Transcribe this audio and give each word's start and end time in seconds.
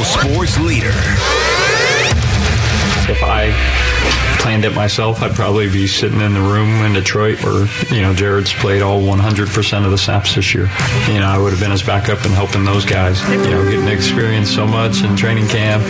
local 0.00 0.04
sports 0.04 0.58
leader. 0.60 0.92
If 3.08 3.22
I 3.22 3.52
planned 4.40 4.64
it 4.64 4.74
myself, 4.74 5.22
I'd 5.22 5.34
probably 5.34 5.68
be 5.68 5.86
sitting 5.86 6.20
in 6.20 6.32
the 6.32 6.40
room 6.40 6.84
in 6.84 6.92
Detroit 6.92 7.42
where, 7.42 7.66
you 7.90 8.00
know, 8.00 8.14
Jared's 8.14 8.52
played 8.52 8.82
all 8.82 9.02
100% 9.02 9.84
of 9.84 9.90
the 9.90 9.98
snaps 9.98 10.34
this 10.34 10.54
year. 10.54 10.70
You 11.08 11.20
know, 11.20 11.26
I 11.26 11.38
would 11.38 11.50
have 11.50 11.60
been 11.60 11.70
his 11.70 11.82
backup 11.82 12.24
and 12.24 12.32
helping 12.32 12.64
those 12.64 12.84
guys. 12.84 13.20
You 13.28 13.50
know, 13.50 13.70
getting 13.70 13.88
experience 13.88 14.50
so 14.50 14.66
much 14.66 15.02
in 15.02 15.16
training 15.16 15.48
camp. 15.48 15.82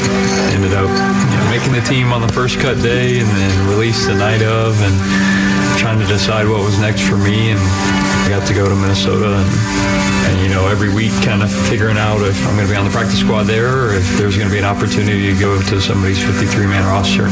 Ended 0.55 0.73
up, 0.73 0.89
you 0.89 1.37
know, 1.37 1.51
making 1.51 1.73
the 1.73 1.83
team 1.87 2.13
on 2.13 2.23
the 2.23 2.33
first 2.33 2.59
cut 2.59 2.83
day 2.83 3.21
and 3.21 3.29
then 3.29 3.69
released 3.69 4.07
the 4.07 4.15
night 4.15 4.43
of 4.43 4.81
and 4.83 5.50
trying 5.81 5.99
to 5.99 6.07
decide 6.07 6.47
what 6.47 6.61
was 6.61 6.79
next 6.79 7.09
for 7.09 7.17
me. 7.17 7.57
And 7.57 7.59
I 7.59 8.29
got 8.29 8.47
to 8.47 8.53
go 8.53 8.69
to 8.69 8.77
Minnesota 8.77 9.41
and, 9.41 9.51
and 10.29 10.35
you 10.45 10.53
know, 10.53 10.69
every 10.69 10.93
week 10.93 11.11
kind 11.25 11.43
of 11.43 11.51
figuring 11.73 11.97
out 11.97 12.21
if 12.21 12.37
I'm 12.47 12.55
going 12.55 12.69
to 12.69 12.73
be 12.73 12.77
on 12.77 12.85
the 12.85 12.93
practice 12.93 13.19
squad 13.19 13.45
there 13.45 13.89
or 13.89 13.95
if 13.95 14.05
there's 14.19 14.37
going 14.37 14.49
to 14.49 14.53
be 14.53 14.59
an 14.59 14.69
opportunity 14.69 15.33
to 15.33 15.41
go 15.41 15.57
to 15.57 15.81
somebody's 15.81 16.23
53 16.23 16.67
man 16.67 16.85
roster. 16.85 17.25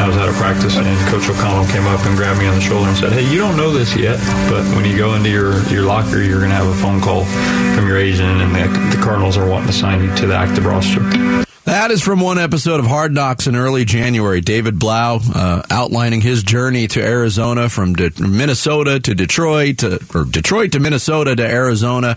I 0.00 0.08
was 0.08 0.16
out 0.16 0.30
of 0.30 0.36
practice, 0.36 0.76
and 0.76 0.86
Coach 1.12 1.28
O'Connell 1.28 1.66
came 1.66 1.86
up 1.86 2.00
and 2.06 2.16
grabbed 2.16 2.38
me 2.38 2.46
on 2.46 2.54
the 2.54 2.62
shoulder 2.62 2.88
and 2.88 2.96
said, 2.96 3.12
"Hey, 3.12 3.28
you 3.28 3.36
don't 3.36 3.58
know 3.58 3.72
this 3.72 3.94
yet, 3.94 4.16
but 4.48 4.64
when 4.74 4.86
you 4.86 4.96
go 4.96 5.14
into 5.14 5.28
your, 5.28 5.60
your 5.68 5.84
locker, 5.84 6.22
you're 6.22 6.38
going 6.38 6.50
to 6.50 6.56
have 6.56 6.68
a 6.68 6.80
phone 6.80 7.00
call 7.00 7.26
from 7.74 7.86
your 7.86 7.98
agent, 7.98 8.40
and 8.40 8.54
the, 8.54 8.96
the 8.96 9.02
Cardinals 9.02 9.36
are 9.36 9.46
wanting 9.46 9.66
to 9.66 9.74
sign 9.74 10.02
you 10.02 10.14
to 10.16 10.26
the 10.26 10.36
active 10.36 10.64
roster." 10.64 11.47
That 11.64 11.90
is 11.90 12.02
from 12.02 12.20
one 12.20 12.38
episode 12.38 12.80
of 12.80 12.86
Hard 12.86 13.12
Knocks 13.12 13.46
in 13.46 13.54
early 13.54 13.84
January. 13.84 14.40
David 14.40 14.78
Blough 14.78 15.20
uh, 15.34 15.62
outlining 15.70 16.22
his 16.22 16.42
journey 16.42 16.86
to 16.88 17.02
Arizona 17.02 17.68
from 17.68 17.92
De- 17.94 18.22
Minnesota 18.22 18.98
to 19.00 19.14
Detroit, 19.14 19.78
to, 19.78 20.00
or 20.14 20.24
Detroit 20.24 20.72
to 20.72 20.80
Minnesota 20.80 21.36
to 21.36 21.46
Arizona. 21.46 22.16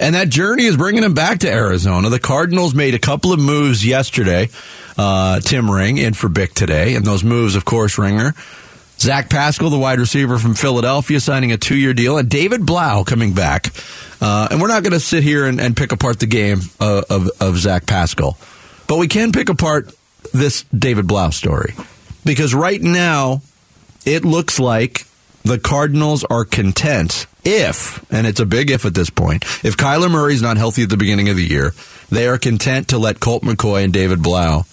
And 0.00 0.14
that 0.14 0.30
journey 0.30 0.64
is 0.64 0.78
bringing 0.78 1.02
him 1.02 1.12
back 1.12 1.40
to 1.40 1.50
Arizona. 1.50 2.08
The 2.08 2.18
Cardinals 2.18 2.74
made 2.74 2.94
a 2.94 2.98
couple 2.98 3.34
of 3.34 3.38
moves 3.38 3.84
yesterday. 3.84 4.48
Uh, 4.96 5.40
Tim 5.40 5.70
Ring 5.70 5.98
in 5.98 6.14
for 6.14 6.30
Bick 6.30 6.54
today. 6.54 6.94
And 6.94 7.04
those 7.04 7.22
moves, 7.22 7.54
of 7.54 7.66
course, 7.66 7.98
Ringer. 7.98 8.34
Zach 8.98 9.28
Pascal, 9.28 9.68
the 9.68 9.78
wide 9.78 10.00
receiver 10.00 10.38
from 10.38 10.54
Philadelphia, 10.54 11.20
signing 11.20 11.52
a 11.52 11.58
two 11.58 11.76
year 11.76 11.92
deal, 11.92 12.16
and 12.16 12.30
David 12.30 12.64
Blough 12.64 13.04
coming 13.04 13.34
back. 13.34 13.68
Uh, 14.22 14.48
and 14.50 14.58
we're 14.58 14.68
not 14.68 14.82
going 14.82 14.94
to 14.94 15.00
sit 15.00 15.22
here 15.22 15.44
and, 15.44 15.60
and, 15.60 15.76
pick 15.76 15.92
apart 15.92 16.18
the 16.18 16.26
game 16.26 16.60
uh, 16.80 17.02
of, 17.10 17.28
of 17.38 17.58
Zach 17.58 17.84
Pascal. 17.84 18.38
But 18.86 18.98
we 18.98 19.08
can 19.08 19.32
pick 19.32 19.48
apart 19.48 19.92
this 20.32 20.62
David 20.64 21.06
Blough 21.06 21.30
story 21.30 21.74
because 22.24 22.54
right 22.54 22.80
now 22.80 23.42
it 24.04 24.24
looks 24.24 24.58
like 24.58 25.06
the 25.44 25.58
Cardinals 25.58 26.24
are 26.24 26.44
content 26.44 27.26
if, 27.44 28.04
and 28.12 28.26
it's 28.26 28.40
a 28.40 28.46
big 28.46 28.70
if 28.70 28.84
at 28.84 28.94
this 28.94 29.10
point, 29.10 29.44
if 29.64 29.76
Kyler 29.76 30.10
Murray's 30.10 30.42
not 30.42 30.56
healthy 30.56 30.82
at 30.82 30.90
the 30.90 30.96
beginning 30.96 31.28
of 31.28 31.36
the 31.36 31.44
year, 31.44 31.72
they 32.10 32.26
are 32.26 32.38
content 32.38 32.88
to 32.88 32.98
let 32.98 33.20
Colt 33.20 33.44
McCoy 33.44 33.84
and 33.84 33.92
David 33.92 34.22
Blough 34.22 34.64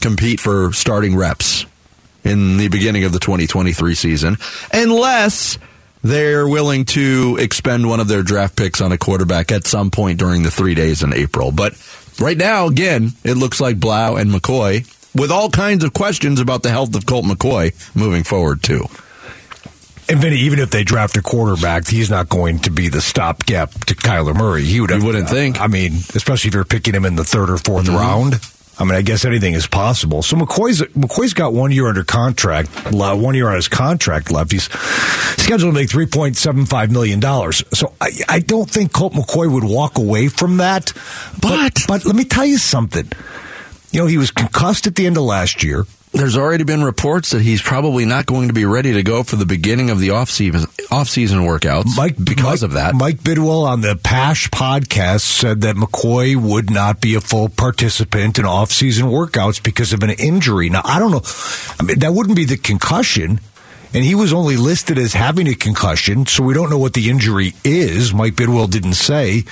compete 0.00 0.40
for 0.40 0.72
starting 0.72 1.16
reps 1.16 1.66
in 2.24 2.56
the 2.56 2.68
beginning 2.68 3.04
of 3.04 3.12
the 3.12 3.18
2023 3.18 3.94
season, 3.94 4.38
unless 4.72 5.58
they're 6.02 6.48
willing 6.48 6.84
to 6.84 7.36
expend 7.40 7.88
one 7.88 8.00
of 8.00 8.08
their 8.08 8.22
draft 8.22 8.56
picks 8.56 8.80
on 8.80 8.92
a 8.92 8.98
quarterback 8.98 9.52
at 9.52 9.66
some 9.66 9.90
point 9.90 10.18
during 10.18 10.42
the 10.42 10.50
three 10.50 10.74
days 10.74 11.02
in 11.02 11.12
April. 11.12 11.52
But 11.52 11.74
right 12.18 12.36
now, 12.36 12.66
again, 12.66 13.12
it 13.24 13.34
looks 13.34 13.60
like 13.60 13.78
Blough 13.78 14.16
and 14.16 14.30
McCoy 14.30 14.90
with 15.14 15.30
all 15.30 15.50
kinds 15.50 15.84
of 15.84 15.92
questions 15.92 16.40
about 16.40 16.62
the 16.62 16.70
health 16.70 16.94
of 16.94 17.06
Colt 17.06 17.24
McCoy 17.24 17.74
moving 17.94 18.24
forward, 18.24 18.62
too. 18.62 18.86
And 20.06 20.20
Vinny, 20.20 20.36
even 20.40 20.58
if 20.58 20.70
they 20.70 20.84
draft 20.84 21.16
a 21.16 21.22
quarterback, 21.22 21.88
he's 21.88 22.10
not 22.10 22.28
going 22.28 22.58
to 22.60 22.70
be 22.70 22.88
the 22.88 23.00
stopgap 23.00 23.70
to 23.86 23.94
Kyler 23.94 24.36
Murray. 24.36 24.64
He 24.64 24.80
would. 24.80 24.90
You 24.90 25.02
wouldn't 25.04 25.30
think. 25.30 25.60
I 25.60 25.66
mean, 25.66 25.94
especially 26.14 26.48
if 26.48 26.54
you're 26.54 26.64
picking 26.64 26.94
him 26.94 27.06
in 27.06 27.16
the 27.16 27.24
third 27.24 27.48
or 27.48 27.56
4th 27.56 27.84
mm-hmm. 27.84 27.96
round. 27.96 28.34
I 28.78 28.84
mean, 28.84 28.94
I 28.94 29.02
guess 29.02 29.24
anything 29.24 29.54
is 29.54 29.66
possible. 29.66 30.22
So 30.22 30.36
McCoy's 30.36 30.82
McCoy's 30.92 31.34
got 31.34 31.52
one 31.52 31.70
year 31.70 31.86
under 31.86 32.02
contract, 32.02 32.70
one 32.92 33.34
year 33.34 33.48
on 33.48 33.54
his 33.54 33.68
contract 33.68 34.30
left. 34.30 34.50
He's 34.50 34.64
scheduled 34.64 35.72
to 35.74 35.80
make 35.80 35.90
three 35.90 36.06
point 36.06 36.36
seven 36.36 36.66
five 36.66 36.90
million 36.90 37.20
dollars. 37.20 37.62
So 37.72 37.94
I, 38.00 38.10
I, 38.28 38.38
don't 38.40 38.68
think 38.68 38.92
Colt 38.92 39.12
McCoy 39.12 39.50
would 39.50 39.64
walk 39.64 39.98
away 39.98 40.28
from 40.28 40.56
that. 40.56 40.92
But, 41.40 41.74
but 41.74 41.84
but 41.86 42.04
let 42.04 42.16
me 42.16 42.24
tell 42.24 42.46
you 42.46 42.58
something. 42.58 43.10
You 43.92 44.00
know, 44.00 44.06
he 44.06 44.18
was 44.18 44.32
concussed 44.32 44.88
at 44.88 44.96
the 44.96 45.06
end 45.06 45.16
of 45.16 45.22
last 45.22 45.62
year 45.62 45.84
there's 46.14 46.36
already 46.36 46.64
been 46.64 46.82
reports 46.82 47.30
that 47.32 47.42
he's 47.42 47.60
probably 47.60 48.04
not 48.04 48.24
going 48.24 48.48
to 48.48 48.54
be 48.54 48.64
ready 48.64 48.92
to 48.94 49.02
go 49.02 49.22
for 49.22 49.36
the 49.36 49.44
beginning 49.44 49.90
of 49.90 49.98
the 49.98 50.10
off-season, 50.10 50.68
off-season 50.90 51.40
workouts 51.40 51.96
Mike, 51.96 52.16
because 52.22 52.62
Mike, 52.62 52.68
of 52.68 52.72
that. 52.74 52.94
Mike 52.94 53.16
Bidwill 53.18 53.66
on 53.66 53.80
the 53.80 53.96
Pasch 53.96 54.48
podcast 54.50 55.22
said 55.22 55.62
that 55.62 55.76
McCoy 55.76 56.36
would 56.36 56.70
not 56.70 57.00
be 57.00 57.14
a 57.14 57.20
full 57.20 57.48
participant 57.48 58.38
in 58.38 58.44
off-season 58.44 59.06
workouts 59.06 59.62
because 59.62 59.92
of 59.92 60.02
an 60.02 60.10
injury. 60.10 60.70
Now, 60.70 60.82
I 60.84 60.98
don't 60.98 61.10
know. 61.10 61.22
I 61.78 61.82
mean, 61.82 61.98
that 61.98 62.12
wouldn't 62.12 62.36
be 62.36 62.44
the 62.44 62.56
concussion. 62.56 63.40
And 63.92 64.02
he 64.02 64.16
was 64.16 64.32
only 64.32 64.56
listed 64.56 64.98
as 64.98 65.12
having 65.12 65.46
a 65.46 65.54
concussion, 65.54 66.26
so 66.26 66.42
we 66.42 66.52
don't 66.52 66.68
know 66.68 66.78
what 66.78 66.94
the 66.94 67.10
injury 67.10 67.54
is. 67.62 68.12
Mike 68.12 68.34
Bidwill 68.34 68.68
didn't 68.68 68.94
say. 68.94 69.44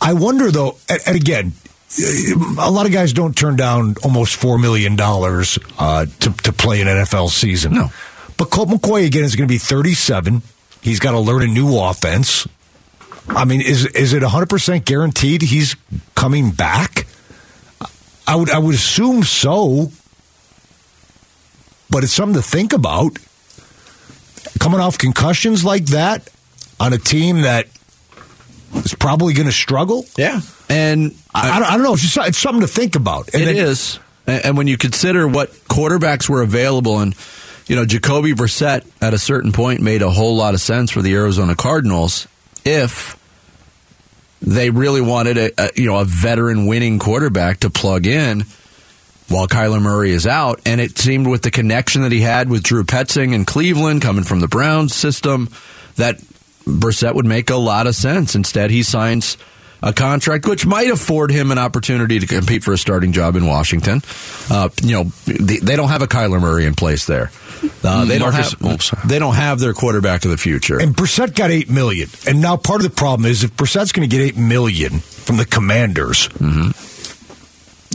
I 0.00 0.12
wonder, 0.12 0.52
though, 0.52 0.78
and 0.88 1.16
again, 1.16 1.52
a 1.98 2.70
lot 2.70 2.86
of 2.86 2.92
guys 2.92 3.12
don't 3.12 3.36
turn 3.36 3.56
down 3.56 3.96
almost 4.02 4.36
four 4.36 4.58
million 4.58 4.96
dollars 4.96 5.58
uh, 5.78 6.06
to 6.20 6.30
to 6.30 6.52
play 6.52 6.80
an 6.80 6.86
NFL 6.86 7.30
season. 7.30 7.74
No, 7.74 7.90
but 8.38 8.50
Colt 8.50 8.68
McCoy 8.68 9.06
again 9.06 9.24
is 9.24 9.36
going 9.36 9.48
to 9.48 9.52
be 9.52 9.58
37. 9.58 10.42
He's 10.80 11.00
got 11.00 11.12
to 11.12 11.20
learn 11.20 11.42
a 11.42 11.46
new 11.46 11.78
offense. 11.78 12.48
I 13.28 13.44
mean, 13.44 13.60
is 13.60 13.86
is 13.86 14.14
it 14.14 14.22
100 14.22 14.48
percent 14.48 14.84
guaranteed 14.84 15.42
he's 15.42 15.76
coming 16.14 16.50
back? 16.50 17.06
I 18.26 18.36
would 18.36 18.50
I 18.50 18.58
would 18.58 18.74
assume 18.74 19.22
so, 19.22 19.90
but 21.90 22.04
it's 22.04 22.12
something 22.12 22.40
to 22.40 22.46
think 22.46 22.72
about. 22.72 23.18
Coming 24.58 24.80
off 24.80 24.96
concussions 24.96 25.64
like 25.64 25.86
that 25.86 26.28
on 26.78 26.92
a 26.92 26.98
team 26.98 27.42
that 27.42 27.66
is 28.74 28.94
probably 28.94 29.34
going 29.34 29.46
to 29.46 29.52
struggle. 29.52 30.06
Yeah, 30.16 30.40
and 30.72 31.14
I, 31.34 31.50
I, 31.50 31.58
don't, 31.58 31.68
I 31.68 31.74
don't, 31.74 31.82
know. 31.82 31.92
It's, 31.92 32.02
just, 32.02 32.28
it's 32.28 32.38
something 32.38 32.62
to 32.62 32.66
think 32.66 32.96
about. 32.96 33.32
And 33.34 33.42
it 33.42 33.46
then, 33.46 33.56
is. 33.56 33.98
And 34.26 34.56
when 34.56 34.68
you 34.68 34.78
consider 34.78 35.26
what 35.26 35.50
quarterbacks 35.50 36.28
were 36.28 36.42
available, 36.42 37.00
and 37.00 37.14
you 37.66 37.76
know 37.76 37.84
Jacoby 37.84 38.32
Brissett 38.32 38.86
at 39.00 39.14
a 39.14 39.18
certain 39.18 39.52
point 39.52 39.80
made 39.80 40.02
a 40.02 40.10
whole 40.10 40.36
lot 40.36 40.54
of 40.54 40.60
sense 40.60 40.90
for 40.90 41.02
the 41.02 41.14
Arizona 41.14 41.56
Cardinals 41.56 42.28
if 42.64 43.18
they 44.40 44.70
really 44.70 45.00
wanted 45.00 45.38
a, 45.38 45.50
a 45.58 45.70
you 45.74 45.86
know 45.86 45.98
a 45.98 46.04
veteran 46.04 46.66
winning 46.66 46.98
quarterback 46.98 47.60
to 47.60 47.70
plug 47.70 48.06
in 48.06 48.44
while 49.28 49.48
Kyler 49.48 49.82
Murray 49.82 50.12
is 50.12 50.26
out. 50.26 50.60
And 50.64 50.80
it 50.80 50.98
seemed 50.98 51.26
with 51.26 51.42
the 51.42 51.50
connection 51.50 52.02
that 52.02 52.12
he 52.12 52.20
had 52.20 52.48
with 52.48 52.62
Drew 52.62 52.84
Petzing 52.84 53.34
in 53.34 53.44
Cleveland, 53.44 54.02
coming 54.02 54.24
from 54.24 54.40
the 54.40 54.48
Browns 54.48 54.94
system, 54.94 55.48
that 55.96 56.18
Brissett 56.64 57.14
would 57.14 57.26
make 57.26 57.50
a 57.50 57.56
lot 57.56 57.86
of 57.86 57.94
sense. 57.94 58.34
Instead, 58.34 58.70
he 58.70 58.82
signs 58.82 59.36
a 59.82 59.92
contract 59.92 60.46
which 60.46 60.64
might 60.64 60.90
afford 60.90 61.30
him 61.30 61.50
an 61.50 61.58
opportunity 61.58 62.18
to 62.18 62.26
compete 62.26 62.62
for 62.62 62.72
a 62.72 62.78
starting 62.78 63.12
job 63.12 63.36
in 63.36 63.46
Washington. 63.46 64.00
Uh, 64.50 64.68
you 64.82 64.92
know, 64.92 65.04
they, 65.26 65.58
they, 65.58 65.76
don't 65.76 65.88
have 65.88 66.02
a 66.02 66.06
Kyler 66.06 66.40
Murray 66.40 66.66
in 66.66 66.74
place 66.74 67.06
there. 67.06 67.30
Uh, 67.84 68.04
they 68.04 68.18
Marcus, 68.18 68.54
don't 68.54 68.80
have 68.80 69.08
they 69.08 69.18
don't 69.18 69.34
have 69.34 69.60
their 69.60 69.72
quarterback 69.72 70.24
of 70.24 70.30
the 70.30 70.36
future. 70.36 70.80
And 70.80 70.94
Brissett 70.94 71.34
got 71.34 71.50
eight 71.50 71.70
million. 71.70 72.08
And 72.26 72.40
now 72.40 72.56
part 72.56 72.84
of 72.84 72.90
the 72.90 72.94
problem 72.94 73.28
is 73.30 73.44
if 73.44 73.56
Brissett's 73.56 73.92
going 73.92 74.08
to 74.08 74.16
get 74.16 74.22
eight 74.24 74.36
million 74.36 75.00
from 75.00 75.36
the 75.36 75.44
Commanders, 75.44 76.28
mm-hmm. 76.28 76.70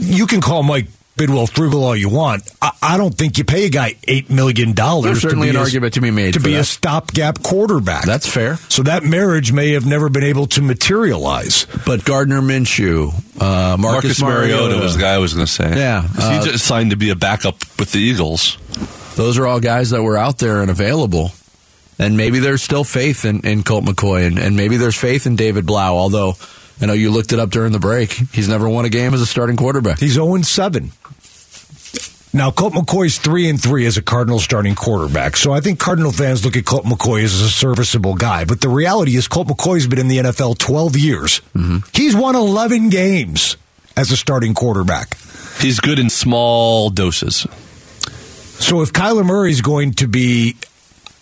you 0.02 0.26
can 0.26 0.40
call 0.40 0.62
Mike 0.62 0.88
Bidwill 1.18 1.48
frugal 1.50 1.84
all 1.84 1.96
you 1.96 2.08
want. 2.08 2.50
I, 2.62 2.70
I 2.80 2.96
don't 2.96 3.14
think 3.14 3.36
you 3.36 3.44
pay 3.44 3.66
a 3.66 3.70
guy 3.70 3.96
eight 4.04 4.30
million 4.30 4.72
dollars. 4.72 5.20
Certainly, 5.20 5.50
an 5.50 5.56
a, 5.56 5.60
argument 5.60 5.94
to 5.94 6.00
be 6.00 6.10
made 6.10 6.34
to 6.34 6.40
be 6.40 6.52
that. 6.52 6.60
a 6.60 6.64
stopgap 6.64 7.42
quarterback. 7.42 8.04
That's 8.04 8.28
fair. 8.28 8.56
So 8.68 8.84
that 8.84 9.02
marriage 9.02 9.52
may 9.52 9.72
have 9.72 9.84
never 9.84 10.08
been 10.08 10.24
able 10.24 10.46
to 10.48 10.62
materialize. 10.62 11.66
But 11.84 12.04
Gardner 12.04 12.40
Minshew, 12.40 13.12
uh, 13.40 13.76
Marcus, 13.76 13.80
Marcus 13.80 14.22
Mariota, 14.22 14.62
Mariota, 14.62 14.82
was 14.82 14.94
the 14.94 15.00
guy 15.00 15.14
I 15.14 15.18
was 15.18 15.34
going 15.34 15.46
to 15.46 15.52
say. 15.52 15.76
Yeah, 15.76 16.06
uh, 16.18 16.40
he 16.40 16.50
just 16.50 16.64
signed 16.64 16.90
to 16.90 16.96
be 16.96 17.10
a 17.10 17.16
backup 17.16 17.56
with 17.78 17.92
the 17.92 17.98
Eagles. 17.98 18.56
Those 19.16 19.36
are 19.38 19.46
all 19.46 19.60
guys 19.60 19.90
that 19.90 20.02
were 20.02 20.16
out 20.16 20.38
there 20.38 20.62
and 20.62 20.70
available. 20.70 21.32
And 21.98 22.16
maybe 22.16 22.38
there's 22.38 22.62
still 22.62 22.84
faith 22.84 23.24
in, 23.24 23.40
in 23.40 23.64
Colt 23.64 23.84
McCoy, 23.84 24.24
and, 24.24 24.38
and 24.38 24.56
maybe 24.56 24.76
there's 24.76 24.94
faith 24.96 25.26
in 25.26 25.34
David 25.34 25.66
Blough, 25.66 25.96
although. 25.96 26.34
I 26.80 26.86
know 26.86 26.92
you 26.92 27.10
looked 27.10 27.32
it 27.32 27.38
up 27.38 27.50
during 27.50 27.72
the 27.72 27.78
break. 27.78 28.12
He's 28.12 28.48
never 28.48 28.68
won 28.68 28.84
a 28.84 28.88
game 28.88 29.14
as 29.14 29.20
a 29.20 29.26
starting 29.26 29.56
quarterback. 29.56 29.98
He's 29.98 30.12
0 30.12 30.42
7. 30.42 30.92
Now, 32.32 32.50
Colt 32.50 32.74
McCoy's 32.74 33.18
three 33.18 33.48
and 33.48 33.60
three 33.60 33.86
as 33.86 33.96
a 33.96 34.02
Cardinal 34.02 34.38
starting 34.38 34.74
quarterback. 34.74 35.36
So 35.36 35.52
I 35.52 35.60
think 35.60 35.80
Cardinal 35.80 36.12
fans 36.12 36.44
look 36.44 36.56
at 36.56 36.66
Colt 36.66 36.84
McCoy 36.84 37.24
as 37.24 37.40
a 37.40 37.48
serviceable 37.48 38.14
guy. 38.14 38.44
But 38.44 38.60
the 38.60 38.68
reality 38.68 39.16
is, 39.16 39.28
Colt 39.28 39.48
McCoy's 39.48 39.86
been 39.86 39.98
in 39.98 40.08
the 40.08 40.18
NFL 40.18 40.58
12 40.58 40.96
years. 40.96 41.40
Mm-hmm. 41.56 41.78
He's 41.94 42.14
won 42.14 42.36
11 42.36 42.90
games 42.90 43.56
as 43.96 44.12
a 44.12 44.16
starting 44.16 44.52
quarterback. 44.54 45.16
He's 45.58 45.80
good 45.80 45.98
in 45.98 46.10
small 46.10 46.90
doses. 46.90 47.46
So 48.60 48.82
if 48.82 48.92
Kyler 48.92 49.24
Murray's 49.24 49.62
going 49.62 49.92
to 49.94 50.06
be 50.06 50.56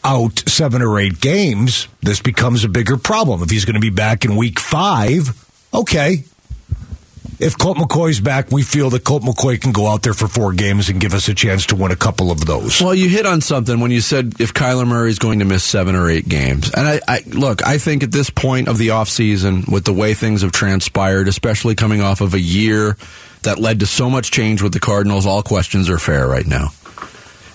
out 0.04 0.42
seven 0.46 0.82
or 0.82 0.98
eight 0.98 1.20
games, 1.20 1.88
this 2.02 2.20
becomes 2.20 2.64
a 2.64 2.68
bigger 2.68 2.96
problem. 2.96 3.42
If 3.42 3.50
he's 3.50 3.64
going 3.64 3.74
to 3.74 3.80
be 3.80 3.90
back 3.90 4.24
in 4.24 4.36
week 4.36 4.58
five, 4.58 5.45
okay, 5.72 6.24
if 7.38 7.58
Colt 7.58 7.76
McCoy's 7.76 8.20
back, 8.20 8.50
we 8.50 8.62
feel 8.62 8.88
that 8.90 9.04
Colt 9.04 9.22
McCoy 9.22 9.60
can 9.60 9.72
go 9.72 9.88
out 9.88 10.02
there 10.02 10.14
for 10.14 10.26
four 10.26 10.52
games 10.52 10.88
and 10.88 11.00
give 11.00 11.12
us 11.12 11.28
a 11.28 11.34
chance 11.34 11.66
to 11.66 11.76
win 11.76 11.90
a 11.90 11.96
couple 11.96 12.30
of 12.30 12.44
those. 12.44 12.80
Well, 12.80 12.94
you 12.94 13.08
hit 13.08 13.26
on 13.26 13.42
something 13.42 13.78
when 13.80 13.90
you 13.90 14.00
said 14.00 14.40
if 14.40 14.54
Kyler 14.54 14.86
Murray 14.86 15.10
is 15.10 15.18
going 15.18 15.40
to 15.40 15.44
miss 15.44 15.62
seven 15.62 15.94
or 15.94 16.08
eight 16.08 16.28
games. 16.28 16.70
And 16.72 16.88
I, 16.88 17.00
I 17.06 17.22
look, 17.26 17.66
I 17.66 17.78
think 17.78 18.02
at 18.02 18.12
this 18.12 18.30
point 18.30 18.68
of 18.68 18.78
the 18.78 18.88
offseason, 18.88 19.70
with 19.70 19.84
the 19.84 19.92
way 19.92 20.14
things 20.14 20.42
have 20.42 20.52
transpired, 20.52 21.28
especially 21.28 21.74
coming 21.74 22.00
off 22.00 22.20
of 22.22 22.32
a 22.32 22.40
year 22.40 22.96
that 23.42 23.58
led 23.58 23.80
to 23.80 23.86
so 23.86 24.08
much 24.08 24.30
change 24.30 24.62
with 24.62 24.72
the 24.72 24.80
Cardinals, 24.80 25.26
all 25.26 25.42
questions 25.42 25.90
are 25.90 25.98
fair 25.98 26.26
right 26.26 26.46
now. 26.46 26.68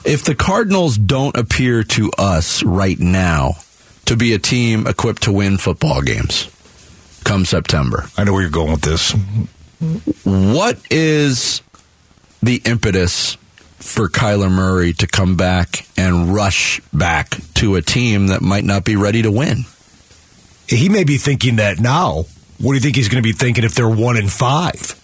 If 0.04 0.24
the 0.24 0.36
Cardinals 0.36 0.98
don't 0.98 1.36
appear 1.36 1.84
to 1.84 2.12
us 2.18 2.64
right 2.64 3.00
now 3.00 3.54
to 4.06 4.16
be 4.16 4.34
a 4.34 4.40
team 4.40 4.86
equipped 4.86 5.24
to 5.24 5.32
win 5.32 5.58
football 5.58 6.02
games 6.02 6.50
come 7.24 7.46
September, 7.46 8.06
I 8.18 8.24
know 8.24 8.34
where 8.34 8.42
you're 8.42 8.52
going 8.52 8.72
with 8.72 8.82
this. 8.82 9.12
what 10.24 10.78
is 10.90 11.62
the 12.42 12.62
impetus 12.66 13.36
for 13.80 14.08
Kyler 14.08 14.52
Murray 14.52 14.94
to 14.94 15.08
come 15.08 15.36
back 15.36 15.88
and 15.98 16.34
rush 16.34 16.82
back 16.94 17.38
to 17.56 17.76
a 17.76 17.82
team 17.82 18.28
that 18.28 18.42
might 18.42 18.64
not 18.64 18.84
be 18.84 18.96
ready 18.96 19.22
to 19.24 19.32
win? 19.32 19.66
He 20.68 20.88
may 20.90 21.04
be 21.04 21.18
thinking 21.18 21.58
that 21.58 21.80
now. 21.80 22.26
What 22.60 22.72
do 22.72 22.74
you 22.76 22.80
think 22.80 22.96
he's 22.96 23.10
going 23.10 23.22
to 23.22 23.28
be 23.28 23.34
thinking 23.34 23.64
if 23.64 23.74
they're 23.74 23.90
one 23.90 24.18
and 24.18 24.32
five? 24.32 24.98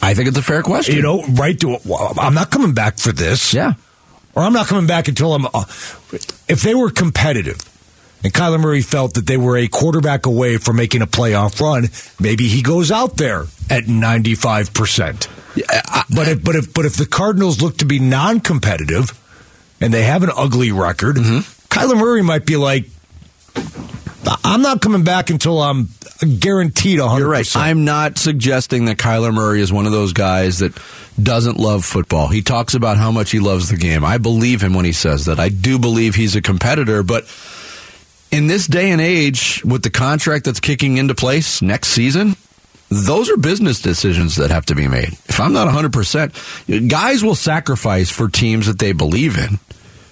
I 0.00 0.14
think 0.14 0.28
it's 0.28 0.38
a 0.38 0.42
fair 0.42 0.62
question. 0.62 0.96
You 0.96 1.02
know, 1.02 1.24
right? 1.24 1.58
To, 1.60 1.78
I'm 2.18 2.34
not 2.34 2.50
coming 2.50 2.72
back 2.72 2.98
for 2.98 3.12
this. 3.12 3.52
Yeah. 3.52 3.74
Or 4.34 4.42
I'm 4.42 4.52
not 4.52 4.66
coming 4.66 4.86
back 4.86 5.08
until 5.08 5.34
I'm. 5.34 5.46
Uh, 5.46 5.64
if 6.48 6.62
they 6.62 6.74
were 6.74 6.90
competitive, 6.90 7.58
and 8.24 8.32
Kyler 8.32 8.60
Murray 8.60 8.82
felt 8.82 9.14
that 9.14 9.26
they 9.26 9.36
were 9.36 9.56
a 9.56 9.68
quarterback 9.68 10.26
away 10.26 10.58
from 10.58 10.76
making 10.76 11.02
a 11.02 11.06
playoff 11.06 11.60
run, 11.60 11.88
maybe 12.20 12.48
he 12.48 12.62
goes 12.62 12.90
out 12.90 13.16
there 13.16 13.42
at 13.70 13.84
95%. 13.84 15.28
Yeah, 15.56 15.64
I, 15.70 16.04
but 16.10 16.28
if 16.28 16.44
but 16.44 16.56
if 16.56 16.74
but 16.74 16.84
if 16.84 16.96
the 16.96 17.06
Cardinals 17.06 17.60
look 17.60 17.78
to 17.78 17.84
be 17.84 17.98
non-competitive 17.98 19.18
and 19.80 19.92
they 19.92 20.02
have 20.04 20.22
an 20.22 20.30
ugly 20.36 20.72
record, 20.72 21.16
mm-hmm. 21.16 21.38
Kyler 21.68 21.98
Murray 21.98 22.22
might 22.22 22.46
be 22.46 22.56
like 22.56 22.86
I'm 24.44 24.62
not 24.62 24.80
coming 24.80 25.04
back 25.04 25.30
until 25.30 25.60
I'm 25.60 25.88
guaranteed 26.38 26.98
100%. 26.98 27.18
You're 27.18 27.28
right. 27.28 27.56
I'm 27.56 27.84
not 27.84 28.18
suggesting 28.18 28.86
that 28.86 28.98
Kyler 28.98 29.32
Murray 29.32 29.60
is 29.60 29.72
one 29.72 29.86
of 29.86 29.92
those 29.92 30.12
guys 30.12 30.58
that 30.58 30.76
doesn't 31.20 31.58
love 31.58 31.84
football. 31.84 32.28
He 32.28 32.42
talks 32.42 32.74
about 32.74 32.96
how 32.96 33.10
much 33.10 33.30
he 33.30 33.40
loves 33.40 33.68
the 33.68 33.76
game. 33.76 34.04
I 34.04 34.18
believe 34.18 34.62
him 34.62 34.74
when 34.74 34.84
he 34.84 34.92
says 34.92 35.26
that. 35.26 35.38
I 35.38 35.48
do 35.48 35.78
believe 35.78 36.14
he's 36.14 36.36
a 36.36 36.42
competitor, 36.42 37.02
but 37.02 37.24
in 38.30 38.46
this 38.46 38.66
day 38.66 38.90
and 38.90 39.00
age, 39.00 39.62
with 39.64 39.82
the 39.82 39.90
contract 39.90 40.44
that's 40.44 40.60
kicking 40.60 40.96
into 40.96 41.14
place 41.14 41.62
next 41.62 41.88
season, 41.88 42.36
those 42.90 43.30
are 43.30 43.36
business 43.36 43.80
decisions 43.80 44.36
that 44.36 44.50
have 44.50 44.66
to 44.66 44.74
be 44.74 44.88
made. 44.88 45.12
If 45.28 45.40
I'm 45.40 45.52
not 45.52 45.68
100%, 45.68 46.88
guys 46.88 47.22
will 47.22 47.34
sacrifice 47.34 48.10
for 48.10 48.28
teams 48.28 48.66
that 48.66 48.78
they 48.78 48.92
believe 48.92 49.36
in, 49.36 49.56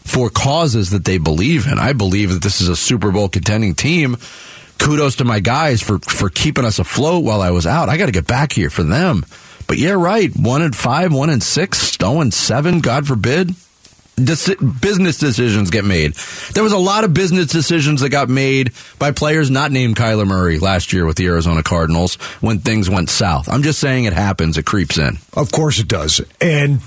for 0.05 0.31
causes 0.31 0.91
that 0.91 1.05
they 1.05 1.19
believe 1.19 1.67
in. 1.67 1.79
I 1.79 1.93
believe 1.93 2.31
that 2.33 2.43
this 2.43 2.61
is 2.61 2.69
a 2.69 2.77
Super 2.77 3.11
Bowl 3.11 3.29
contending 3.29 3.75
team. 3.75 4.17
Kudos 4.79 5.17
to 5.17 5.25
my 5.25 5.41
guys 5.41 5.83
for, 5.83 5.99
for 6.01 6.29
keeping 6.29 6.67
us 6.67 6.79
afloat 6.79 7.25
while 7.25 7.41
I 7.41 7.51
was 7.51 7.67
out. 7.67 7.89
I 7.89 7.97
got 7.97 8.07
to 8.07 8.13
get 8.13 8.27
back 8.27 8.53
here 8.53 8.69
for 8.69 8.83
them. 8.83 9.25
But 9.67 9.79
yeah, 9.79 9.93
right. 9.93 10.31
One 10.37 10.63
and 10.63 10.77
five, 10.77 11.13
one 11.13 11.31
and 11.31 11.43
six, 11.43 11.97
oh 12.03 12.21
and 12.21 12.33
seven, 12.33 12.81
God 12.81 13.07
forbid 13.07 13.55
business 14.17 15.19
decisions 15.19 15.71
get 15.71 15.85
made. 15.85 16.15
There 16.55 16.63
was 16.63 16.73
a 16.73 16.79
lot 16.79 17.05
of 17.05 17.13
business 17.13 17.47
decisions 17.49 18.01
that 18.01 18.09
got 18.09 18.29
made 18.29 18.73
by 18.99 19.11
players 19.11 19.51
not 19.51 19.71
named 19.71 19.97
Kyler 19.97 20.27
Murray 20.27 20.59
last 20.59 20.93
year 20.93 21.05
with 21.05 21.17
the 21.17 21.27
Arizona 21.27 21.63
Cardinals 21.63 22.15
when 22.41 22.59
things 22.59 22.89
went 22.89 23.11
south. 23.11 23.49
I'm 23.49 23.63
just 23.63 23.79
saying 23.79 24.05
it 24.05 24.15
happens. 24.15 24.57
It 24.57 24.65
creeps 24.65 24.99
in. 24.99 25.19
Of 25.35 25.53
course 25.53 25.79
it 25.79 25.89
does. 25.89 26.21
And 26.41 26.81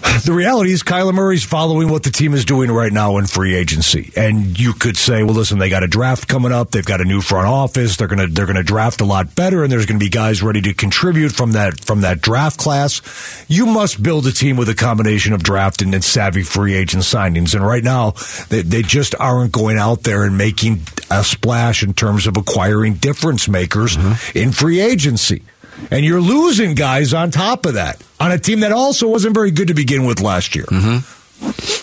the 0.24 0.32
reality 0.32 0.70
is 0.70 0.82
Kyler 0.82 1.12
Murray's 1.12 1.44
following 1.44 1.88
what 1.88 2.02
the 2.02 2.10
team 2.10 2.34
is 2.34 2.44
doing 2.44 2.70
right 2.70 2.92
now 2.92 3.16
in 3.16 3.26
free 3.26 3.54
agency. 3.54 4.12
And 4.16 4.58
you 4.58 4.72
could 4.72 4.96
say, 4.96 5.22
well, 5.22 5.34
listen, 5.34 5.58
they 5.58 5.68
got 5.68 5.82
a 5.82 5.88
draft 5.88 6.28
coming 6.28 6.52
up. 6.52 6.70
They've 6.70 6.84
got 6.84 7.00
a 7.00 7.04
new 7.04 7.20
front 7.20 7.48
office. 7.48 7.96
They're 7.96 8.06
going 8.06 8.20
to, 8.20 8.26
they're 8.26 8.46
going 8.46 8.56
to 8.56 8.62
draft 8.62 9.00
a 9.00 9.04
lot 9.04 9.34
better. 9.34 9.62
And 9.62 9.72
there's 9.72 9.86
going 9.86 9.98
to 9.98 10.04
be 10.04 10.10
guys 10.10 10.42
ready 10.42 10.60
to 10.62 10.74
contribute 10.74 11.32
from 11.32 11.52
that, 11.52 11.80
from 11.80 12.02
that 12.02 12.20
draft 12.20 12.58
class. 12.58 13.02
You 13.48 13.66
must 13.66 14.02
build 14.02 14.26
a 14.26 14.32
team 14.32 14.56
with 14.56 14.68
a 14.68 14.74
combination 14.74 15.32
of 15.32 15.42
draft 15.42 15.82
and, 15.82 15.92
and 15.92 16.04
savvy 16.04 16.42
free 16.42 16.74
agent 16.74 17.02
signings. 17.02 17.54
And 17.54 17.66
right 17.66 17.82
now 17.82 18.12
they, 18.50 18.62
they 18.62 18.82
just 18.82 19.14
aren't 19.18 19.52
going 19.52 19.78
out 19.78 20.04
there 20.04 20.24
and 20.24 20.38
making 20.38 20.82
a 21.10 21.24
splash 21.24 21.82
in 21.82 21.94
terms 21.94 22.26
of 22.26 22.36
acquiring 22.36 22.94
difference 22.94 23.48
makers 23.48 23.96
mm-hmm. 23.96 24.38
in 24.38 24.52
free 24.52 24.80
agency. 24.80 25.42
And 25.90 26.04
you're 26.04 26.20
losing 26.20 26.74
guys 26.74 27.14
on 27.14 27.30
top 27.30 27.66
of 27.66 27.74
that 27.74 28.02
on 28.20 28.32
a 28.32 28.38
team 28.38 28.60
that 28.60 28.72
also 28.72 29.08
wasn't 29.08 29.34
very 29.34 29.50
good 29.50 29.68
to 29.68 29.74
begin 29.74 30.04
with 30.04 30.20
last 30.20 30.54
year. 30.54 30.64
Mm-hmm. 30.66 30.98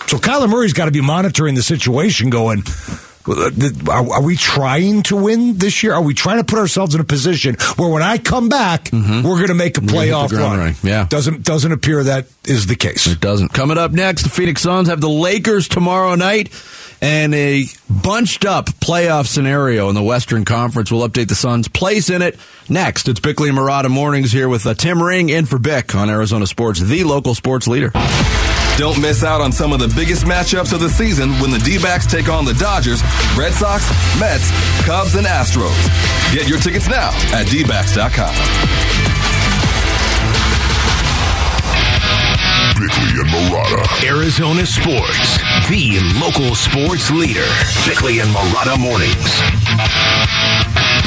So 0.07 0.17
Kyler 0.17 0.49
Murray's 0.49 0.73
got 0.73 0.85
to 0.85 0.91
be 0.91 1.01
monitoring 1.01 1.55
the 1.55 1.63
situation 1.63 2.29
going, 2.29 2.63
are, 3.27 4.13
are, 4.13 4.21
we 4.21 4.35
trying 4.35 5.01
to 5.03 5.15
win 5.15 5.57
this 5.57 5.81
year? 5.81 5.93
Are 5.93 6.01
we 6.01 6.13
trying 6.13 6.37
to 6.37 6.43
put 6.43 6.59
ourselves 6.59 6.93
in 6.93 7.01
a 7.01 7.05
position 7.05 7.55
where 7.75 7.89
when 7.89 8.03
I 8.03 8.17
come 8.17 8.49
back, 8.49 8.85
mm-hmm. 8.85 9.27
we're 9.27 9.37
going 9.37 9.47
to 9.47 9.55
make 9.55 9.77
a 9.77 9.81
playoff 9.81 10.31
run? 10.31 10.75
Yeah, 10.83 11.07
doesn't 11.09 11.43
doesn't 11.43 11.71
appear 11.71 12.03
that 12.03 12.27
is 12.43 12.67
the 12.67 12.75
case. 12.75 13.07
It 13.07 13.19
doesn't. 13.19 13.51
Coming 13.53 13.77
up 13.77 13.91
next, 13.91 14.23
the 14.23 14.29
Phoenix 14.29 14.61
Suns 14.61 14.89
have 14.89 15.01
the 15.01 15.09
Lakers 15.09 15.67
tomorrow 15.67 16.13
night 16.15 16.49
and 17.01 17.33
a 17.35 17.65
bunched 17.89 18.45
up 18.45 18.67
playoff 18.67 19.27
scenario 19.27 19.89
in 19.89 19.95
the 19.95 20.03
Western 20.03 20.45
Conference. 20.45 20.91
We'll 20.91 21.07
update 21.07 21.27
the 21.27 21.35
Suns' 21.35 21.67
place 21.67 22.09
in 22.09 22.21
it 22.21 22.37
next. 22.69 23.07
It's 23.07 23.19
Bickley 23.19 23.49
and 23.49 23.57
Marotta 23.57 23.89
mornings 23.89 24.31
here 24.31 24.49
with 24.49 24.65
uh, 24.65 24.73
Tim 24.73 25.01
Ring 25.01 25.29
in 25.29 25.45
for 25.45 25.59
Bick 25.59 25.95
on 25.95 26.09
Arizona 26.09 26.47
Sports, 26.47 26.79
the 26.79 27.03
local 27.03 27.35
sports 27.35 27.67
leader. 27.67 27.91
Don't 28.77 29.01
miss 29.01 29.23
out 29.23 29.39
on 29.39 29.51
some 29.53 29.71
of 29.71 29.79
the 29.79 29.87
biggest 29.95 30.25
matchups 30.25 30.73
of 30.73 30.81
the 30.81 30.89
season 30.89 31.31
when 31.39 31.49
the 31.49 31.59
D-backs 31.59 32.05
take 32.05 32.27
on 32.27 32.43
the 32.43 32.53
Dodgers, 32.55 33.01
Red 33.37 33.53
Sox, 33.53 33.87
Mets, 34.19 34.51
Cubs, 34.85 35.15
and 35.15 35.25
Astros. 35.25 35.71
Get 36.33 36.49
your 36.49 36.59
tickets 36.59 36.89
now 36.89 37.09
at 37.31 37.47
dbacks.com. 37.47 39.04
Bickley 42.85 43.19
and 43.19 43.29
Marotta. 43.29 44.05
Arizona 44.05 44.63
Sports, 44.63 45.39
the 45.69 45.99
local 46.21 46.53
sports 46.53 47.09
leader. 47.09 47.47
Bickley 47.87 48.19
and 48.19 48.29
Marotta 48.29 48.77
Mornings. 48.77 50.45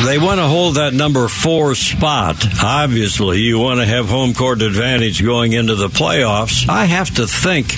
They 0.05 0.17
want 0.17 0.39
to 0.39 0.47
hold 0.47 0.77
that 0.77 0.95
number 0.95 1.27
four 1.27 1.75
spot. 1.75 2.37
Obviously, 2.63 3.41
you 3.41 3.59
want 3.59 3.81
to 3.81 3.87
have 3.87 4.09
home 4.09 4.33
court 4.33 4.63
advantage 4.63 5.25
going 5.25 5.53
into 5.53 5.75
the 5.75 5.89
playoffs. 5.89 6.69
I 6.69 6.85
have 6.85 7.15
to 7.17 7.27
think 7.27 7.69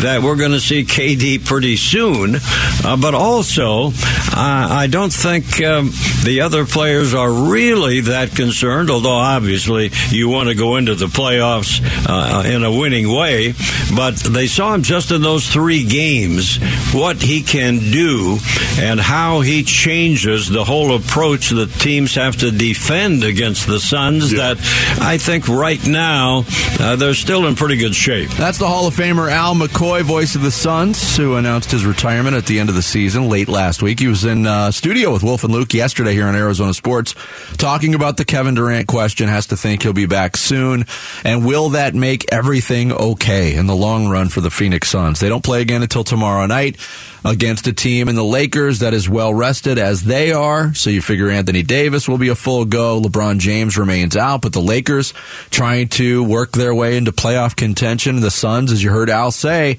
that 0.00 0.20
we're 0.22 0.36
going 0.36 0.52
to 0.52 0.60
see 0.60 0.84
KD 0.84 1.44
pretty 1.44 1.76
soon, 1.76 2.36
uh, 2.36 2.96
but 3.00 3.14
also, 3.14 3.88
uh, 3.88 3.92
I 4.36 4.88
don't 4.90 5.12
think 5.12 5.62
um, 5.62 5.90
the 6.24 6.42
other 6.42 6.66
players 6.66 7.14
are 7.14 7.32
really 7.50 8.02
that 8.02 8.36
concerned, 8.36 8.90
although 8.90 9.10
obviously 9.10 9.90
you 10.10 10.28
want 10.28 10.50
to 10.50 10.54
go 10.54 10.76
into 10.76 10.94
the 10.94 11.06
playoffs 11.06 11.80
uh, 12.06 12.46
in 12.46 12.62
a 12.62 12.70
winning 12.70 13.10
way 13.10 13.49
but 13.94 14.16
they 14.16 14.46
saw 14.46 14.74
him 14.74 14.82
just 14.82 15.10
in 15.10 15.22
those 15.22 15.48
three 15.48 15.84
games, 15.84 16.58
what 16.92 17.20
he 17.22 17.42
can 17.42 17.78
do 17.78 18.38
and 18.78 19.00
how 19.00 19.40
he 19.40 19.62
changes 19.62 20.48
the 20.48 20.64
whole 20.64 20.94
approach 20.94 21.50
that 21.50 21.70
teams 21.80 22.14
have 22.14 22.36
to 22.36 22.50
defend 22.50 23.24
against 23.24 23.66
the 23.66 23.80
Suns. 23.80 24.32
Yeah. 24.32 24.54
That 24.54 24.98
I 25.00 25.18
think 25.18 25.48
right 25.48 25.84
now 25.86 26.44
uh, 26.78 26.96
they're 26.96 27.14
still 27.14 27.46
in 27.46 27.56
pretty 27.56 27.76
good 27.76 27.94
shape. 27.94 28.30
That's 28.30 28.58
the 28.58 28.68
Hall 28.68 28.86
of 28.86 28.94
Famer 28.94 29.30
Al 29.30 29.54
McCoy, 29.54 30.02
voice 30.02 30.34
of 30.34 30.42
the 30.42 30.50
Suns, 30.50 31.16
who 31.16 31.36
announced 31.36 31.70
his 31.70 31.84
retirement 31.84 32.36
at 32.36 32.46
the 32.46 32.58
end 32.58 32.68
of 32.68 32.74
the 32.74 32.82
season 32.82 33.28
late 33.28 33.48
last 33.48 33.82
week. 33.82 34.00
He 34.00 34.08
was 34.08 34.24
in 34.24 34.46
uh, 34.46 34.70
studio 34.70 35.12
with 35.12 35.22
Wolf 35.22 35.44
and 35.44 35.52
Luke 35.52 35.74
yesterday 35.74 36.12
here 36.12 36.26
on 36.26 36.36
Arizona 36.36 36.74
Sports 36.74 37.14
talking 37.56 37.94
about 37.94 38.16
the 38.16 38.24
Kevin 38.24 38.54
Durant 38.54 38.86
question. 38.86 39.28
Has 39.28 39.48
to 39.48 39.56
think 39.56 39.82
he'll 39.82 39.92
be 39.92 40.06
back 40.06 40.36
soon. 40.36 40.86
And 41.24 41.44
will 41.44 41.70
that 41.70 41.94
make 41.94 42.32
everything 42.32 42.92
okay? 42.92 43.39
In 43.48 43.66
the 43.66 43.74
long 43.74 44.08
run 44.08 44.28
for 44.28 44.40
the 44.40 44.50
Phoenix 44.50 44.88
Suns. 44.90 45.20
They 45.20 45.28
don't 45.28 45.44
play 45.44 45.60
again 45.62 45.82
until 45.82 46.04
tomorrow 46.04 46.46
night 46.46 46.76
against 47.24 47.66
a 47.66 47.72
team 47.72 48.08
in 48.08 48.14
the 48.14 48.24
Lakers 48.24 48.80
that 48.80 48.94
is 48.94 49.08
well 49.08 49.32
rested 49.32 49.78
as 49.78 50.02
they 50.02 50.32
are. 50.32 50.74
So 50.74 50.90
you 50.90 51.02
figure 51.02 51.28
Anthony 51.28 51.62
Davis 51.62 52.08
will 52.08 52.18
be 52.18 52.28
a 52.28 52.34
full 52.34 52.64
go. 52.64 53.00
LeBron 53.00 53.38
James 53.38 53.76
remains 53.76 54.16
out, 54.16 54.42
but 54.42 54.52
the 54.52 54.60
Lakers 54.60 55.12
trying 55.50 55.88
to 55.88 56.22
work 56.24 56.52
their 56.52 56.74
way 56.74 56.96
into 56.96 57.12
playoff 57.12 57.56
contention. 57.56 58.20
The 58.20 58.30
Suns, 58.30 58.72
as 58.72 58.82
you 58.82 58.90
heard 58.90 59.10
Al 59.10 59.30
say, 59.30 59.78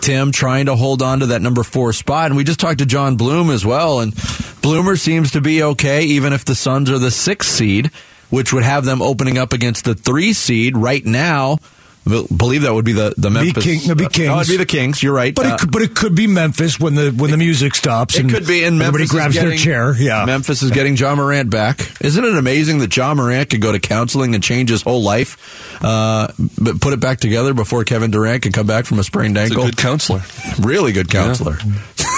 Tim 0.00 0.32
trying 0.32 0.66
to 0.66 0.76
hold 0.76 1.02
on 1.02 1.20
to 1.20 1.26
that 1.26 1.42
number 1.42 1.62
four 1.62 1.92
spot. 1.92 2.26
And 2.26 2.36
we 2.36 2.44
just 2.44 2.60
talked 2.60 2.78
to 2.78 2.86
John 2.86 3.16
Bloom 3.16 3.50
as 3.50 3.64
well. 3.64 4.00
And 4.00 4.14
Bloomer 4.62 4.96
seems 4.96 5.32
to 5.32 5.40
be 5.40 5.62
okay, 5.62 6.04
even 6.04 6.32
if 6.32 6.44
the 6.44 6.54
Suns 6.54 6.90
are 6.90 6.98
the 6.98 7.10
sixth 7.10 7.50
seed, 7.50 7.90
which 8.30 8.52
would 8.52 8.62
have 8.62 8.84
them 8.84 9.02
opening 9.02 9.38
up 9.38 9.52
against 9.52 9.84
the 9.84 9.94
three 9.94 10.32
seed 10.32 10.76
right 10.76 11.04
now 11.04 11.58
Believe 12.04 12.62
that 12.62 12.72
would 12.74 12.84
be 12.86 12.92
the 12.94 13.14
the 13.18 13.28
Memphis. 13.30 13.62
King- 13.62 13.80
it'd 13.84 13.98
be 13.98 14.06
Oh, 14.06 14.08
Kings. 14.08 14.40
it'd 14.48 14.52
be 14.52 14.56
the 14.56 14.66
Kings. 14.66 15.02
You're 15.02 15.12
right. 15.12 15.34
But 15.34 15.46
Uh, 15.46 15.48
it 15.54 15.60
could, 15.60 15.70
but 15.70 15.82
it 15.82 15.94
could 15.94 16.14
be 16.14 16.26
Memphis 16.26 16.80
when 16.80 16.94
the 16.94 17.10
when 17.10 17.30
the 17.30 17.36
music 17.36 17.74
stops. 17.74 18.16
It 18.16 18.22
and 18.22 18.30
could 18.30 18.46
be, 18.46 18.64
and 18.64 18.80
everybody 18.80 19.02
Memphis 19.04 19.10
is 19.10 19.12
grabs 19.12 19.34
their 19.34 19.56
chair. 19.56 19.94
Yeah, 19.98 20.24
Memphis 20.24 20.62
is 20.62 20.70
getting 20.70 20.96
Ja 20.96 21.14
Morant 21.14 21.50
back. 21.50 21.86
Isn't 22.00 22.24
it 22.24 22.34
amazing 22.36 22.78
that 22.78 22.96
Ja 22.96 23.14
Morant 23.14 23.50
could 23.50 23.60
go 23.60 23.70
to 23.70 23.78
counseling 23.78 24.34
and 24.34 24.42
change 24.42 24.70
his 24.70 24.80
whole 24.82 25.02
life, 25.02 25.36
uh, 25.84 26.28
but 26.58 26.80
put 26.80 26.94
it 26.94 27.00
back 27.00 27.20
together 27.20 27.52
before 27.52 27.84
Kevin 27.84 28.10
Durant 28.10 28.42
can 28.42 28.52
come 28.52 28.66
back 28.66 28.86
from 28.86 28.98
a 28.98 29.04
sprained 29.04 29.36
He's 29.36 29.50
a 29.50 29.52
ankle? 29.52 29.66
good 29.66 29.76
counselor. 29.76 30.22
really 30.58 30.92
good 30.92 31.10
counselor. 31.10 31.58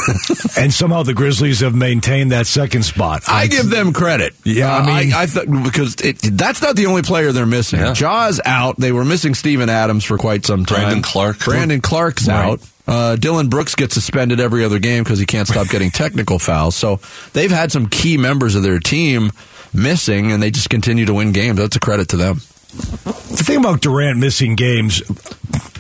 and 0.59 0.73
somehow 0.73 1.03
the 1.03 1.15
Grizzlies 1.15 1.61
have 1.61 1.75
maintained 1.75 2.33
that 2.33 2.47
second 2.47 2.83
spot. 2.85 3.23
I 3.29 3.47
give 3.47 3.69
them 3.71 3.93
credit. 3.93 4.35
Yeah, 4.45 4.75
I 4.77 4.79
Uh, 4.81 4.87
mean- 4.87 5.13
I, 5.13 5.27
thought 5.27 5.51
because 5.65 5.95
it, 5.97 6.19
that's 6.23 6.63
not 6.63 6.77
the 6.77 6.87
only 6.87 7.03
player 7.03 7.33
they're 7.33 7.47
missing. 7.47 7.81
Yeah. 7.81 7.93
Ja's 7.95 8.41
out. 8.45 8.79
They 8.79 8.93
were 8.93 9.05
missing 9.05 9.35
Steven 9.35 9.69
Adams 9.69 10.05
for 10.05 10.19
quite 10.19 10.45
some 10.47 10.65
time. 10.65 10.81
Brandon 10.81 11.03
Clarke. 11.03 11.39
Brandon 11.41 11.81
Clarke's 11.81 12.29
Right. 12.29 12.37
out. 12.45 12.61
Uh, 12.87 13.15
Dillon 13.17 13.49
Brooks 13.49 13.75
gets 13.77 13.95
suspended 13.95 14.41
every 14.41 14.65
other 14.65 14.79
game 14.81 15.05
because 15.05 15.19
he 15.21 15.27
can't 15.27 15.47
stop 15.47 15.69
getting 15.69 15.91
technical 15.93 16.39
fouls. 16.41 16.75
So 16.75 16.99
they've 17.33 17.51
had 17.51 17.71
some 17.71 17.87
key 17.89 18.17
members 18.19 18.55
of 18.57 18.63
their 18.65 18.81
team 18.81 19.31
missing, 19.73 20.33
and 20.33 20.43
they 20.43 20.51
just 20.51 20.69
continue 20.69 21.07
to 21.07 21.15
win 21.15 21.31
games. 21.33 21.59
That's 21.59 21.77
a 21.77 21.81
credit 21.81 22.09
to 22.09 22.17
them. 22.17 22.41
The 22.73 23.45
thing 23.45 23.59
about 23.59 23.83
Durant 23.83 24.19
missing 24.19 24.57
games, 24.57 24.99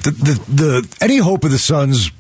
the, 0.03 0.11
the, 0.11 0.45
the 0.53 0.97
any 1.01 1.17
hope 1.17 1.43
of 1.45 1.51
the 1.51 1.59
Suns 1.59 2.11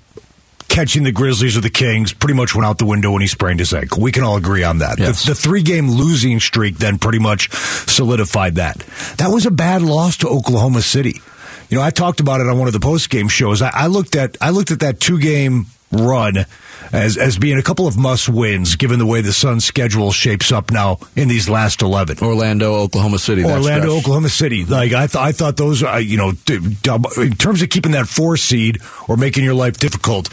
catching 0.72 1.02
the 1.04 1.12
Grizzlies 1.12 1.56
or 1.56 1.60
the 1.60 1.70
Kings 1.70 2.14
pretty 2.14 2.34
much 2.34 2.54
went 2.54 2.66
out 2.66 2.78
the 2.78 2.86
window 2.86 3.12
when 3.12 3.20
he 3.20 3.28
sprained 3.28 3.60
his 3.60 3.74
ankle. 3.74 4.02
We 4.02 4.10
can 4.10 4.24
all 4.24 4.36
agree 4.36 4.64
on 4.64 4.78
that. 4.78 4.98
Yes. 4.98 5.24
The, 5.24 5.32
the 5.32 5.34
three 5.34 5.62
game 5.62 5.90
losing 5.90 6.40
streak 6.40 6.78
then 6.78 6.98
pretty 6.98 7.18
much 7.18 7.52
solidified 7.52 8.54
that. 8.54 8.78
That 9.18 9.28
was 9.28 9.44
a 9.44 9.50
bad 9.50 9.82
loss 9.82 10.16
to 10.18 10.28
Oklahoma 10.28 10.80
City. 10.80 11.20
You 11.68 11.76
know, 11.76 11.84
I 11.84 11.90
talked 11.90 12.20
about 12.20 12.40
it 12.40 12.48
on 12.48 12.58
one 12.58 12.68
of 12.68 12.72
the 12.72 12.80
post 12.80 13.10
game 13.10 13.28
shows. 13.28 13.60
I, 13.60 13.70
I 13.72 13.86
looked 13.88 14.16
at 14.16 14.38
I 14.40 14.50
looked 14.50 14.70
at 14.70 14.80
that 14.80 14.98
two 14.98 15.18
game 15.18 15.66
run 15.90 16.46
as 16.90 17.18
as 17.18 17.36
being 17.38 17.58
a 17.58 17.62
couple 17.62 17.86
of 17.86 17.98
must 17.98 18.28
wins 18.28 18.76
given 18.76 18.98
the 18.98 19.04
way 19.04 19.20
the 19.20 19.32
Suns 19.32 19.64
schedule 19.64 20.10
shapes 20.10 20.50
up 20.52 20.70
now 20.70 20.98
in 21.16 21.28
these 21.28 21.50
last 21.50 21.82
eleven. 21.82 22.18
Orlando, 22.20 22.74
Oklahoma 22.76 23.18
City. 23.18 23.44
Orlando, 23.44 23.88
stretch. 23.88 24.00
Oklahoma 24.00 24.28
City. 24.30 24.64
Like 24.64 24.92
I, 24.92 25.06
th- 25.06 25.16
I 25.16 25.32
thought 25.32 25.56
those 25.58 25.82
are, 25.82 26.00
you 26.00 26.16
know, 26.16 26.32
in 26.48 27.32
terms 27.36 27.60
of 27.62 27.68
keeping 27.68 27.92
that 27.92 28.08
four 28.08 28.36
seed 28.38 28.80
or 29.06 29.16
making 29.16 29.44
your 29.44 29.54
life 29.54 29.76
difficult. 29.78 30.30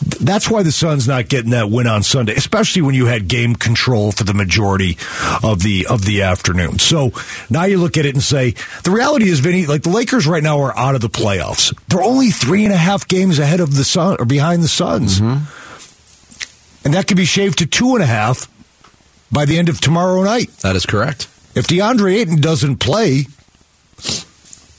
Th- 0.00 0.18
That's 0.18 0.50
why 0.50 0.62
the 0.62 0.72
Suns 0.72 1.06
not 1.06 1.28
getting 1.28 1.50
that 1.50 1.70
win 1.70 1.86
on 1.86 2.02
Sunday, 2.02 2.34
especially 2.34 2.82
when 2.82 2.94
you 2.94 3.06
had 3.06 3.28
game 3.28 3.54
control 3.54 4.12
for 4.12 4.24
the 4.24 4.34
majority 4.34 4.96
of 5.42 5.62
the 5.62 5.86
of 5.88 6.04
the 6.04 6.22
afternoon. 6.22 6.78
So 6.78 7.12
now 7.48 7.64
you 7.64 7.78
look 7.78 7.96
at 7.96 8.06
it 8.06 8.14
and 8.14 8.22
say 8.22 8.54
the 8.84 8.90
reality 8.90 9.28
is, 9.28 9.40
Vinny, 9.40 9.66
like 9.66 9.82
the 9.82 9.90
Lakers 9.90 10.26
right 10.26 10.42
now 10.42 10.60
are 10.60 10.76
out 10.76 10.94
of 10.94 11.00
the 11.00 11.08
playoffs. 11.08 11.74
They're 11.88 12.02
only 12.02 12.30
three 12.30 12.64
and 12.64 12.72
a 12.72 12.78
half 12.78 13.06
games 13.08 13.38
ahead 13.38 13.60
of 13.60 13.76
the 13.76 13.84
Sun 13.84 14.16
or 14.18 14.24
behind 14.24 14.62
the 14.62 14.68
Suns, 14.68 15.20
mm-hmm. 15.20 15.44
and 16.84 16.94
that 16.94 17.06
could 17.06 17.16
be 17.16 17.24
shaved 17.24 17.58
to 17.58 17.66
two 17.66 17.94
and 17.94 18.02
a 18.02 18.06
half 18.06 18.48
by 19.32 19.44
the 19.44 19.58
end 19.58 19.68
of 19.68 19.80
tomorrow 19.80 20.22
night. 20.22 20.50
That 20.58 20.76
is 20.76 20.86
correct. 20.86 21.28
If 21.54 21.66
DeAndre 21.66 22.16
Ayton 22.16 22.40
doesn't 22.40 22.76
play, 22.76 23.26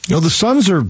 you 0.07 0.15
know 0.15 0.19
the 0.19 0.29
Suns 0.29 0.69
are 0.69 0.83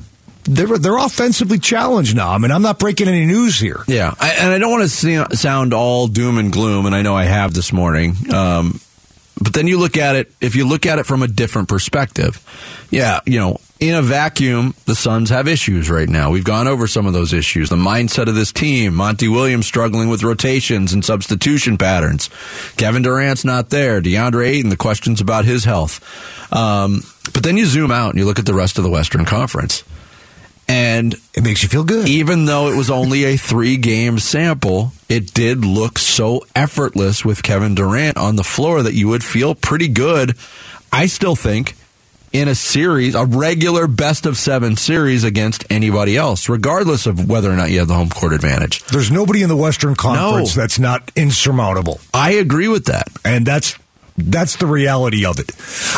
they're 0.44 0.78
they're 0.78 0.98
offensively 0.98 1.60
challenged 1.60 2.16
now. 2.16 2.32
I 2.32 2.38
mean, 2.38 2.52
I'm 2.52 2.62
not 2.62 2.80
breaking 2.80 3.08
any 3.08 3.26
news 3.26 3.60
here. 3.60 3.84
Yeah, 3.88 4.14
I, 4.20 4.32
and 4.32 4.52
I 4.52 4.58
don't 4.58 4.72
want 4.72 4.90
to 4.90 5.38
sound 5.38 5.74
all 5.74 6.08
doom 6.08 6.38
and 6.38 6.52
gloom, 6.52 6.86
and 6.86 6.96
I 6.96 7.02
know 7.02 7.16
I 7.16 7.24
have 7.24 7.54
this 7.54 7.72
morning. 7.72 8.16
Um, 8.34 8.80
but 9.42 9.54
then 9.54 9.68
you 9.68 9.80
look 9.80 9.98
at 9.98 10.16
it, 10.16 10.32
if 10.40 10.56
you 10.56 10.68
look 10.68 10.86
at 10.86 11.00
it 11.00 11.06
from 11.06 11.24
a 11.24 11.28
different 11.28 11.68
perspective, 11.68 12.40
yeah, 12.92 13.22
you 13.26 13.40
know, 13.40 13.60
in 13.80 13.96
a 13.96 14.02
vacuum, 14.02 14.76
the 14.86 14.94
Suns 14.94 15.32
have 15.32 15.48
issues 15.48 15.90
right 15.90 16.08
now. 16.08 16.30
We've 16.30 16.44
gone 16.44 16.68
over 16.68 16.86
some 16.86 17.08
of 17.08 17.14
those 17.14 17.34
issues. 17.34 17.70
The 17.70 17.76
mindset 17.76 18.28
of 18.28 18.36
this 18.36 18.52
team, 18.52 18.94
Monty 18.94 19.28
Williams 19.28 19.66
struggling 19.66 20.10
with 20.10 20.22
rotations 20.22 20.94
and 20.94 21.04
substitution 21.04 21.80
patterns. 21.80 22.30
Kevin 22.78 23.02
Durant's 23.02 23.44
not 23.44 23.72
there. 23.72 24.00
DeAndre 24.00 24.48
Ayton, 24.48 24.70
the 24.70 24.78
questions 24.78 25.20
about 25.20 25.46
his 25.46 25.64
health. 25.64 26.00
Um, 26.54 27.02
but 27.34 27.42
then 27.42 27.58
you 27.58 27.66
zoom 27.66 27.90
out 27.90 28.12
and 28.12 28.20
you 28.20 28.26
look 28.26 28.38
at 28.38 28.46
the 28.46 28.54
rest 28.54 28.78
of 28.78 28.84
the 28.84 28.92
Western 28.92 29.26
Conference. 29.26 29.84
And 30.72 31.16
It 31.34 31.44
makes 31.44 31.63
you 31.63 31.70
feel 31.70 31.84
good. 31.84 32.08
even 32.08 32.46
though 32.46 32.70
it 32.70 32.78
was 32.78 32.90
only 32.90 33.25
a 33.25 33.36
three 33.38 33.75
game 33.78 34.20
sample, 34.20 34.94
it 35.10 35.34
did 35.34 35.66
look 35.66 36.00
so 36.00 36.46
effortless 36.56 37.25
with 37.25 37.44
Kevin 37.44 37.75
Durant 37.75 38.16
on 38.18 38.38
the 38.38 38.44
floor 38.44 38.82
that 38.84 38.94
you 38.94 39.10
would 39.10 39.24
feel 39.24 39.54
pretty 39.54 39.90
good. 39.90 40.36
I 40.92 41.08
still 41.08 41.36
think 41.36 41.75
in 42.32 42.48
a 42.48 42.56
series, 42.56 43.13
a 43.16 43.25
regular 43.25 43.88
best 43.88 44.25
of 44.25 44.38
seven 44.38 44.78
series 44.78 45.25
against 45.25 45.66
anybody 45.70 46.16
else, 46.16 46.48
regardless 46.48 47.06
of 47.06 47.28
whether 47.28 47.51
or 47.51 47.58
not 47.58 47.70
you 47.72 47.80
have 47.80 47.90
the 47.90 47.94
home 47.94 48.08
court 48.10 48.32
advantage. 48.32 48.82
There's 48.86 49.12
nobody 49.12 49.44
in 49.44 49.50
the 49.50 49.58
Western 49.58 49.96
Conference 49.96 50.56
that's 50.56 50.80
not 50.80 51.12
insurmountable, 51.18 52.00
I 52.13 52.32
agree 52.32 52.70
with 52.70 52.86
that. 52.86 53.10
and 53.25 53.46
that's 53.46 53.75
that's 54.18 54.58
the 54.58 54.65
reality 54.65 55.25
of 55.25 55.39
it. 55.39 55.51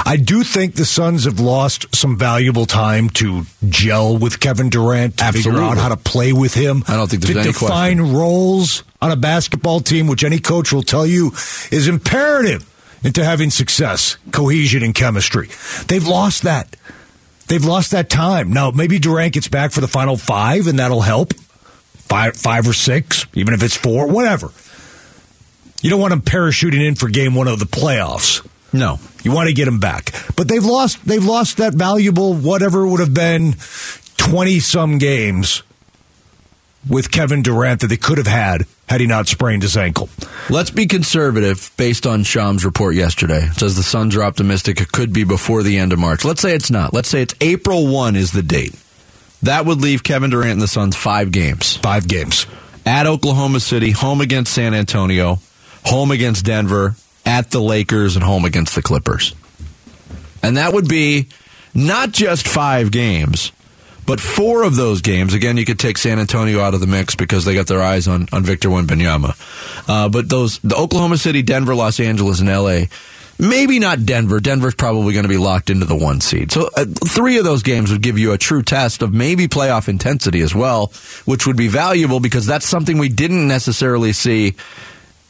I 0.05 0.17
do 0.17 0.43
think 0.43 0.75
the 0.75 0.86
Suns 0.86 1.25
have 1.25 1.39
lost 1.39 1.93
some 1.96 2.17
valuable 2.17 2.65
time 2.65 3.10
to 3.12 3.43
gel 3.67 4.17
with 4.17 4.39
Kevin 4.39 4.70
Durant 4.70 5.17
to 5.17 5.32
figure 5.32 5.60
out 5.60 5.77
how 5.77 5.89
to 5.89 5.98
play 5.98 6.34
with 6.34 6.53
him. 6.53 6.84
I 6.88 6.96
don't 6.96 7.10
think 7.10 7.24
there's 7.24 7.34
to 7.34 7.41
any 7.41 7.51
define 7.51 8.13
roles 8.13 8.84
on 9.01 9.12
a 9.12 9.15
basketball 9.15 9.79
team, 9.79 10.08
which 10.08 10.24
any 10.24 10.39
coach 10.39 10.72
will 10.72 10.84
tell 10.84 11.05
you 11.05 11.32
is 11.72 11.88
imperative 11.88 12.70
into 13.03 13.24
having 13.24 13.50
success, 13.50 14.17
cohesion, 14.32 14.84
and 14.84 14.96
chemistry. 14.96 15.50
They've 15.88 16.08
lost 16.08 16.43
that. 16.43 16.75
They've 17.48 17.63
lost 17.63 17.91
that 17.91 18.10
time. 18.10 18.53
Now, 18.53 18.72
maybe 18.72 19.00
Durant 19.00 19.34
gets 19.34 19.48
back 19.50 19.72
for 19.72 19.82
the 19.82 19.88
final 19.88 20.15
five, 20.15 20.67
and 20.67 20.79
that'll 20.79 21.01
help. 21.01 21.34
Five, 21.34 22.38
five 22.38 22.67
or 22.67 22.74
six, 22.74 23.25
even 23.34 23.53
if 23.53 23.63
it's 23.63 23.75
four, 23.75 24.08
whatever. 24.08 24.51
You 25.84 25.90
don't 25.90 26.00
want 26.00 26.13
him 26.13 26.22
parachuting 26.22 26.86
in 26.86 26.96
for 26.96 27.10
game 27.10 27.36
one 27.36 27.50
of 27.50 27.60
the 27.60 27.66
playoffs. 27.66 28.48
No. 28.72 29.00
You 29.24 29.32
want 29.34 29.50
to 29.50 29.54
get 29.54 29.68
him 29.68 29.80
back, 29.80 30.12
but 30.36 30.48
they've 30.48 30.63
lost. 30.63 31.06
They've 31.06 31.24
lost 31.24 31.58
that 31.58 31.74
valuable 31.74 32.34
whatever 32.34 32.88
would 32.88 33.02
have 33.02 33.13
been 33.13 33.56
twenty 34.18 34.60
some 34.60 34.98
games 34.98 35.62
with 36.90 37.12
Kevin 37.12 37.42
Durant 37.44 37.82
that 37.82 37.88
they 37.88 37.98
could 37.98 38.18
have 38.18 38.28
had 38.28 38.66
had 38.90 39.02
he 39.02 39.08
not 39.08 39.28
sprained 39.28 39.62
his 39.62 39.78
ankle. 39.78 40.10
Let's 40.50 40.72
be 40.72 40.86
conservative 40.88 41.72
based 41.78 42.06
on 42.08 42.24
Shams' 42.24 42.66
report 42.66 42.96
yesterday. 42.96 43.48
It 43.48 43.60
says 43.60 43.75
the 43.75 43.84
Suns 43.84 44.16
are 44.16 44.24
optimistic 44.24 44.82
it 44.82 44.92
could 44.92 45.13
be 45.13 45.24
before 45.24 45.63
the 45.63 45.78
end 45.78 45.94
of 45.94 46.00
March. 46.00 46.25
Let's 46.25 46.42
say 46.42 46.54
it's 46.54 46.72
not. 46.72 46.94
Let's 46.94 47.10
say 47.10 47.22
it's 47.22 47.36
April 47.42 47.88
1 47.88 48.16
is 48.16 48.32
the 48.32 48.44
date. 48.44 48.74
That 49.44 49.66
would 49.66 49.82
leave 49.82 50.04
Kevin 50.04 50.30
Durant 50.30 50.52
and 50.52 50.62
the 50.62 50.68
Suns 50.68 50.96
five 50.96 51.32
games. 51.32 51.78
Five 51.78 52.08
games. 52.08 52.46
At 52.86 53.08
Oklahoma 53.08 53.60
City, 53.60 53.92
home 53.92 54.22
against 54.22 54.54
San 54.54 54.74
Antonio, 54.74 55.40
home 55.86 56.12
against 56.12 56.46
Denver, 56.46 56.96
at 57.25 57.52
the 57.52 57.62
Lakers, 57.62 58.16
and 58.16 58.24
home 58.24 58.46
against 58.46 58.75
the 58.75 58.82
Clippers. 58.82 59.34
And 60.42 60.58
that 60.58 60.74
would 60.74 60.88
be 60.88 61.30
not 61.74 62.12
just 62.12 62.48
five 62.48 62.92
games, 62.92 63.52
but 64.06 64.20
four 64.20 64.63
of 64.63 64.75
those 64.75 65.02
games. 65.02 65.34
Again, 65.34 65.58
you 65.58 65.66
could 65.66 65.80
take 65.80 65.98
San 65.98 66.20
Antonio 66.20 66.60
out 66.60 66.74
of 66.74 66.82
the 66.82 66.88
mix 66.88 67.16
because 67.16 67.46
they 67.46 67.54
got 67.54 67.68
their 67.68 67.82
eyes 67.82 68.08
on, 68.08 68.28
on 68.34 68.44
Victor 68.44 68.70
Wembanyama. 68.70 69.36
Uh, 69.88 70.10
but 70.10 70.30
those, 70.30 70.60
the 70.60 70.75
Oklahoma 70.75 71.18
City, 71.18 71.42
Denver, 71.42 71.74
Los 71.74 72.00
Angeles, 72.00 72.42
and 72.42 72.50
LA, 72.50 72.86
maybe 73.40 73.80
not 73.80 74.06
Denver. 74.06 74.40
Denver's 74.40 74.75
probably 74.75 75.13
going 75.13 75.24
to 75.24 75.30
be 75.30 75.38
locked 75.38 75.70
into 75.70 75.86
the 75.86 75.96
one 75.96 76.22
seed. 76.22 76.52
So 76.52 76.70
uh, 76.75 76.86
three 76.86 77.38
of 77.38 77.46
those 77.46 77.63
games 77.63 77.92
would 77.92 78.02
give 78.02 78.18
you 78.18 78.34
a 78.34 78.38
true 78.38 78.62
test 78.62 79.02
of 79.02 79.13
maybe 79.13 79.48
playoff 79.48 79.88
intensity 79.88 80.42
as 80.42 80.54
well, 80.54 80.88
which 81.25 81.48
would 81.48 81.58
be 81.58 81.70
valuable 81.70 82.20
because 82.20 82.46
that's 82.46 82.68
something 82.68 82.98
we 82.98 83.10
didn't 83.10 83.48
necessarily 83.48 84.13
see 84.13 84.56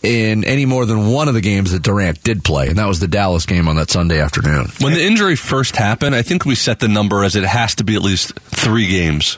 in 0.04 0.44
any 0.44 0.66
more 0.66 0.86
than 0.86 1.08
one 1.10 1.30
of 1.30 1.34
the 1.34 1.40
games 1.42 1.72
that 1.72 1.82
Durant 1.82 2.22
did 2.24 2.44
play, 2.44 2.68
and 2.68 2.78
that 2.78 2.88
was 2.88 3.00
the 3.00 3.08
Dallas 3.08 3.46
game 3.46 3.70
on 3.70 3.78
that 3.78 3.90
Sunday 3.90 4.20
afternoon. 4.20 4.68
When 4.82 4.94
the 4.94 5.02
injury 5.02 5.38
first 5.38 5.78
happened, 5.78 6.14
I 6.14 6.22
think 6.22 6.44
we 6.46 6.56
set 6.56 6.80
the 6.82 6.90
number 6.90 7.24
as 7.24 7.38
it 7.38 7.46
has 7.46 7.76
to 7.76 7.86
be 7.86 7.96
at 7.96 8.02
least 8.02 8.38
three 8.40 8.88
games 8.88 9.36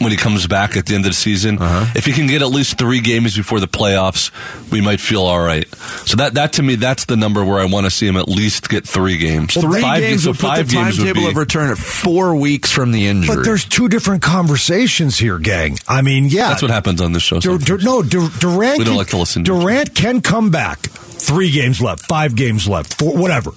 when 0.00 0.10
he 0.10 0.16
comes 0.16 0.46
back 0.48 0.76
at 0.76 0.86
the 0.86 0.96
end 0.96 1.04
of 1.04 1.10
the 1.12 1.14
season. 1.16 1.58
Uh-huh. 1.60 1.92
If 1.94 2.04
he 2.04 2.12
can 2.12 2.26
get 2.26 2.42
at 2.42 2.48
least 2.48 2.78
three 2.78 3.00
games 3.00 3.36
before 3.36 3.60
the 3.60 3.68
playoffs, 3.68 4.32
we 4.72 4.80
might 4.80 4.98
feel 5.00 5.22
all 5.22 5.40
right. 5.40 5.72
So 6.04 6.16
that, 6.16 6.34
that 6.34 6.54
to 6.54 6.62
me, 6.64 6.74
that's 6.74 7.04
the 7.04 7.16
number 7.16 7.44
where 7.44 7.60
I 7.60 7.66
want 7.66 7.86
to 7.86 7.90
see 7.90 8.08
him 8.08 8.16
at 8.16 8.26
least 8.28 8.68
get 8.68 8.88
three 8.88 9.18
games. 9.18 9.54
Three 9.54 9.80
five 9.80 10.00
games 10.00 10.24
so 10.24 10.30
would 10.30 10.38
put 10.40 10.46
five 10.48 10.68
the 10.68 10.74
games 10.74 10.98
would 10.98 11.04
timetable 11.06 11.22
be- 11.26 11.30
of 11.30 11.36
return 11.36 11.70
at 11.70 11.78
four 11.78 12.34
weeks 12.34 12.72
from 12.72 12.90
the 12.90 13.06
injury. 13.06 13.36
But 13.36 13.44
there's 13.44 13.64
two 13.64 13.88
different 13.88 14.22
conversations 14.22 15.16
here, 15.16 15.38
gang. 15.38 15.78
I 15.86 16.02
mean, 16.02 16.26
yeah, 16.28 16.48
That's 16.48 16.62
what 16.62 16.72
happens 16.72 17.00
on 17.00 17.12
this 17.12 17.22
show. 17.22 17.38
Dur- 17.38 17.58
Dur- 17.58 17.78
sometimes. 17.78 17.84
no, 17.84 18.02
Dur- 18.02 18.30
Durant. 18.40 18.78
We 18.78 18.84
don't 18.84 18.96
like 18.96 19.08
to 19.08 19.16
listen 19.18 19.44
to 19.44 19.52
Durant 19.52 19.75
can 19.84 20.20
come 20.20 20.50
back. 20.50 20.80
Three 20.80 21.50
games 21.50 21.80
left, 21.80 22.06
five 22.06 22.34
games 22.34 22.68
left, 22.68 22.94
four, 22.98 23.16
whatever. 23.16 23.52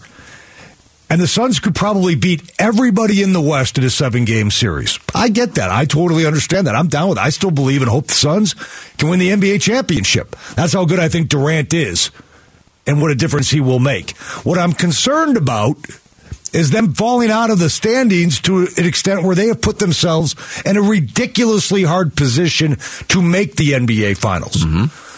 And 1.09 1.19
the 1.19 1.27
Suns 1.27 1.59
could 1.59 1.73
probably 1.73 2.13
beat 2.15 2.51
everybody 2.59 3.23
in 3.23 3.33
the 3.33 3.41
West 3.41 3.77
in 3.79 3.83
a 3.83 3.89
seven 3.89 4.25
game 4.25 4.51
series. 4.51 4.99
I 5.15 5.29
get 5.29 5.55
that. 5.55 5.71
I 5.71 5.85
totally 5.85 6.25
understand 6.25 6.67
that. 6.67 6.75
I'm 6.75 6.87
down 6.87 7.09
with 7.09 7.17
it. 7.17 7.21
I 7.21 7.29
still 7.29 7.49
believe 7.49 7.81
and 7.81 7.89
hope 7.89 8.07
the 8.07 8.13
Suns 8.13 8.53
can 8.97 9.09
win 9.09 9.19
the 9.19 9.29
NBA 9.29 9.61
championship. 9.61 10.35
That's 10.55 10.73
how 10.73 10.85
good 10.85 10.99
I 10.99 11.09
think 11.09 11.29
Durant 11.29 11.73
is 11.73 12.11
and 12.85 13.01
what 13.01 13.11
a 13.11 13.15
difference 13.15 13.49
he 13.49 13.59
will 13.59 13.79
make. 13.79 14.17
What 14.43 14.59
I'm 14.59 14.73
concerned 14.73 15.35
about 15.35 15.77
is 16.53 16.71
them 16.71 16.93
falling 16.93 17.31
out 17.31 17.49
of 17.49 17.59
the 17.59 17.69
standings 17.69 18.39
to 18.41 18.67
an 18.77 18.85
extent 18.85 19.23
where 19.23 19.35
they 19.35 19.47
have 19.47 19.61
put 19.61 19.79
themselves 19.79 20.35
in 20.65 20.77
a 20.77 20.81
ridiculously 20.81 21.83
hard 21.83 22.15
position 22.15 22.77
to 23.09 23.21
make 23.21 23.55
the 23.55 23.71
NBA 23.71 24.17
Finals. 24.17 24.63
Mm-hmm. 24.63 25.08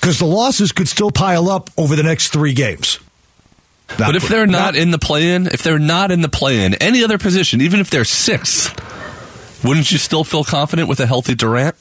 Because 0.00 0.18
the 0.18 0.26
losses 0.26 0.72
could 0.72 0.88
still 0.88 1.10
pile 1.10 1.48
up 1.48 1.70
over 1.76 1.96
the 1.96 2.02
next 2.02 2.28
three 2.28 2.52
games. 2.52 2.98
But 3.96 4.16
if 4.16 4.28
they're 4.28 4.46
not 4.46 4.76
in 4.76 4.90
the 4.90 4.98
play-in, 4.98 5.46
if 5.46 5.62
they're 5.62 5.78
not 5.78 6.10
in 6.10 6.20
the 6.20 6.28
play-in, 6.28 6.74
any 6.74 7.02
other 7.02 7.16
position, 7.18 7.60
even 7.62 7.80
if 7.80 7.88
they're 7.90 8.04
sixth, 8.04 8.74
wouldn't 9.64 9.90
you 9.90 9.98
still 9.98 10.24
feel 10.24 10.44
confident 10.44 10.88
with 10.88 11.00
a 11.00 11.06
healthy 11.06 11.34
Durant? 11.34 11.74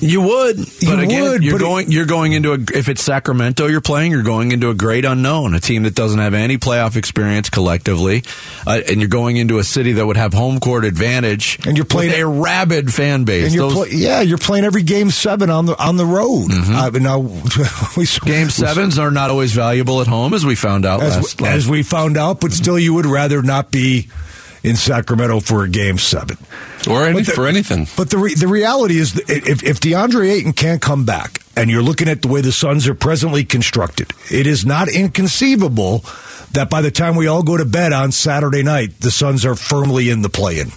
You 0.00 0.22
would, 0.22 0.56
but 0.56 0.82
You 0.82 0.98
again, 1.00 1.22
would, 1.22 1.42
you're 1.44 1.52
but 1.54 1.60
it- 1.60 1.64
going. 1.64 1.92
you're 1.92 2.06
going 2.06 2.32
into 2.32 2.52
a. 2.52 2.58
If 2.74 2.88
it's 2.88 3.02
Sacramento, 3.04 3.66
you're 3.66 3.80
playing. 3.82 4.12
You're 4.12 4.22
going 4.22 4.50
into 4.52 4.70
a 4.70 4.74
great 4.74 5.04
unknown, 5.04 5.54
a 5.54 5.60
team 5.60 5.82
that 5.82 5.94
doesn't 5.94 6.18
have 6.18 6.32
any 6.34 6.56
playoff 6.56 6.96
experience 6.96 7.50
collectively, 7.50 8.24
uh, 8.66 8.80
and 8.88 9.00
you're 9.00 9.08
going 9.10 9.36
into 9.36 9.58
a 9.58 9.64
city 9.64 9.92
that 9.92 10.06
would 10.06 10.16
have 10.16 10.32
home 10.32 10.58
court 10.58 10.84
advantage, 10.84 11.58
And 11.66 11.76
you're 11.76 11.84
playing- 11.84 12.12
with 12.12 12.20
a 12.20 12.26
rabid 12.26 12.92
fan 12.92 13.24
base. 13.24 13.46
and 13.46 13.54
you're 13.54 13.68
Those- 13.70 13.88
play, 13.88 13.98
yeah, 13.98 14.20
you're 14.22 14.38
playing 14.38 14.64
every 14.64 14.82
game 14.82 15.10
seven 15.10 15.50
on 15.50 15.66
the 15.66 15.78
on 15.78 15.96
the 15.96 16.06
road. 16.06 16.48
Uh, 16.50 16.90
now 16.98 17.18
we 17.96 18.06
game 18.24 18.48
sevens 18.50 18.98
are 18.98 19.10
not 19.10 19.30
always 19.30 19.52
valuable 19.52 20.00
at 20.00 20.06
home, 20.06 20.32
as 20.34 20.46
we 20.46 20.54
found 20.54 20.86
out 20.86 21.02
as, 21.02 21.16
last. 21.16 21.40
we, 21.40 21.48
as 21.48 21.68
we 21.68 21.82
found 21.82 22.16
out, 22.16 22.40
but 22.40 22.52
still, 22.52 22.78
you 22.78 22.94
would 22.94 23.06
rather 23.06 23.42
not 23.42 23.70
be 23.70 24.08
in 24.62 24.76
Sacramento 24.76 25.40
for 25.40 25.64
a 25.64 25.68
game 25.68 25.98
seven. 25.98 26.36
Or 26.88 27.04
any, 27.06 27.22
the- 27.22 27.32
for 27.32 27.46
anything. 27.46 27.86
But 27.96 28.10
the 28.10 28.18
re- 28.18 28.34
the 28.34 28.48
reality 28.48 28.98
is, 28.98 29.18
if 29.28 29.62
if 29.62 29.80
DeAndre 29.80 30.30
Ayton 30.30 30.52
can't 30.52 30.80
come 30.82 31.04
back, 31.04 31.42
and 31.56 31.70
you're 31.70 31.82
looking 31.82 32.08
at 32.08 32.22
the 32.22 32.28
way 32.28 32.40
the 32.40 32.52
Suns 32.52 32.86
are 32.88 32.94
presently 32.94 33.44
constructed, 33.44 34.12
it 34.30 34.46
is 34.46 34.64
not 34.64 34.88
inconceivable 34.88 36.04
that 36.52 36.68
by 36.70 36.80
the 36.82 36.90
time 36.90 37.16
we 37.16 37.26
all 37.26 37.42
go 37.42 37.56
to 37.56 37.64
bed 37.64 37.92
on 37.92 38.12
Saturday 38.12 38.62
night, 38.62 39.00
the 39.00 39.10
Suns 39.10 39.44
are 39.44 39.54
firmly 39.54 40.10
in 40.10 40.22
the 40.22 40.28
play-in. 40.28 40.70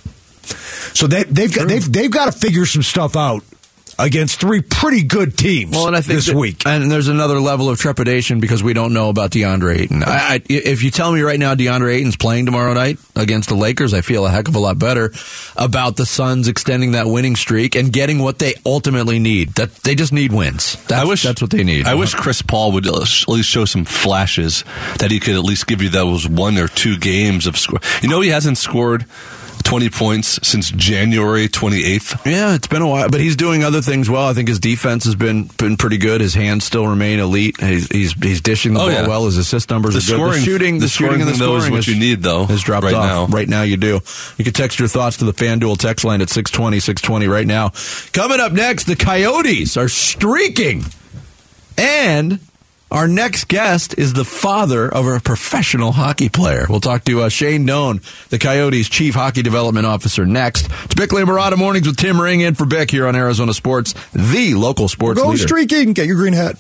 So 0.94 1.08
they, 1.08 1.24
they've 1.24 1.54
got 1.54 1.68
they've 1.68 1.92
they've 1.92 2.12
got 2.12 2.32
to 2.32 2.38
figure 2.38 2.66
some 2.66 2.84
stuff 2.84 3.16
out 3.16 3.44
against 4.00 4.40
three 4.40 4.62
pretty 4.62 5.04
good 5.04 5.38
teams 5.38 5.72
Well, 5.72 5.88
and 5.88 5.96
I 5.96 6.02
think 6.02 6.18
this 6.18 6.28
that- 6.28 6.36
week. 6.36 6.64
and 6.66 6.92
there's 6.92 7.08
another 7.08 7.40
level 7.40 7.70
of 7.70 7.80
trepidation 7.80 8.40
because 8.40 8.64
we 8.64 8.74
don't 8.74 8.94
know 8.94 9.10
about 9.10 9.32
DeAndre 9.32 9.80
Ayton. 9.80 10.04
I, 10.04 10.36
I, 10.36 10.42
if 10.50 10.84
you 10.84 10.92
tell 10.92 11.12
me 11.12 11.22
right 11.22 11.40
now 11.40 11.56
DeAndre 11.56 11.96
Ayton's 11.96 12.18
playing 12.18 12.46
tomorrow 12.46 12.74
night 12.74 12.98
against 13.16 13.50
the 13.50 13.56
Lakers, 13.56 13.94
I 13.94 14.02
feel 14.02 14.26
a 14.26 14.30
heck 14.30 14.48
of 14.48 14.56
a 14.56 14.60
lot 14.60 14.80
better 14.80 15.12
about 15.56 15.96
the 15.96 16.06
Suns 16.06 16.48
extending 16.48 16.92
that 16.92 17.08
winning 17.08 17.36
streak 17.36 17.76
and 17.76 17.92
getting 17.92 18.20
what 18.20 18.40
they 18.40 18.56
ultimately 18.66 19.20
need. 19.20 19.50
That 19.56 19.74
they 19.84 19.96
just 19.96 20.14
need 20.14 20.32
wins. 20.32 20.76
That's, 20.88 20.94
I 21.02 21.06
wish 21.06 21.24
that's 21.24 21.42
what 21.42 21.52
they 21.52 21.64
need. 21.64 21.86
I 21.86 21.96
wish 21.96 22.14
Chris 22.14 22.42
Paul 22.42 22.72
would 22.74 22.86
at 22.88 22.94
least 23.28 23.50
show 23.50 23.66
some 23.66 23.86
flashes 23.86 24.64
that 25.00 25.12
he 25.12 25.20
could 25.20 25.36
at 25.36 25.44
least 25.44 25.68
give 25.68 25.82
you 25.82 25.90
those 25.90 26.28
one 26.28 26.58
or 26.58 26.68
two 26.68 26.98
games 26.98 27.48
of 27.48 27.58
score. 27.58 27.80
You 28.02 28.10
know, 28.10 28.22
he 28.22 28.30
hasn't 28.30 28.58
scored 28.58 29.06
twenty 29.64 29.90
points 29.90 30.40
since 30.48 30.70
January 30.72 31.48
twenty 31.48 31.84
eighth. 31.84 32.26
Yeah, 32.26 32.54
it's 32.56 32.68
been 32.68 32.82
a 32.82 32.88
while, 32.88 33.10
but 33.10 33.20
he's 33.20 33.36
doing 33.36 33.64
other 33.64 33.82
things 33.82 34.10
well. 34.10 34.28
I 34.28 34.34
think 34.34 34.48
his 34.50 34.60
defense 34.60 35.06
has 35.06 35.16
been 35.16 35.46
been 35.58 35.78
pretty 35.78 35.98
good. 35.98 36.22
His 36.22 36.34
hands 36.34 36.64
still 36.66 36.88
remain 36.88 37.20
elite. 37.20 37.60
He's 37.60 37.88
he's, 37.88 38.14
he's 38.14 38.42
dishing 38.42 38.74
the 38.74 38.82
Oh, 38.82 38.84
ball 38.84 38.92
yeah. 38.92 39.08
well. 39.08 39.26
His 39.26 39.38
assist 39.38 39.70
numbers 39.70 39.94
The 39.94 40.00
are 40.00 40.02
good. 40.02 40.22
scoring- 40.22 40.40
the 40.40 40.46
shooting, 40.46 40.74
the 40.76 40.80
the, 40.82 40.88
shooting, 40.90 41.22
and 41.22 41.30
the 41.30 41.36
scoring, 41.36 41.64
is 41.64 41.72
what 41.72 41.88
you 41.88 41.96
need, 42.00 42.22
though, 42.22 42.46
has 42.46 42.62
dropped 42.62 42.84
right 42.86 42.94
off. 42.94 43.30
now. 43.30 43.36
Right 43.36 43.48
now, 43.50 43.64
you 43.64 43.78
do. 43.78 44.02
You 44.38 44.44
can 44.44 44.54
text 44.54 44.80
your 44.80 44.88
thoughts 44.88 45.18
to 45.18 45.26
the 45.26 45.34
FanDuel 45.34 45.78
text 45.78 46.06
line 46.06 46.22
at 46.22 46.30
620, 46.30 46.80
620 46.80 47.28
right 47.28 47.48
now. 47.48 47.72
Coming 48.12 48.40
up 48.40 48.52
next, 48.52 48.84
the 48.86 48.96
Coyotes 48.96 49.78
are 49.78 49.88
streaking, 49.90 50.84
and 51.78 52.40
our 52.94 53.08
next 53.08 53.48
guest 53.48 53.98
is 53.98 54.14
the 54.14 54.24
father 54.24 54.88
of 54.88 55.08
a 55.08 55.20
professional 55.20 55.92
hockey 55.92 56.30
player. 56.30 56.68
We'll 56.70 56.80
talk 56.80 57.04
to 57.06 57.22
uh, 57.24 57.30
Shane 57.30 57.66
Doan, 57.66 58.02
the 58.30 58.38
Coyotes' 58.38 58.88
chief 58.88 59.16
hockey 59.16 59.42
development 59.42 59.88
officer, 59.88 60.28
next. 60.28 60.68
It's 60.86 60.94
Bickley 60.94 61.24
and 61.24 61.30
Marotta 61.30 61.58
Mornings 61.58 61.88
with 61.88 61.98
Tim 61.98 62.22
Ring 62.22 62.42
in 62.42 62.54
for 62.54 62.66
Bick 62.66 62.92
here 62.92 63.08
on 63.08 63.16
Arizona 63.16 63.54
Sports, 63.54 63.94
the 64.14 64.54
local 64.54 64.88
sports 64.88 65.20
Go 65.20 65.30
leader. 65.30 65.42
streaking, 65.48 65.94
get 65.94 66.06
your 66.06 66.18
green 66.18 66.34
hat. 66.34 66.56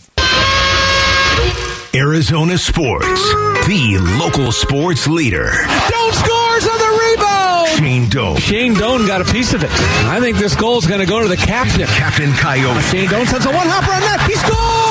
Arizona 1.95 2.57
Sports, 2.57 3.21
the 3.67 3.99
local 4.19 4.51
sports 4.51 5.05
leader. 5.07 5.51
Doan 5.51 6.11
scores 6.13 6.67
on 6.67 6.79
the 6.79 7.13
rebound. 7.15 7.67
Shane 7.77 8.09
Doan, 8.09 8.37
Shane 8.37 8.73
Doan 8.73 9.05
got 9.05 9.21
a 9.21 9.31
piece 9.31 9.53
of 9.53 9.63
it. 9.63 9.69
I 10.09 10.19
think 10.19 10.37
this 10.37 10.55
goal 10.55 10.79
is 10.79 10.87
going 10.87 11.01
to 11.01 11.05
go 11.05 11.21
to 11.21 11.27
the 11.27 11.37
captain. 11.37 11.85
Captain 11.85 12.33
Coyote. 12.33 12.81
Shane 12.81 13.07
Doan 13.07 13.27
sends 13.27 13.45
a 13.45 13.49
one 13.51 13.67
hopper 13.69 13.91
on 13.93 14.01
net. 14.01 14.21
He 14.27 14.35
scores! 14.35 14.82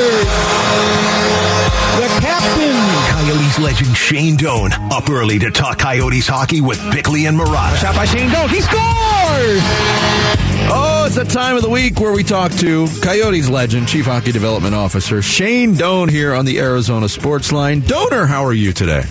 Big. 0.00 1.19
The 1.96 2.06
captain. 2.20 2.76
Coyotes 3.12 3.58
legend 3.58 3.96
Shane 3.96 4.36
Doan 4.36 4.72
up 4.92 5.10
early 5.10 5.38
to 5.40 5.50
talk 5.50 5.78
Coyotes 5.78 6.26
hockey 6.26 6.60
with 6.60 6.78
Bickley 6.92 7.26
and 7.26 7.36
Marotta. 7.38 7.76
Shot 7.76 7.94
by 7.94 8.04
Shane 8.04 8.30
Doan. 8.30 8.48
He 8.48 8.60
scores! 8.60 9.60
Oh, 10.72 11.04
it's 11.06 11.16
the 11.16 11.24
time 11.24 11.56
of 11.56 11.62
the 11.62 11.68
week 11.68 11.98
where 12.00 12.12
we 12.12 12.22
talk 12.22 12.52
to 12.52 12.86
Coyotes 13.02 13.48
legend, 13.48 13.88
Chief 13.88 14.04
Hockey 14.06 14.30
Development 14.32 14.74
Officer 14.74 15.20
Shane 15.20 15.74
Doan 15.74 16.08
here 16.08 16.32
on 16.32 16.44
the 16.44 16.60
Arizona 16.60 17.08
Sports 17.08 17.50
Line. 17.52 17.80
Doaner, 17.82 18.26
how 18.26 18.44
are 18.44 18.52
you 18.52 18.72
today? 18.72 19.02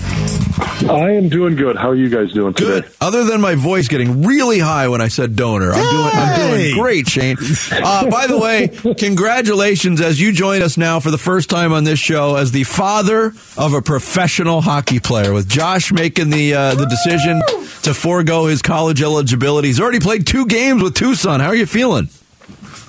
I 0.90 1.12
am 1.12 1.30
doing 1.30 1.56
good. 1.56 1.76
How 1.78 1.90
are 1.90 1.96
you 1.96 2.10
guys 2.10 2.32
doing 2.34 2.54
today? 2.54 2.82
Good. 2.82 2.92
Other 3.02 3.24
than 3.26 3.42
my 3.42 3.56
voice 3.56 3.88
getting 3.88 4.24
really 4.24 4.60
high 4.60 4.88
when 4.88 5.02
I 5.02 5.08
said 5.10 5.36
Doaner, 5.36 5.72
I'm 5.74 5.90
doing 5.90 6.10
I'm 6.14 6.50
doing 6.58 6.76
great, 6.78 7.08
Shane. 7.08 7.38
Uh, 7.72 8.10
by 8.10 8.28
the 8.28 8.38
way, 8.38 8.68
congratulations 8.98 10.00
as 10.02 10.20
you 10.20 10.32
join 10.32 10.62
us 10.62 10.78
now 10.78 11.00
for 11.00 11.12
the 11.12 11.18
first 11.18 11.50
time 11.50 11.74
on 11.74 11.84
this 11.84 12.00
show 12.00 12.36
as 12.36 12.52
the 12.52 12.64
father 12.70 13.34
of 13.58 13.74
a 13.74 13.82
professional 13.82 14.62
hockey 14.62 15.00
player. 15.00 15.34
With 15.34 15.50
Josh 15.50 15.92
making 15.92 16.30
the 16.30 16.54
uh, 16.54 16.76
the 16.76 16.86
decision 16.86 17.42
to 17.84 17.94
forego 17.94 18.46
his 18.46 18.62
college 18.62 19.02
eligibility, 19.02 19.68
he's 19.70 19.80
already 19.82 20.00
played 20.00 20.26
two 20.26 20.46
games 20.46 20.82
with 20.82 20.94
Tucson. 20.96 21.40
How 21.40 21.48
are 21.48 21.56
you 21.56 21.66
feeling? 21.66 22.10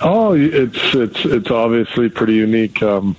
Oh, 0.00 0.34
it's 0.34 0.78
it's 0.94 1.24
it's 1.24 1.50
obviously 1.50 2.08
pretty 2.08 2.34
unique. 2.34 2.82
Um, 2.82 3.16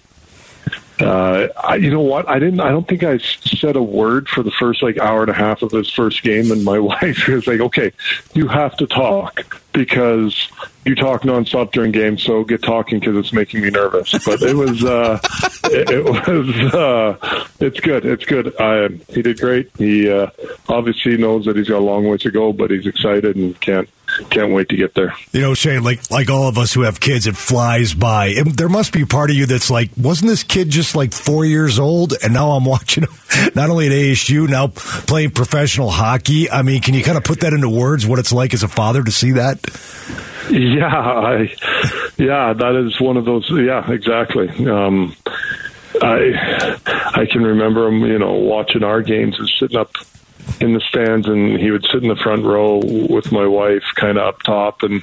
uh, 1.02 1.48
I, 1.64 1.76
you 1.76 1.90
know 1.90 2.02
what? 2.02 2.28
I 2.30 2.40
didn't. 2.40 2.60
I 2.60 2.70
don't 2.70 2.88
think 2.88 3.04
I 3.04 3.18
said 3.18 3.76
a 3.76 3.84
word 3.84 4.28
for 4.30 4.44
the 4.44 4.52
first 4.52 4.84
like 4.84 4.98
hour 4.98 5.22
and 5.22 5.30
a 5.30 5.34
half 5.34 5.62
of 5.62 5.72
his 5.72 5.90
first 5.90 6.24
game, 6.24 6.52
and 6.52 6.64
my 6.64 6.80
wife 6.92 7.28
was 7.28 7.48
like, 7.48 7.60
"Okay, 7.60 7.92
you 8.34 8.48
have 8.48 8.76
to 8.78 8.88
talk 8.88 9.62
because 9.74 10.50
you 10.86 10.96
talk 10.96 11.22
nonstop 11.22 11.72
during 11.72 11.92
games, 11.92 12.24
so 12.24 12.44
get 12.44 12.64
talking 12.64 13.00
because 13.00 13.16
it's 13.18 13.34
making 13.34 13.62
me 13.62 13.70
nervous." 13.70 14.12
But 14.26 14.42
it 14.42 14.56
was, 14.56 14.84
uh, 14.84 15.20
it, 15.66 15.90
it 15.90 16.04
was, 16.04 16.74
uh, 16.74 17.46
it's 17.60 17.80
good. 17.80 18.06
It's 18.06 18.26
good. 18.26 18.56
I, 18.60 18.90
he 19.10 19.22
did 19.22 19.40
great. 19.40 19.72
He 19.78 20.10
uh, 20.10 20.28
obviously 20.70 21.18
knows 21.18 21.46
that 21.46 21.56
he's 21.56 21.70
got 21.70 21.80
a 21.80 21.86
long 21.86 22.08
way 22.08 22.18
to 22.18 22.32
go, 22.32 22.54
but 22.54 22.72
he's 22.72 22.88
excited 22.88 23.36
and 23.36 23.60
can't 23.62 23.90
can't 24.30 24.54
wait 24.54 24.70
to 24.70 24.76
get 24.76 24.94
there. 24.94 25.14
You 25.32 25.42
know, 25.42 25.54
Shane, 25.54 25.84
like 25.84 26.10
like 26.12 26.30
all 26.30 26.48
of 26.48 26.58
us 26.58 26.74
who 26.74 26.82
have 26.82 27.00
kids, 27.00 27.28
it 27.28 27.36
flies 27.36 27.94
by. 27.94 28.28
It- 28.28 28.58
there 28.58 28.70
must 28.70 28.94
be 28.94 29.06
part 29.06 29.30
of 29.30 29.36
you 29.36 29.46
that's 29.46 29.70
like, 29.72 29.90
wasn't 29.98 30.30
this 30.30 30.44
kid 30.44 30.70
just 30.70 30.96
like 30.96 31.14
four 31.14 31.46
years 31.46 31.80
old, 31.80 32.14
and 32.24 32.34
now 32.34 32.52
I'm 32.52 32.66
watching 32.76 33.04
him 33.04 33.14
not 33.56 33.70
only 33.70 33.88
at 33.88 33.92
ASU 33.94 34.48
now 34.50 34.68
playing 34.68 35.32
professional 35.32 35.90
hockey. 35.90 36.50
I 36.50 36.62
mean, 36.62 36.82
can 36.82 36.94
you 36.94 37.04
kind 37.04 37.18
of 37.18 37.24
put 37.24 37.40
that 37.42 37.54
into 37.54 37.70
words? 37.70 38.06
What 38.06 38.20
it's 38.20 38.32
like 38.34 38.54
as 38.54 38.64
a 38.64 38.68
father 38.68 39.04
to 39.04 39.12
see 39.12 39.32
that? 39.32 39.60
Yeah, 40.50 40.88
I, 40.88 41.54
yeah, 42.18 42.54
that 42.54 42.76
is 42.86 43.00
one 43.00 43.16
of 43.18 43.26
those. 43.26 43.50
Yeah, 43.52 43.90
exactly. 43.90 44.50
Um, 44.68 45.16
I 46.02 46.78
I 47.14 47.26
can 47.26 47.44
remember 47.44 47.88
him, 47.88 48.00
you 48.06 48.18
know, 48.20 48.34
watching 48.34 48.84
our 48.84 49.02
games 49.02 49.38
and 49.40 49.48
sitting 49.60 49.78
up 49.78 49.92
in 50.62 50.74
the 50.74 50.80
stands, 50.82 51.28
and 51.28 51.60
he 51.60 51.72
would 51.72 51.86
sit 51.92 52.02
in 52.04 52.08
the 52.10 52.16
front 52.16 52.44
row 52.46 52.78
with 53.10 53.32
my 53.32 53.46
wife, 53.48 53.84
kind 53.96 54.18
of 54.18 54.26
up 54.28 54.42
top, 54.44 54.84
and 54.84 55.02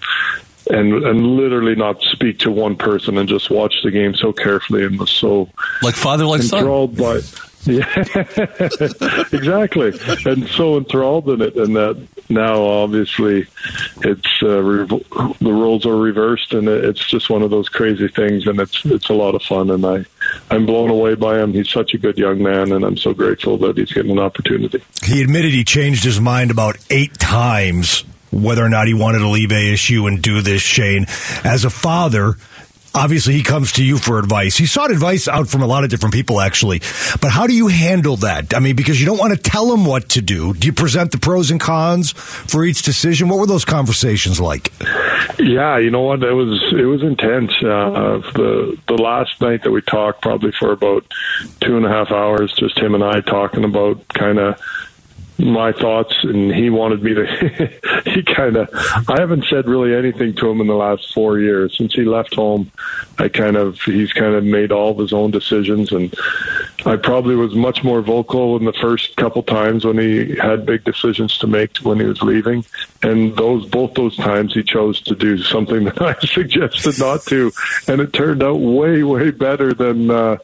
and 0.70 0.92
and 1.04 1.26
literally 1.36 1.74
not 1.74 2.00
speak 2.02 2.38
to 2.40 2.50
one 2.50 2.76
person 2.76 3.16
and 3.18 3.28
just 3.28 3.50
watch 3.50 3.74
the 3.82 3.90
game 3.90 4.14
so 4.14 4.32
carefully 4.32 4.84
and 4.84 4.98
was 4.98 5.10
so 5.10 5.48
Like 5.82 5.94
father, 5.94 6.24
like 6.26 6.42
son. 6.42 6.60
enthralled 6.60 6.96
by. 6.96 7.20
Yeah, 7.64 7.84
exactly, 9.32 9.92
and 10.24 10.48
so 10.48 10.76
enthralled 10.78 11.28
in 11.28 11.42
it, 11.42 11.56
and 11.56 11.74
that 11.76 12.00
now 12.28 12.62
obviously 12.62 13.46
it's 14.02 14.42
uh, 14.42 14.62
rev- 14.62 14.88
the 15.40 15.52
roles 15.52 15.84
are 15.84 15.96
reversed, 15.96 16.54
and 16.54 16.68
it- 16.68 16.84
it's 16.84 17.04
just 17.04 17.28
one 17.28 17.42
of 17.42 17.50
those 17.50 17.68
crazy 17.68 18.08
things, 18.08 18.46
and 18.46 18.60
it's 18.60 18.84
it's 18.86 19.08
a 19.10 19.12
lot 19.12 19.34
of 19.34 19.42
fun, 19.42 19.70
and 19.70 19.84
I 19.84 20.04
I'm 20.50 20.66
blown 20.66 20.90
away 20.90 21.14
by 21.14 21.40
him. 21.40 21.52
He's 21.52 21.70
such 21.70 21.94
a 21.94 21.98
good 21.98 22.18
young 22.18 22.42
man, 22.42 22.72
and 22.72 22.84
I'm 22.84 22.96
so 22.96 23.12
grateful 23.14 23.58
that 23.58 23.76
he's 23.76 23.92
getting 23.92 24.12
an 24.12 24.18
opportunity. 24.18 24.82
He 25.04 25.22
admitted 25.22 25.52
he 25.52 25.64
changed 25.64 26.04
his 26.04 26.20
mind 26.20 26.50
about 26.50 26.76
eight 26.90 27.18
times 27.18 28.04
whether 28.30 28.64
or 28.64 28.68
not 28.68 28.86
he 28.86 28.94
wanted 28.94 29.20
to 29.20 29.28
leave 29.28 29.50
ASU 29.50 30.06
and 30.06 30.22
do 30.22 30.40
this, 30.40 30.62
Shane. 30.62 31.06
As 31.44 31.64
a 31.64 31.70
father, 31.70 32.34
obviously 32.94 33.34
he 33.34 33.42
comes 33.42 33.72
to 33.72 33.84
you 33.84 33.98
for 33.98 34.18
advice. 34.18 34.56
He 34.56 34.66
sought 34.66 34.90
advice 34.90 35.28
out 35.28 35.48
from 35.48 35.62
a 35.62 35.66
lot 35.66 35.84
of 35.84 35.90
different 35.90 36.14
people, 36.14 36.40
actually. 36.40 36.80
But 37.20 37.30
how 37.30 37.46
do 37.46 37.54
you 37.54 37.68
handle 37.68 38.16
that? 38.16 38.54
I 38.54 38.60
mean, 38.60 38.76
because 38.76 39.00
you 39.00 39.06
don't 39.06 39.18
want 39.18 39.34
to 39.34 39.40
tell 39.40 39.72
him 39.72 39.84
what 39.84 40.10
to 40.10 40.22
do. 40.22 40.54
Do 40.54 40.66
you 40.66 40.72
present 40.72 41.12
the 41.12 41.18
pros 41.18 41.50
and 41.50 41.60
cons 41.60 42.12
for 42.12 42.64
each 42.64 42.82
decision? 42.82 43.28
What 43.28 43.38
were 43.38 43.46
those 43.46 43.64
conversations 43.64 44.40
like? 44.40 44.72
Yeah, 45.38 45.78
you 45.78 45.90
know 45.90 46.02
what? 46.02 46.22
It 46.22 46.32
was 46.32 46.62
it 46.72 46.84
was 46.84 47.02
intense. 47.02 47.52
Uh, 47.62 48.20
the 48.34 48.78
the 48.88 48.94
last 48.94 49.40
night 49.40 49.62
that 49.62 49.70
we 49.70 49.82
talked, 49.82 50.22
probably 50.22 50.52
for 50.52 50.72
about 50.72 51.04
two 51.60 51.76
and 51.76 51.86
a 51.86 51.88
half 51.88 52.10
hours, 52.10 52.52
just 52.54 52.78
him 52.78 52.94
and 52.94 53.04
I 53.04 53.20
talking 53.20 53.64
about 53.64 54.06
kind 54.08 54.38
of 54.38 54.60
my 55.38 55.70
thoughts 55.72 56.14
and 56.24 56.52
he 56.52 56.68
wanted 56.68 57.02
me 57.02 57.14
to 57.14 57.26
he 58.04 58.22
kind 58.22 58.56
of 58.56 58.68
i 59.08 59.20
haven't 59.20 59.44
said 59.44 59.66
really 59.66 59.94
anything 59.94 60.34
to 60.34 60.50
him 60.50 60.60
in 60.60 60.66
the 60.66 60.74
last 60.74 61.14
four 61.14 61.38
years. 61.38 61.76
Since 61.76 61.94
he 61.94 62.04
left 62.04 62.34
home 62.34 62.70
i 63.18 63.28
kind 63.28 63.56
of 63.56 63.78
he's 63.82 64.12
kind 64.12 64.34
of 64.34 64.44
made 64.44 64.72
all 64.72 64.90
of 64.90 64.98
his 64.98 65.12
own 65.12 65.30
decisions 65.30 65.92
and 65.92 66.12
i 66.88 66.96
probably 66.96 67.36
was 67.36 67.54
much 67.54 67.84
more 67.84 68.02
vocal 68.02 68.56
in 68.56 68.64
the 68.64 68.72
first 68.74 69.16
couple 69.16 69.42
times 69.42 69.84
when 69.84 69.98
he 69.98 70.36
had 70.36 70.66
big 70.66 70.82
decisions 70.84 71.38
to 71.38 71.46
make 71.46 71.76
when 71.78 72.00
he 72.00 72.06
was 72.06 72.20
leaving 72.22 72.64
and 73.02 73.36
those 73.36 73.66
both 73.66 73.94
those 73.94 74.16
times 74.16 74.54
he 74.54 74.62
chose 74.62 75.00
to 75.00 75.14
do 75.14 75.38
something 75.38 75.84
that 75.88 76.02
i 76.02 76.14
suggested 76.26 76.98
not 76.98 77.22
to 77.22 77.52
and 77.86 78.00
it 78.00 78.12
turned 78.12 78.42
out 78.42 78.58
way 78.60 79.02
way 79.02 79.30
better 79.30 79.72
than 79.72 80.10
uh 80.10 80.36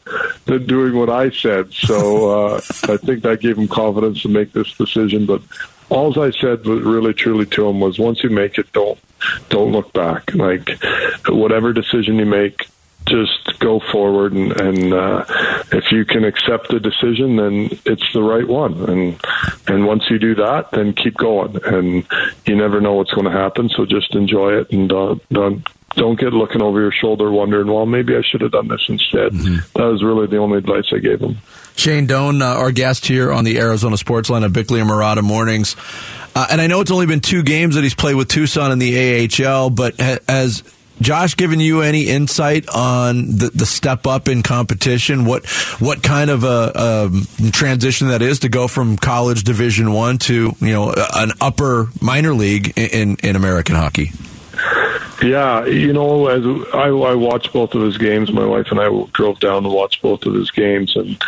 than 0.45 0.65
doing 0.65 0.95
what 0.95 1.09
i 1.09 1.29
said 1.29 1.71
so 1.73 2.29
uh 2.29 2.61
i 2.87 2.97
think 2.97 3.21
that 3.23 3.41
gave 3.41 3.57
him 3.57 3.67
confidence 3.67 4.21
to 4.21 4.29
make 4.29 4.53
this 4.53 4.71
decision. 4.77 5.25
But 5.25 5.41
all 5.89 6.19
I 6.19 6.31
said, 6.31 6.65
really 6.65 7.13
truly 7.13 7.45
to 7.47 7.67
him, 7.67 7.79
was 7.79 7.99
once 7.99 8.23
you 8.23 8.29
make 8.29 8.57
it, 8.57 8.71
don't 8.73 8.99
don't 9.49 9.71
look 9.71 9.91
back. 9.93 10.33
Like 10.33 10.69
whatever 11.27 11.73
decision 11.73 12.15
you 12.15 12.25
make, 12.25 12.67
just 13.05 13.59
go 13.59 13.79
forward 13.91 14.33
and, 14.33 14.59
and 14.59 14.93
uh, 14.93 15.25
if 15.71 15.91
you 15.91 16.05
can 16.05 16.23
accept 16.23 16.69
the 16.69 16.79
decision 16.79 17.35
then 17.35 17.69
it's 17.85 18.13
the 18.13 18.21
right 18.21 18.47
one 18.47 18.73
and 18.89 19.19
and 19.67 19.85
once 19.85 20.03
you 20.09 20.17
do 20.17 20.35
that 20.35 20.71
then 20.71 20.93
keep 20.93 21.15
going 21.15 21.57
and 21.65 22.05
you 22.45 22.55
never 22.55 22.81
know 22.81 22.93
what's 22.93 23.11
going 23.11 23.25
to 23.25 23.31
happen 23.31 23.69
so 23.69 23.85
just 23.85 24.15
enjoy 24.15 24.53
it 24.53 24.71
and 24.71 24.91
uh, 24.91 25.15
don't 25.31 25.67
don't 25.95 26.19
get 26.19 26.33
looking 26.33 26.61
over 26.61 26.81
your 26.81 26.91
shoulder 26.91 27.31
wondering 27.31 27.67
well 27.67 27.85
maybe 27.85 28.15
I 28.15 28.21
should 28.21 28.41
have 28.41 28.51
done 28.51 28.67
this 28.67 28.85
instead 28.89 29.31
mm-hmm. 29.31 29.57
that 29.77 29.85
was 29.85 30.03
really 30.03 30.27
the 30.27 30.37
only 30.37 30.57
advice 30.57 30.91
I 30.91 30.99
gave 30.99 31.21
him 31.21 31.37
Shane 31.77 32.07
Doan, 32.07 32.41
uh, 32.41 32.45
our 32.45 32.71
guest 32.71 33.05
here 33.05 33.33
on 33.33 33.43
the 33.43 33.59
Arizona 33.59 33.97
Sports 33.97 34.29
Line 34.29 34.43
of 34.43 34.53
Bickley 34.53 34.79
and 34.79 34.89
Marotta 34.89 35.21
Mornings. 35.21 35.75
Uh, 36.33 36.47
and 36.49 36.61
I 36.61 36.67
know 36.67 36.79
it's 36.79 36.89
only 36.89 37.05
been 37.05 37.19
two 37.19 37.43
games 37.43 37.75
that 37.75 37.83
he's 37.83 37.93
played 37.93 38.15
with 38.15 38.29
Tucson 38.29 38.71
in 38.71 38.79
the 38.79 39.29
AHL, 39.29 39.69
but 39.71 39.99
ha- 39.99 40.19
has 40.27 40.63
Josh 41.01 41.35
given 41.35 41.59
you 41.59 41.81
any 41.81 42.03
insight 42.07 42.67
on 42.69 43.27
the, 43.27 43.51
the 43.53 43.65
step 43.65 44.07
up 44.07 44.27
in 44.27 44.43
competition? 44.43 45.25
What 45.25 45.45
what 45.79 46.01
kind 46.01 46.29
of 46.29 46.43
a, 46.43 46.71
a 46.75 47.51
transition 47.51 48.07
that 48.09 48.21
is 48.21 48.39
to 48.39 48.49
go 48.49 48.67
from 48.67 48.97
college 48.97 49.43
Division 49.43 49.91
One 49.91 50.17
to 50.19 50.53
you 50.59 50.73
know 50.73 50.93
an 51.15 51.31
upper 51.41 51.89
minor 52.01 52.33
league 52.33 52.73
in, 52.77 53.17
in 53.23 53.35
American 53.35 53.75
hockey? 53.75 54.11
Yeah, 55.21 55.65
you 55.65 55.93
know, 55.93 56.27
as 56.27 56.43
I, 56.73 56.87
I 56.87 57.15
watched 57.15 57.53
both 57.53 57.73
of 57.73 57.81
his 57.81 57.97
games, 57.97 58.31
my 58.31 58.45
wife 58.45 58.67
and 58.69 58.79
I 58.79 58.89
drove 59.13 59.39
down 59.39 59.63
to 59.63 59.69
watch 59.69 60.01
both 60.01 60.25
of 60.25 60.33
his 60.33 60.51
games, 60.51 60.95
and 60.95 61.21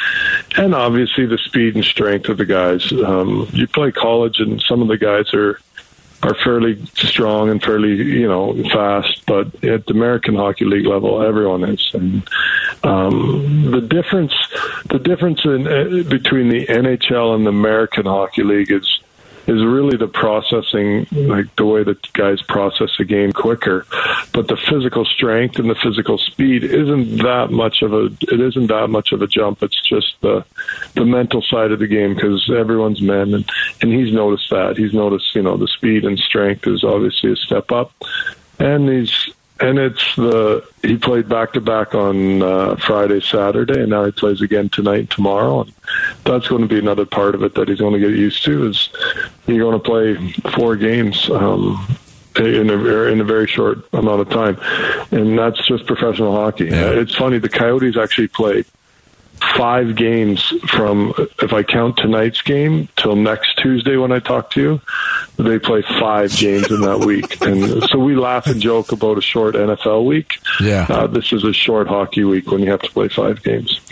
and 0.57 0.75
obviously 0.75 1.25
the 1.25 1.37
speed 1.37 1.75
and 1.75 1.85
strength 1.85 2.27
of 2.29 2.37
the 2.37 2.45
guys. 2.45 2.91
Um, 2.91 3.47
you 3.53 3.67
play 3.67 3.91
college, 3.91 4.39
and 4.39 4.61
some 4.61 4.81
of 4.81 4.87
the 4.87 4.97
guys 4.97 5.33
are 5.33 5.59
are 6.23 6.35
fairly 6.43 6.83
strong 6.95 7.49
and 7.49 7.61
fairly 7.61 7.95
you 7.95 8.27
know 8.27 8.53
fast, 8.69 9.25
but 9.25 9.47
at 9.63 9.85
the 9.85 9.93
American 9.93 10.35
Hockey 10.35 10.65
League 10.65 10.85
level, 10.85 11.21
everyone 11.21 11.63
is. 11.63 11.91
And 11.93 12.27
um, 12.83 13.71
the 13.71 13.81
difference, 13.81 14.33
the 14.89 14.99
difference 14.99 15.45
in 15.45 15.67
uh, 15.67 16.03
between 16.09 16.49
the 16.49 16.65
NHL 16.65 17.35
and 17.35 17.45
the 17.45 17.49
American 17.49 18.05
Hockey 18.05 18.43
League 18.43 18.71
is 18.71 18.99
is 19.47 19.63
really 19.63 19.97
the 19.97 20.07
processing, 20.07 21.07
like 21.11 21.55
the 21.55 21.65
way 21.65 21.83
that 21.83 22.11
guys 22.13 22.41
process 22.41 22.89
a 22.99 23.05
game 23.05 23.31
quicker. 23.31 23.85
But 24.33 24.49
the 24.49 24.57
physical 24.57 25.05
strength 25.05 25.57
and 25.57 25.69
the 25.69 25.75
physical 25.75 26.17
speed 26.17 26.63
isn't 26.63 27.17
that 27.17 27.49
much 27.49 27.81
of 27.81 27.93
a 27.93 28.05
it 28.21 28.39
isn't 28.39 28.67
that 28.67 28.89
much 28.89 29.11
of 29.13 29.21
a 29.21 29.27
jump. 29.27 29.63
It's 29.63 29.81
just 29.81 30.19
the 30.21 30.45
the 30.95 31.05
mental 31.05 31.41
side 31.41 31.71
of 31.71 31.79
the 31.79 31.87
game 31.87 32.13
because 32.13 32.49
everyone's 32.51 33.01
men, 33.01 33.33
and 33.33 33.49
and 33.81 33.93
he's 33.93 34.13
noticed 34.13 34.49
that. 34.49 34.77
He's 34.77 34.93
noticed 34.93 35.33
you 35.33 35.41
know 35.41 35.57
the 35.57 35.67
speed 35.67 36.03
and 36.03 36.19
strength 36.19 36.67
is 36.67 36.83
obviously 36.83 37.31
a 37.31 37.35
step 37.37 37.71
up, 37.71 37.93
and 38.59 38.89
he's 38.89 39.29
and 39.59 39.79
it's 39.79 40.15
the 40.15 40.63
he 40.81 40.97
played 40.97 41.27
back 41.27 41.53
to 41.53 41.61
back 41.61 41.95
on 41.95 42.41
uh, 42.41 42.75
Friday, 42.77 43.19
Saturday, 43.21 43.81
and 43.81 43.89
now 43.89 44.05
he 44.05 44.11
plays 44.11 44.41
again 44.41 44.69
tonight, 44.69 44.99
and 44.99 45.11
tomorrow, 45.11 45.61
and 45.61 45.73
that's 46.23 46.47
going 46.47 46.61
to 46.61 46.67
be 46.67 46.79
another 46.79 47.05
part 47.05 47.35
of 47.35 47.43
it 47.43 47.55
that 47.55 47.67
he's 47.67 47.79
going 47.79 47.93
to 47.93 47.99
get 47.99 48.11
used 48.11 48.43
to. 48.45 48.67
Is 48.67 48.89
you're 49.47 49.59
going 49.59 49.79
to 49.79 49.79
play 49.79 50.31
four 50.53 50.75
games 50.75 51.29
um, 51.29 51.87
in 52.35 52.69
a 52.69 52.77
in 53.05 53.21
a 53.21 53.23
very 53.23 53.47
short 53.47 53.79
amount 53.93 54.21
of 54.21 54.29
time, 54.29 54.57
and 55.11 55.37
that's 55.37 55.65
just 55.65 55.85
professional 55.87 56.33
hockey. 56.33 56.65
Yeah. 56.65 56.91
It's 56.91 57.15
funny 57.15 57.39
the 57.39 57.49
Coyotes 57.49 57.97
actually 57.97 58.27
play 58.27 58.63
five 59.55 59.95
games 59.95 60.53
from 60.69 61.13
if 61.41 61.53
I 61.53 61.63
count 61.63 61.97
tonight's 61.97 62.41
game 62.41 62.87
till 62.95 63.15
next 63.15 63.57
Tuesday 63.57 63.97
when 63.97 64.11
I 64.11 64.19
talk 64.19 64.51
to 64.51 64.61
you, 64.61 64.81
they 65.37 65.59
play 65.59 65.81
five 65.99 66.35
games 66.35 66.69
in 66.71 66.81
that 66.81 66.99
week, 66.99 67.41
and 67.45 67.83
so 67.89 67.99
we 67.99 68.15
laugh 68.15 68.47
and 68.47 68.61
joke 68.61 68.91
about 68.91 69.17
a 69.17 69.21
short 69.21 69.55
NFL 69.55 70.05
week. 70.05 70.39
Yeah, 70.59 70.85
uh, 70.89 71.07
this 71.07 71.31
is 71.33 71.43
a 71.43 71.53
short 71.53 71.87
hockey 71.87 72.23
week 72.23 72.51
when 72.51 72.61
you 72.61 72.71
have 72.71 72.81
to 72.81 72.91
play 72.91 73.07
five 73.09 73.43
games. 73.43 73.79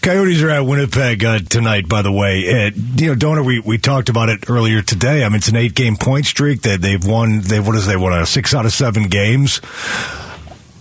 Coyotes 0.00 0.42
are 0.42 0.50
at 0.50 0.60
Winnipeg 0.60 1.24
uh, 1.24 1.38
tonight. 1.40 1.88
By 1.88 2.02
the 2.02 2.12
way, 2.12 2.66
uh, 2.66 2.70
you 2.96 3.08
know, 3.08 3.14
Doaner, 3.14 3.44
we 3.44 3.60
we 3.60 3.78
talked 3.78 4.08
about 4.08 4.28
it 4.28 4.50
earlier 4.50 4.82
today. 4.82 5.24
I 5.24 5.28
mean, 5.28 5.36
it's 5.36 5.48
an 5.48 5.56
eight 5.56 5.74
game 5.74 5.96
point 5.96 6.26
streak 6.26 6.62
that 6.62 6.80
they've 6.80 7.04
won. 7.04 7.40
They 7.40 7.60
what 7.60 7.76
is 7.76 7.86
they 7.86 7.96
won 7.96 8.12
a 8.12 8.26
six 8.26 8.54
out 8.54 8.66
of 8.66 8.72
seven 8.72 9.04
games. 9.08 9.60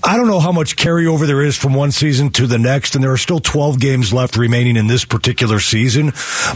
I 0.05 0.17
don't 0.17 0.27
know 0.27 0.41
how 0.41 0.51
much 0.51 0.75
carryover 0.75 1.25
there 1.25 1.41
is 1.41 1.55
from 1.55 1.73
one 1.73 1.91
season 1.91 2.29
to 2.31 2.45
the 2.45 2.59
next, 2.59 2.95
and 2.95 3.03
there 3.03 3.13
are 3.13 3.17
still 3.17 3.39
12 3.39 3.79
games 3.79 4.11
left 4.11 4.35
remaining 4.35 4.75
in 4.75 4.87
this 4.87 5.05
particular 5.05 5.61
season. 5.61 6.07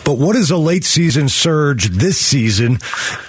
But 0.04 0.18
what 0.18 0.36
is 0.36 0.52
a 0.52 0.58
late 0.58 0.84
season 0.84 1.30
surge 1.30 1.88
this 1.88 2.18
season, 2.18 2.80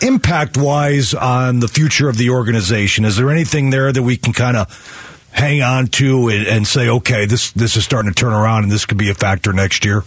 impact 0.03 0.57
wise, 0.57 1.15
on 1.15 1.61
the 1.61 1.69
future 1.69 2.09
of 2.09 2.17
the 2.17 2.31
organization? 2.31 3.05
Is 3.05 3.17
there 3.17 3.31
anything 3.31 3.71
there 3.71 3.93
that 3.93 4.03
we 4.03 4.17
can 4.17 4.33
kind 4.33 4.57
of 4.57 5.29
hang 5.31 5.63
on 5.63 5.87
to 5.87 6.29
and, 6.29 6.47
and 6.49 6.67
say, 6.67 6.89
okay, 6.89 7.27
this 7.27 7.53
this 7.53 7.77
is 7.77 7.85
starting 7.85 8.13
to 8.13 8.15
turn 8.15 8.33
around, 8.33 8.65
and 8.65 8.73
this 8.73 8.87
could 8.87 8.99
be 8.99 9.11
a 9.11 9.15
factor 9.15 9.53
next 9.53 9.85
year? 9.85 10.03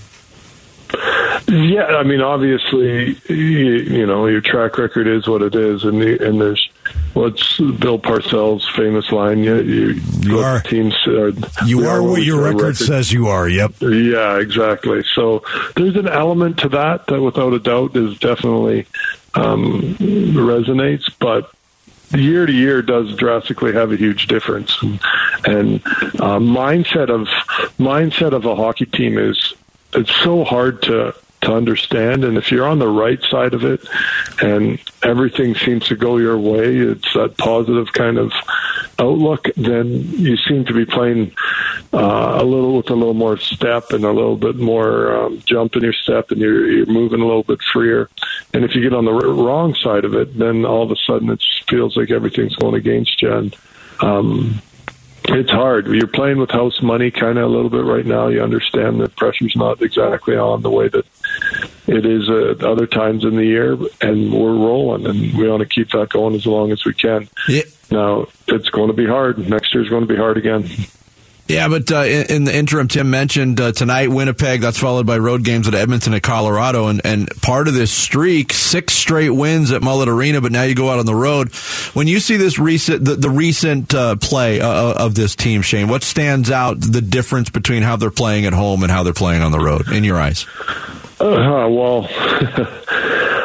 Yeah, 1.47 1.85
I 1.85 2.03
mean, 2.03 2.21
obviously, 2.21 3.17
you, 3.27 3.35
you 3.35 4.05
know, 4.05 4.27
your 4.27 4.41
track 4.41 4.77
record 4.77 5.07
is 5.07 5.27
what 5.27 5.41
it 5.41 5.55
is, 5.55 5.83
and 5.85 6.01
the, 6.01 6.27
and 6.27 6.39
there's 6.39 6.69
what's 7.13 7.57
Bill 7.57 7.99
Parcells' 7.99 8.69
famous 8.75 9.11
line? 9.11 9.43
You, 9.43 9.61
you, 9.61 10.01
you 10.21 10.39
are 10.39 10.61
teams. 10.61 10.95
Are, 11.07 11.31
you 11.65 11.85
are, 11.85 11.97
are 11.97 12.03
what 12.03 12.23
your 12.23 12.43
record, 12.43 12.61
record, 12.61 12.77
says 12.77 13.11
you 13.11 13.27
are. 13.27 13.47
Yep. 13.47 13.81
Yeah, 13.81 14.39
exactly. 14.39 15.03
So 15.15 15.43
there's 15.75 15.95
an 15.95 16.07
element 16.07 16.59
to 16.59 16.69
that 16.69 17.07
that, 17.07 17.21
without 17.21 17.53
a 17.53 17.59
doubt, 17.59 17.95
is 17.95 18.17
definitely 18.19 18.87
um, 19.35 19.95
resonates, 19.99 21.11
but 21.19 21.51
year 22.13 22.45
to 22.45 22.51
year 22.51 22.81
does 22.81 23.15
drastically 23.15 23.73
have 23.73 23.91
a 23.91 23.95
huge 23.95 24.27
difference. 24.27 24.81
And, 24.81 24.99
and 25.45 25.75
uh, 26.19 26.39
mindset 26.39 27.09
of 27.09 27.27
mindset 27.77 28.33
of 28.33 28.45
a 28.45 28.55
hockey 28.55 28.85
team 28.85 29.17
is 29.17 29.53
it's 29.93 30.13
so 30.17 30.43
hard 30.43 30.81
to 30.83 31.15
to 31.41 31.53
understand. 31.53 32.23
And 32.23 32.37
if 32.37 32.51
you're 32.51 32.67
on 32.67 32.79
the 32.79 32.87
right 32.87 33.21
side 33.23 33.53
of 33.53 33.63
it 33.63 33.81
and 34.41 34.79
everything 35.03 35.55
seems 35.55 35.87
to 35.87 35.95
go 35.95 36.17
your 36.17 36.37
way, 36.37 36.77
it's 36.77 37.13
that 37.13 37.37
positive 37.37 37.91
kind 37.93 38.17
of 38.17 38.31
outlook, 38.99 39.47
then 39.55 39.87
you 39.87 40.37
seem 40.37 40.65
to 40.65 40.73
be 40.73 40.85
playing 40.85 41.35
uh, 41.93 42.37
a 42.39 42.43
little 42.43 42.77
with 42.77 42.89
a 42.89 42.95
little 42.95 43.13
more 43.13 43.37
step 43.37 43.91
and 43.91 44.03
a 44.03 44.11
little 44.11 44.37
bit 44.37 44.57
more 44.57 45.15
um, 45.15 45.41
jump 45.45 45.75
in 45.75 45.83
your 45.83 45.93
step 45.93 46.31
and 46.31 46.39
you're, 46.39 46.69
you're 46.69 46.85
moving 46.85 47.21
a 47.21 47.25
little 47.25 47.43
bit 47.43 47.61
freer. 47.73 48.09
And 48.53 48.63
if 48.63 48.75
you 48.75 48.81
get 48.81 48.93
on 48.93 49.05
the 49.05 49.13
wrong 49.13 49.73
side 49.75 50.05
of 50.05 50.13
it, 50.13 50.37
then 50.37 50.65
all 50.65 50.83
of 50.83 50.91
a 50.91 50.95
sudden 50.95 51.29
it 51.29 51.43
feels 51.67 51.97
like 51.97 52.11
everything's 52.11 52.55
going 52.55 52.75
against 52.75 53.21
you. 53.21 53.33
And, 53.33 53.55
um, 54.01 54.61
it's 55.25 55.51
hard. 55.51 55.87
You're 55.87 56.07
playing 56.07 56.37
with 56.37 56.51
house 56.51 56.81
money 56.81 57.11
kind 57.11 57.37
of 57.37 57.45
a 57.45 57.53
little 57.53 57.69
bit 57.69 57.83
right 57.83 58.05
now. 58.05 58.27
You 58.27 58.41
understand 58.41 58.99
that 59.01 59.15
pressure's 59.15 59.55
not 59.55 59.81
exactly 59.81 60.35
on 60.35 60.61
the 60.61 60.69
way 60.69 60.87
that 60.89 61.05
it 61.87 62.05
is 62.05 62.29
uh, 62.29 62.51
at 62.51 62.63
other 62.63 62.87
times 62.87 63.23
in 63.23 63.35
the 63.35 63.45
year, 63.45 63.77
and 64.01 64.33
we're 64.33 64.55
rolling, 64.55 65.05
and 65.05 65.37
we 65.37 65.47
want 65.47 65.61
to 65.61 65.67
keep 65.67 65.91
that 65.91 66.09
going 66.09 66.35
as 66.35 66.45
long 66.45 66.71
as 66.71 66.85
we 66.85 66.93
can. 66.93 67.29
Yeah. 67.47 67.63
Now, 67.89 68.27
it's 68.47 68.69
going 68.69 68.87
to 68.87 68.93
be 68.93 69.05
hard. 69.05 69.37
Next 69.49 69.73
year's 69.73 69.89
going 69.89 70.07
to 70.07 70.13
be 70.13 70.17
hard 70.17 70.37
again. 70.37 70.69
Yeah, 71.51 71.67
but 71.67 71.91
uh, 71.91 72.03
in, 72.03 72.25
in, 72.27 72.43
the 72.45 72.55
interim, 72.55 72.87
Tim 72.87 73.09
mentioned 73.09 73.59
uh, 73.59 73.73
tonight 73.73 74.07
Winnipeg. 74.07 74.61
That's 74.61 74.79
followed 74.79 75.05
by 75.05 75.17
road 75.17 75.43
games 75.43 75.67
at 75.67 75.75
Edmonton 75.75 76.13
and 76.13 76.23
Colorado, 76.23 76.87
and 76.87 77.01
and 77.03 77.29
part 77.41 77.67
of 77.67 77.73
this 77.73 77.91
streak, 77.91 78.53
six 78.53 78.93
straight 78.93 79.31
wins 79.31 79.71
at 79.71 79.81
Mullet 79.81 80.07
Arena. 80.07 80.39
But 80.39 80.53
now 80.53 80.63
you 80.63 80.75
go 80.75 80.89
out 80.89 80.99
on 80.99 81.05
the 81.05 81.15
road. 81.15 81.53
When 81.93 82.07
you 82.07 82.21
see 82.21 82.37
this 82.37 82.57
recent 82.57 83.03
the, 83.03 83.15
the 83.15 83.29
recent 83.29 83.93
uh, 83.93 84.15
play 84.15 84.61
uh, 84.61 84.67
uh, 84.67 84.95
of 84.99 85.15
this 85.15 85.35
team, 85.35 85.61
Shane, 85.61 85.89
what 85.89 86.03
stands 86.03 86.49
out 86.49 86.79
the 86.79 87.01
difference 87.01 87.49
between 87.49 87.83
how 87.83 87.97
they're 87.97 88.11
playing 88.11 88.45
at 88.45 88.53
home 88.53 88.81
and 88.83 88.91
how 88.91 89.03
they're 89.03 89.11
playing 89.11 89.41
on 89.41 89.51
the 89.51 89.59
road 89.59 89.91
in 89.91 90.05
your 90.05 90.17
eyes? 90.17 90.45
Uh, 91.19 91.67
well. 91.69 92.07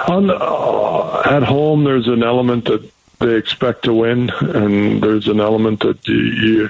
On 0.09 0.31
at 0.31 1.43
home, 1.43 1.83
there's 1.83 2.07
an 2.07 2.23
element 2.23 2.67
that 2.67 2.89
they 3.19 3.35
expect 3.35 3.85
to 3.85 3.95
win, 3.95 4.31
and 4.31 5.03
there's 5.03 5.29
an 5.29 5.41
element 5.41 5.81
that 5.81 6.07
you, 6.07 6.69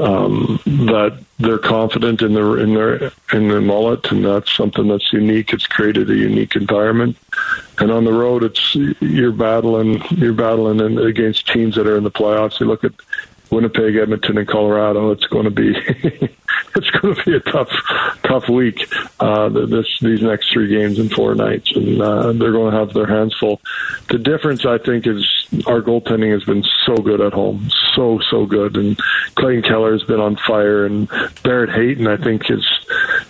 um, 0.00 0.60
that 0.64 1.22
they're 1.38 1.58
confident 1.58 2.22
in 2.22 2.34
their 2.34 2.58
in 2.58 2.74
their 2.74 3.12
in 3.32 3.48
their 3.48 3.60
mullet, 3.60 4.10
and 4.12 4.24
that's 4.24 4.52
something 4.52 4.88
that's 4.88 5.12
unique. 5.12 5.52
It's 5.52 5.66
created 5.66 6.08
a 6.10 6.14
unique 6.14 6.54
environment. 6.54 7.16
And 7.78 7.90
on 7.90 8.04
the 8.04 8.12
road, 8.12 8.44
it's 8.44 8.74
you're 8.74 9.32
battling 9.32 10.02
you're 10.10 10.32
battling 10.32 10.80
in, 10.80 10.98
against 10.98 11.48
teams 11.48 11.74
that 11.76 11.86
are 11.86 11.96
in 11.96 12.04
the 12.04 12.10
playoffs. 12.10 12.60
You 12.60 12.66
look 12.66 12.84
at 12.84 12.92
Winnipeg, 13.50 13.96
Edmonton, 13.96 14.38
and 14.38 14.48
Colorado. 14.48 15.10
It's 15.10 15.26
going 15.26 15.44
to 15.44 15.50
be 15.50 15.74
it's 16.76 16.90
going 16.90 17.14
to 17.14 17.24
be 17.24 17.36
a 17.36 17.40
tough 17.40 17.70
tough 18.22 18.48
week. 18.48 18.86
Uh, 19.18 19.48
this 19.48 19.98
these 20.00 20.22
next 20.22 20.52
three 20.52 20.68
games 20.68 20.98
in 20.98 21.08
four 21.08 21.34
nights, 21.34 21.70
and 21.74 22.00
uh, 22.00 22.32
they're 22.32 22.52
going 22.52 22.72
to 22.72 22.78
have 22.78 22.92
their 22.92 23.06
hands 23.06 23.34
full. 23.38 23.60
The 24.08 24.18
difference, 24.18 24.64
I 24.64 24.78
think, 24.78 25.06
is 25.06 25.26
our 25.66 25.80
goaltending 25.82 26.32
has 26.32 26.44
been 26.44 26.64
so 26.86 26.96
good 26.96 27.20
at 27.20 27.32
home, 27.32 27.68
so 27.94 28.20
so 28.30 28.46
good, 28.46 28.76
and 28.76 28.98
Clayton 29.34 29.62
Keller 29.62 29.92
has 29.92 30.04
been 30.04 30.20
on 30.20 30.36
fire, 30.36 30.86
and 30.86 31.08
Barrett 31.42 31.70
Hayton, 31.70 32.06
I 32.06 32.16
think, 32.16 32.50
is 32.50 32.66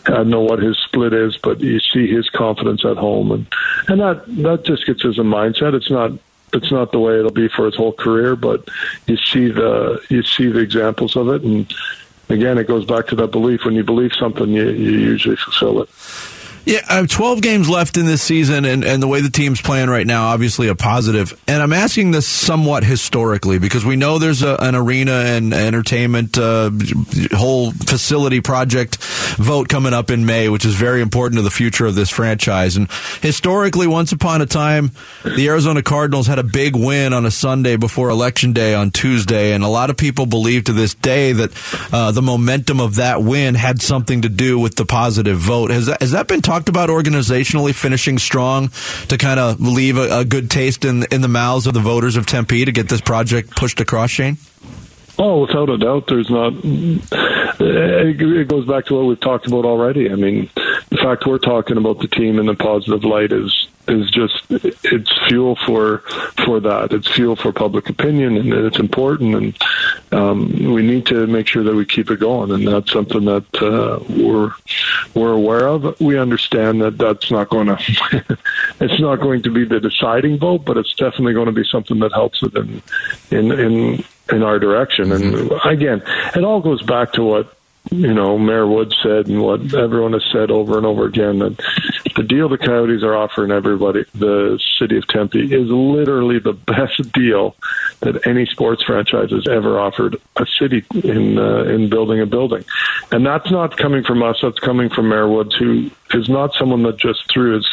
I 0.07 0.11
don't 0.11 0.31
know 0.31 0.43
what 0.43 0.61
his 0.61 0.79
split 0.79 1.13
is, 1.13 1.37
but 1.39 1.61
you 1.61 1.81
see 1.81 2.07
his 2.07 2.29
confidence 2.31 2.85
at 2.85 2.97
home, 2.97 3.33
and 3.33 3.47
and 3.89 4.01
that 4.01 4.25
that 4.43 4.65
just 4.65 4.87
gets 4.87 5.05
us 5.05 5.19
a 5.19 5.23
mindset. 5.23 5.75
It's 5.75 5.91
not 5.91 6.13
it's 6.53 6.71
not 6.71 6.93
the 6.93 6.99
way 6.99 7.19
it'll 7.19 7.31
be 7.31 7.49
for 7.49 7.67
his 7.67 7.77
whole 7.77 7.93
career, 7.93 8.37
but 8.37 8.69
you 9.07 9.17
see 9.17 9.49
the 9.49 10.01
you 10.09 10.23
see 10.23 10.49
the 10.49 10.61
examples 10.61 11.17
of 11.17 11.29
it, 11.29 11.43
and 11.43 11.73
again, 12.29 12.59
it 12.59 12.67
goes 12.67 12.85
back 12.85 13.07
to 13.09 13.17
that 13.17 13.29
belief. 13.29 13.65
When 13.65 13.75
you 13.75 13.85
believe 13.85 14.13
something, 14.15 14.49
you, 14.49 14.69
you 14.71 14.93
usually 14.93 15.37
fulfill 15.37 15.83
it. 15.83 15.89
Yeah, 16.71 16.87
I 16.89 16.95
have 16.99 17.09
12 17.09 17.43
games 17.43 17.69
left 17.69 17.97
in 17.97 18.07
this 18.07 18.23
season, 18.23 18.65
and, 18.65 18.85
and 18.85 19.03
the 19.03 19.09
way 19.09 19.21
the 19.23 19.29
team's 19.29 19.61
playing 19.61 19.91
right 19.91 20.07
now, 20.07 20.29
obviously 20.29 20.69
a 20.69 20.77
positive. 20.77 21.37
And 21.49 21.61
I'm 21.61 21.73
asking 21.73 22.13
this 22.13 22.29
somewhat 22.29 22.85
historically 22.85 23.59
because 23.59 23.85
we 23.85 23.97
know 23.97 24.21
there's 24.21 24.43
a, 24.43 24.55
an 24.55 24.77
arena 24.77 25.11
and 25.11 25.53
entertainment 25.53 26.39
uh, 26.39 26.71
whole 27.33 27.73
facility 27.73 28.41
project 28.41 28.99
vote 29.35 29.69
coming 29.69 29.93
up 29.93 30.13
in 30.13 30.27
May, 30.27 30.49
which 30.49 30.65
is 30.65 30.77
very 30.77 31.03
important 31.03 31.39
to 31.39 31.43
the 31.43 31.51
future 31.51 31.87
of 31.87 31.97
this 31.97 32.09
franchise. 32.09 32.77
And 32.77 32.89
historically, 33.21 33.89
once 33.89 34.13
upon 34.13 34.41
a 34.41 34.47
time, 34.47 34.93
the 35.25 35.49
Arizona 35.49 35.83
Cardinals 35.83 36.29
had 36.29 36.39
a 36.39 36.45
big 36.45 36.77
win 36.77 37.13
on 37.13 37.27
a 37.27 37.33
Sunday 37.33 37.75
before 37.75 38.11
Election 38.11 38.53
Day 38.53 38.75
on 38.75 38.93
Tuesday, 38.93 39.55
and 39.55 39.65
a 39.65 39.69
lot 39.69 39.91
of 39.91 39.97
people 39.97 40.25
believe 40.25 40.67
to 40.67 40.73
this 40.73 40.95
day 40.95 41.33
that 41.33 41.51
uh, 41.93 42.13
the 42.13 42.23
momentum 42.23 42.79
of 42.79 42.95
that 42.95 43.25
win 43.25 43.57
had 43.57 43.83
something 43.83 44.23
to 44.23 44.29
do 44.29 44.57
with 44.57 44.77
the 44.77 44.85
positive 44.85 45.37
vote. 45.37 45.73
Has 45.73 45.87
that, 45.87 46.01
has 46.01 46.13
that 46.13 46.29
been 46.29 46.43
talked 46.43 46.60
about 46.69 46.89
organizationally 46.89 47.75
finishing 47.75 48.19
strong 48.19 48.71
to 49.09 49.17
kind 49.19 49.41
of 49.41 49.61
leave 49.61 49.97
a, 49.97 50.21
a, 50.21 50.25
good 50.25 50.51
taste 50.51 50.85
in 50.85 51.05
in 51.11 51.21
the 51.21 51.29
mouths 51.29 51.67
of 51.67 51.75
the 51.75 51.81
voters 51.81 52.17
of 52.17 52.27
Tempe 52.27 52.65
to 52.65 52.73
get 52.73 52.89
this 52.89 53.01
project 53.01 53.51
pushed 53.57 53.81
across, 53.81 54.11
Shane? 54.11 54.37
Oh, 55.19 55.43
without 55.43 55.69
a 55.69 55.77
doubt, 55.77 56.07
there's 56.07 56.31
not. 56.31 56.55
It 57.63 58.49
goes 58.49 58.67
back 58.67 58.87
to 58.87 58.95
what 58.95 59.05
we've 59.05 59.21
talked 59.21 59.47
about 59.47 59.67
already. 59.67 60.11
I 60.11 60.15
mean, 60.15 60.49
the 60.89 60.97
fact 60.97 61.27
we're 61.27 61.39
talking 61.39 61.77
about 61.77 61.99
the 61.99 62.09
team 62.09 62.39
in 62.39 62.49
a 62.49 62.55
positive 62.55 63.05
light 63.05 63.31
is 63.33 63.69
is 63.91 64.11
just 64.11 64.45
it's 64.51 65.13
fuel 65.29 65.57
for 65.67 65.99
for 66.45 66.61
that. 66.61 66.93
It's 66.93 67.11
fuel 67.11 67.37
for 67.37 67.53
public 67.53 67.89
opinion, 67.89 68.37
and 68.37 68.53
it's 68.53 68.79
important. 68.79 69.35
And 69.35 69.63
um, 70.13 70.73
we 70.73 70.83
need 70.83 71.07
to 71.07 71.27
make 71.27 71.47
sure 71.47 71.63
that 71.63 71.75
we 71.75 71.85
keep 71.85 72.11
it 72.11 72.21
going. 72.21 72.51
And 72.53 72.67
that's 72.67 72.93
something 72.93 73.25
that 73.25 73.63
uh, 73.63 74.01
we're 74.09 74.53
we're 75.15 75.33
aware 75.33 75.69
of. 75.69 76.01
We 76.01 76.19
understand 76.19 76.81
that 76.83 76.99
that's 76.99 77.31
not 77.31 77.49
going 77.49 77.67
to 77.77 78.39
it's 78.81 79.01
not 79.01 79.17
going 79.17 79.43
to 79.43 79.51
be 79.51 79.65
the 79.65 79.81
deciding 79.81 80.39
vote, 80.39 80.65
but 80.65 80.77
it's 80.77 80.95
definitely 80.95 81.35
going 81.35 81.47
to 81.47 81.53
be 81.53 81.65
something 81.65 81.99
that 82.01 82.13
helps 82.13 82.43
it 82.43 82.55
in 82.57 82.83
in 83.31 83.53
in 83.53 84.05
in 84.33 84.43
our 84.43 84.59
direction. 84.59 85.13
And 85.13 85.53
again, 85.65 86.03
it 86.35 86.45
all 86.45 86.61
goes 86.61 86.83
back 86.83 87.13
to 87.15 87.25
what 87.25 87.60
you 87.91 88.15
know, 88.15 88.39
Mayor 88.39 88.67
Wood 88.67 88.95
said 89.03 89.27
and 89.27 89.43
what 89.43 89.75
everyone 89.75 90.13
has 90.13 90.25
said 90.33 90.51
over 90.51 90.77
and 90.77 90.87
over 90.87 91.07
again 91.07 91.41
that 91.41 91.61
the 92.15 92.23
deal 92.23 92.49
the 92.49 92.59
Coyotes 92.59 93.03
are 93.03 93.17
offering 93.17 93.51
everybody, 93.51 94.05
the 94.15 94.61
city 94.79 94.97
of 94.97 95.07
Tempe, 95.09 95.53
is 95.53 95.69
literally 95.69 96.39
the 96.39 96.53
best 96.53 97.11
deal 97.13 97.57
that 98.01 98.27
any 98.27 98.47
sports 98.47 98.83
franchise 98.85 99.31
has 99.31 99.47
ever 99.49 99.79
offered 99.79 100.17
a 100.37 100.47
city 100.59 100.85
in 101.03 101.39
uh, 101.39 101.65
in 101.65 101.91
building 101.91 102.21
a 102.21 102.27
building, 102.27 102.65
and 103.11 103.27
that's 103.27 103.51
not 103.51 103.77
coming 103.77 104.05
from 104.05 104.23
us. 104.23 104.39
That's 104.41 104.61
coming 104.61 104.89
from 104.89 105.09
Mayor 105.09 105.29
Woods, 105.29 105.55
who 105.57 105.91
is 106.15 106.29
not 106.29 106.55
someone 106.55 106.83
that 106.85 106.97
just 106.97 107.31
threw 107.31 107.55
his 107.55 107.69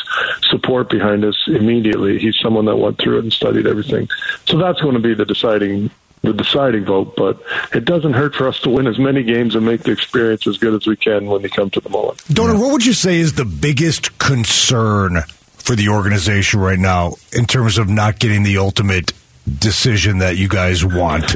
support 0.50 0.90
behind 0.90 1.26
us 1.26 1.38
immediately. 1.48 2.18
He's 2.20 2.38
someone 2.40 2.66
that 2.66 2.78
went 2.78 2.98
through 3.00 3.20
it 3.20 3.24
and 3.24 3.34
studied 3.34 3.68
everything. 3.68 4.10
So 4.46 4.58
that's 4.58 4.82
going 4.82 4.96
to 4.96 5.00
be 5.00 5.14
the 5.14 5.26
deciding 5.26 5.92
the 6.22 6.34
deciding 6.34 6.86
vote, 6.86 7.16
but 7.16 7.42
it 7.74 7.86
doesn't 7.86 8.14
hurt 8.14 8.36
for 8.36 8.48
us 8.48 8.60
to 8.62 8.70
win 8.70 8.88
as 8.88 9.00
many 9.00 9.24
games 9.24 9.56
and 9.56 9.66
make 9.66 9.84
the 9.84 9.92
experience 9.92 10.48
as 10.48 10.58
good 10.58 10.74
as 10.74 10.88
we 10.88 10.96
can 10.96 11.26
when 11.28 11.42
we 11.42 11.50
come 11.50 11.70
to 11.70 11.80
the 11.80 11.90
Mullet. 11.90 12.18
Doaner, 12.30 12.60
what 12.60 12.72
would 12.72 12.86
you 12.86 12.94
say 12.94 13.20
is 13.20 13.34
the 13.34 13.46
biggest 13.46 14.18
concern 14.20 15.22
for 15.58 15.76
the 15.76 15.90
organization 15.90 16.60
right 16.60 16.80
now 16.80 17.14
in 17.34 17.46
terms 17.46 17.78
of 17.78 17.90
not 17.90 18.20
getting 18.20 18.44
the 18.44 18.58
ultimate 18.58 19.14
decision 19.60 20.20
that 20.20 20.38
you 20.38 20.48
guys 20.48 20.84
want? 20.84 21.28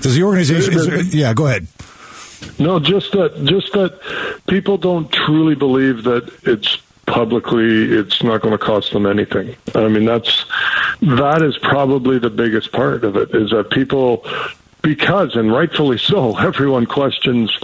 Does 0.00 0.14
the 0.14 0.22
organization? 0.22 0.74
There, 0.74 1.02
yeah, 1.02 1.34
go 1.34 1.46
ahead. 1.46 1.66
No, 2.58 2.78
just 2.78 3.12
that 3.12 3.44
just 3.44 3.72
that 3.72 3.98
people 4.46 4.78
don't 4.78 5.10
truly 5.10 5.54
believe 5.54 6.04
that 6.04 6.32
it's 6.44 6.78
publicly 7.08 7.84
it's 7.84 8.22
not 8.22 8.42
going 8.42 8.52
to 8.52 8.64
cost 8.64 8.92
them 8.92 9.06
anything. 9.06 9.56
I 9.74 9.88
mean 9.88 10.04
that's 10.04 10.44
that 11.02 11.42
is 11.42 11.58
probably 11.58 12.18
the 12.18 12.30
biggest 12.30 12.72
part 12.72 13.04
of 13.04 13.16
it 13.16 13.34
is 13.34 13.50
that 13.50 13.70
people 13.70 14.24
because 14.82 15.34
and 15.34 15.52
rightfully 15.52 15.98
so 15.98 16.36
everyone 16.50 16.86
questions 16.86 17.56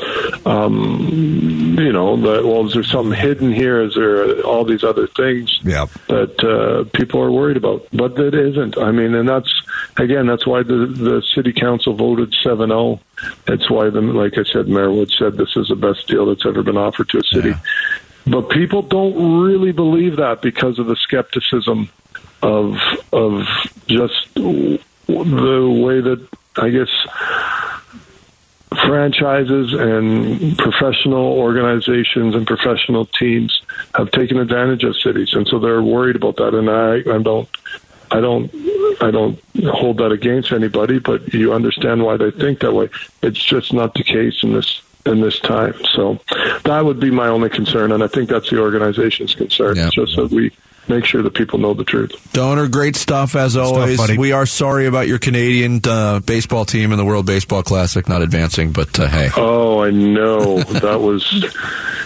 um, 0.47 1.77
you 1.79 1.93
know 1.93 2.17
that 2.17 2.45
well 2.45 2.67
is 2.67 2.75
there 2.75 2.83
something 2.83 3.19
hidden 3.19 3.53
here 3.53 3.83
is 3.83 3.95
there 3.95 4.41
all 4.43 4.65
these 4.65 4.83
other 4.83 5.07
things 5.07 5.59
yeah. 5.63 5.87
that 6.09 6.43
uh, 6.45 6.85
people 6.97 7.21
are 7.21 7.31
worried 7.31 7.57
about 7.57 7.87
but 7.93 8.19
it 8.19 8.35
isn't 8.35 8.77
i 8.79 8.91
mean 8.91 9.15
and 9.15 9.29
that's 9.29 9.63
again 9.97 10.27
that's 10.27 10.47
why 10.47 10.63
the 10.63 10.87
the 10.87 11.23
city 11.35 11.53
council 11.53 11.95
voted 11.95 12.33
7-0 12.45 12.99
it's 13.47 13.71
why 13.71 13.89
the 13.91 14.01
like 14.01 14.37
i 14.37 14.43
said 14.45 14.69
mayor 14.69 14.91
wood 14.91 15.11
said 15.17 15.37
this 15.37 15.57
is 15.57 15.69
the 15.69 15.77
best 15.77 16.07
deal 16.09 16.27
that's 16.27 16.45
ever 16.45 16.63
been 16.63 16.77
offered 16.77 17.09
to 17.09 17.19
a 17.19 17.25
city 17.25 17.51
yeah. 17.51 17.61
But 18.27 18.49
people 18.51 18.83
don't 18.83 19.43
really 19.43 19.73
believe 19.73 20.17
that 20.17 20.43
because 20.43 20.79
of 20.79 20.87
the 20.87 20.97
skepticism 20.97 21.89
of 22.43 22.79
of 23.13 23.47
just 23.87 24.35
the 24.35 24.81
way 25.07 26.01
that 26.01 26.27
I 26.57 26.71
guess 26.71 26.89
franchises 28.87 29.73
and 29.73 30.57
professional 30.59 31.39
organizations 31.39 32.35
and 32.35 32.47
professional 32.47 33.07
teams 33.07 33.63
have 33.95 34.11
taken 34.11 34.39
advantage 34.39 34.85
of 34.85 34.97
cities, 34.97 35.33
and 35.35 35.47
so 35.47 35.59
they're 35.59 35.83
worried 35.83 36.17
about 36.17 36.37
that. 36.37 36.55
And 36.55 36.69
I, 36.71 36.97
I 37.15 37.23
don't, 37.23 37.49
I 38.11 38.21
don't, 38.21 38.53
I 39.01 39.11
don't 39.11 39.39
hold 39.65 39.99
that 39.99 40.13
against 40.13 40.53
anybody, 40.53 40.99
but 40.99 41.33
you 41.33 41.53
understand 41.53 42.05
why 42.05 42.17
they 42.17 42.31
think 42.31 42.61
that 42.61 42.73
way. 42.73 42.89
It's 43.23 43.43
just 43.43 43.73
not 43.73 43.95
the 43.95 44.05
case 44.05 44.43
in 44.43 44.53
this 44.53 44.83
in 45.07 45.21
this 45.21 45.39
time. 45.41 45.75
So 45.95 46.19
that 46.65 46.85
would 46.85 47.01
be 47.01 47.11
my 47.11 47.29
only 47.29 47.51
concern, 47.51 47.93
and 47.93 48.03
I 48.03 48.09
think 48.09 48.29
that's 48.29 48.51
the 48.51 48.61
organization's 48.61 49.35
concern. 49.35 49.77
Yeah. 49.77 49.91
Just 49.93 50.17
that 50.17 50.31
we 50.31 50.51
make 50.89 51.05
sure 51.05 51.23
that 51.23 51.35
people 51.35 51.59
know 51.59 51.75
the 51.75 51.85
truth. 51.85 52.13
Doaner, 52.33 52.71
great 52.71 52.97
stuff 52.97 53.37
as 53.37 53.57
always. 53.57 54.03
Stuff, 54.03 54.17
we 54.17 54.33
are 54.33 54.47
sorry 54.47 54.87
about 54.87 55.09
your 55.09 55.19
Canadian 55.19 55.81
uh, 55.85 56.21
baseball 56.21 56.65
team 56.65 56.93
in 56.93 56.99
the 56.99 57.05
World 57.05 57.27
Baseball 57.27 57.63
Classic 57.63 58.09
not 58.09 58.23
advancing, 58.23 58.73
but 58.73 58.99
uh, 58.99 59.09
hey. 59.09 59.31
Oh, 59.37 59.81
I 59.83 59.91
know 59.91 60.59
that 60.63 61.01
was. 61.01 61.25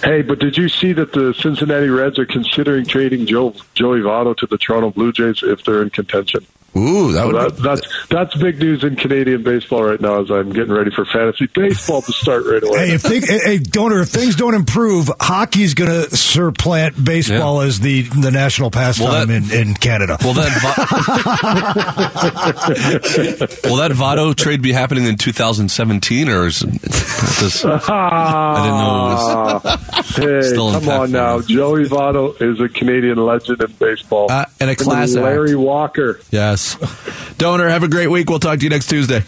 hey, 0.03 0.23
but 0.23 0.39
did 0.39 0.57
you 0.57 0.69
see 0.69 0.93
that 0.93 1.13
the 1.13 1.35
Cincinnati 1.35 1.89
Reds 1.89 2.19
are 2.19 2.27
considering 2.27 2.85
trading 2.85 3.27
Joe 3.27 3.55
Joey 3.75 4.01
Votto 4.01 4.37
to 4.37 4.47
the 4.47 4.59
Toronto 4.59 4.91
Blue 4.91 5.13
Jays 5.13 5.43
if 5.43 5.65
they're 5.65 5.83
in 5.83 5.91
contention? 5.91 6.47
Ooh, 6.79 7.13
that 7.13 7.27
would 7.27 7.35
that, 7.35 7.57
be... 7.57 7.63
that's 7.63 8.07
that's 8.09 8.35
big 8.37 8.59
news 8.59 8.85
in 8.85 8.97
Canadian 8.97 9.43
baseball 9.43 9.85
right 9.85 10.01
now. 10.01 10.23
As 10.23 10.31
I'm 10.31 10.51
getting 10.51 10.73
ready 10.73 10.91
for 10.91 11.05
fantasy 11.05 11.47
baseball 11.47 12.01
to 12.03 12.13
start 12.13 12.45
right 12.47 12.63
away. 12.63 12.89
Hey, 12.89 12.95
if 12.95 13.03
they, 13.03 13.21
hey, 13.21 13.59
Doaner, 13.59 14.03
if 14.03 14.09
things 14.09 14.37
don't 14.37 14.55
improve, 14.55 15.11
hockey's 15.21 15.75
going 15.75 15.91
to 15.91 16.17
supplant 16.17 17.03
baseball 17.03 17.61
yeah. 17.61 17.69
as 17.69 17.81
the 17.81 18.03
the 18.03 18.31
national 18.31 18.71
pastime 18.71 19.09
well, 19.09 19.27
that, 19.27 19.53
in, 19.53 19.69
in 19.69 19.75
Canada. 19.75 20.17
Will 20.23 20.35
that 20.35 20.49
will 23.65 23.77
that 23.77 23.91
Votto 23.93 24.35
trade 24.35 24.63
be 24.63 24.73
happening 24.73 25.05
in 25.05 25.17
2017 25.17 26.29
or 26.29 26.47
is 26.47 26.61
this, 26.61 27.65
I 27.65 28.63
didn't 28.63 28.79
know. 28.79 29.61
It 29.67 29.81
was 29.93 30.17
hey, 30.17 30.43
still 30.43 30.73
come 30.73 30.89
on 30.89 31.11
now, 31.11 31.41
Joey 31.41 31.85
Votto 31.85 32.41
is 32.41 32.61
a 32.61 32.69
Canadian 32.69 33.19
legend 33.19 33.61
in 33.61 33.73
baseball 33.73 34.31
uh, 34.31 34.45
and 34.61 34.71
a 34.71 34.77
class 34.77 35.15
Larry 35.15 35.51
act. 35.51 35.59
Walker. 35.59 36.21
Yes. 36.31 36.68
Doaner, 36.77 37.69
have 37.69 37.83
a 37.83 37.89
great 37.89 38.09
week. 38.09 38.29
We'll 38.29 38.39
talk 38.39 38.59
to 38.59 38.65
you 38.65 38.71
next 38.71 38.89
Tuesday. 38.89 39.23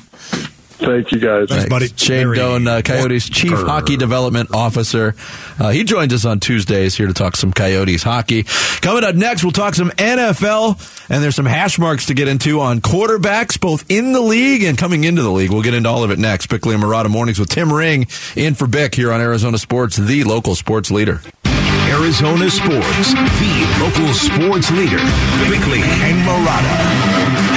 Thank 0.80 1.12
you 1.12 1.18
guys. 1.18 1.48
Thanks, 1.48 1.68
buddy. 1.68 1.88
Shane 1.94 2.32
Doan, 2.32 2.66
uh, 2.66 2.80
Coyotes 2.82 3.28
Chief 3.28 3.52
Hockey 3.52 3.98
Development 3.98 4.48
Officer. 4.54 5.14
Uh, 5.58 5.68
he 5.68 5.84
joins 5.84 6.14
us 6.14 6.24
on 6.24 6.40
Tuesdays 6.40 6.94
here 6.94 7.06
to 7.06 7.12
talk 7.12 7.36
some 7.36 7.52
Coyotes 7.52 8.02
hockey. 8.02 8.44
Coming 8.80 9.04
up 9.04 9.14
next, 9.14 9.42
we'll 9.42 9.52
talk 9.52 9.74
some 9.74 9.90
NFL, 9.90 10.78
and 11.10 11.22
there's 11.22 11.36
some 11.36 11.44
hash 11.44 11.78
marks 11.78 12.06
to 12.06 12.14
get 12.14 12.28
into 12.28 12.60
on 12.60 12.80
quarterbacks, 12.80 13.60
both 13.60 13.84
in 13.90 14.12
the 14.12 14.22
league 14.22 14.62
and 14.62 14.78
coming 14.78 15.04
into 15.04 15.20
the 15.22 15.30
league. 15.30 15.50
We'll 15.50 15.62
get 15.62 15.74
into 15.74 15.88
all 15.90 16.02
of 16.02 16.10
it 16.10 16.18
next. 16.18 16.46
Bickley 16.46 16.74
and 16.74 16.82
Marotta 16.82 17.10
Mornings 17.10 17.38
with 17.38 17.50
Tim 17.50 17.70
Ring 17.70 18.06
in 18.34 18.54
for 18.54 18.66
Bick 18.66 18.94
here 18.94 19.12
on 19.12 19.20
Arizona 19.20 19.58
Sports, 19.58 19.96
the 19.98 20.24
local 20.24 20.54
sports 20.54 20.90
leader. 20.90 21.20
Arizona 21.90 22.48
Sports, 22.48 23.14
the 23.14 23.66
local 23.80 24.14
sports 24.14 24.70
leader. 24.70 24.98
Bickley 25.48 25.82
and 25.82 26.22
Marotta. 26.24 26.76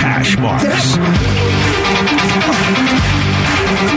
Hash 0.02 0.38
marks. 0.40 0.98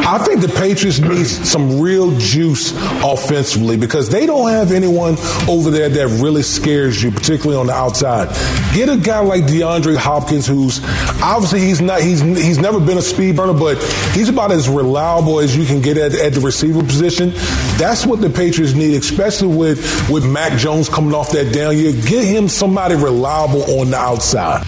I 0.07 0.19
think 0.19 0.41
the 0.41 0.49
Patriots 0.49 0.99
need 0.99 1.25
some 1.25 1.81
real 1.81 2.17
juice 2.19 2.73
offensively 3.05 3.77
because 3.77 4.09
they 4.09 4.27
don't 4.27 4.51
have 4.51 4.73
anyone 4.73 5.17
over 5.49 5.71
there 5.71 5.89
that 5.89 6.21
really 6.23 6.43
scares 6.43 7.03
you, 7.03 7.11
particularly 7.11 7.59
on 7.59 7.67
the 7.67 7.73
outside. 7.73 8.29
Get 8.75 8.89
a 8.89 8.97
guy 8.97 9.21
like 9.21 9.45
DeAndre 9.45 9.97
Hopkins, 9.97 10.47
who's 10.47 10.81
obviously 11.23 11.61
he's 11.61 11.81
not 11.81 12.01
he's 12.01 12.21
he's 12.21 12.59
never 12.59 12.81
been 12.81 12.99
a 12.99 13.03
speed 13.03 13.37
burner, 13.37 13.55
but 13.55 13.83
he's 14.13 14.29
about 14.29 14.53
as 14.53 14.69
reliable 14.69 15.41
as 15.41 15.57
you 15.57 15.65
can 15.65 15.81
get 15.81 15.97
at, 15.99 16.15
at 16.15 16.33
the 16.33 16.41
receiver 16.41 16.83
position. 16.83 17.31
That's 17.79 18.07
what 18.07 18.21
the 18.21 18.31
Patriots 18.31 18.75
need, 18.75 18.95
especially 18.95 19.55
with 19.55 20.11
with 20.11 20.25
Mac 20.25 20.59
Jones 20.59 20.89
coming 20.89 21.15
off 21.15 21.31
that 21.33 21.53
down 21.53 21.77
year. 21.77 21.93
Get 21.93 22.25
him 22.25 22.49
somebody 22.49 22.95
reliable 22.95 23.63
on 23.81 23.91
the 23.91 23.97
outside. 23.97 24.65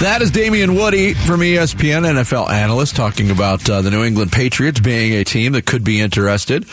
That 0.00 0.22
is 0.22 0.30
Damien 0.30 0.76
Woody 0.76 1.12
from 1.12 1.40
ESPN, 1.40 2.10
NFL 2.10 2.48
analyst, 2.48 2.96
talking 2.96 3.30
about 3.30 3.68
uh, 3.68 3.82
the 3.82 3.90
New 3.90 4.02
England 4.02 4.32
Patriots 4.32 4.80
being 4.80 5.12
a 5.12 5.24
team 5.24 5.52
that 5.52 5.66
could 5.66 5.84
be 5.84 6.00
interested 6.00 6.64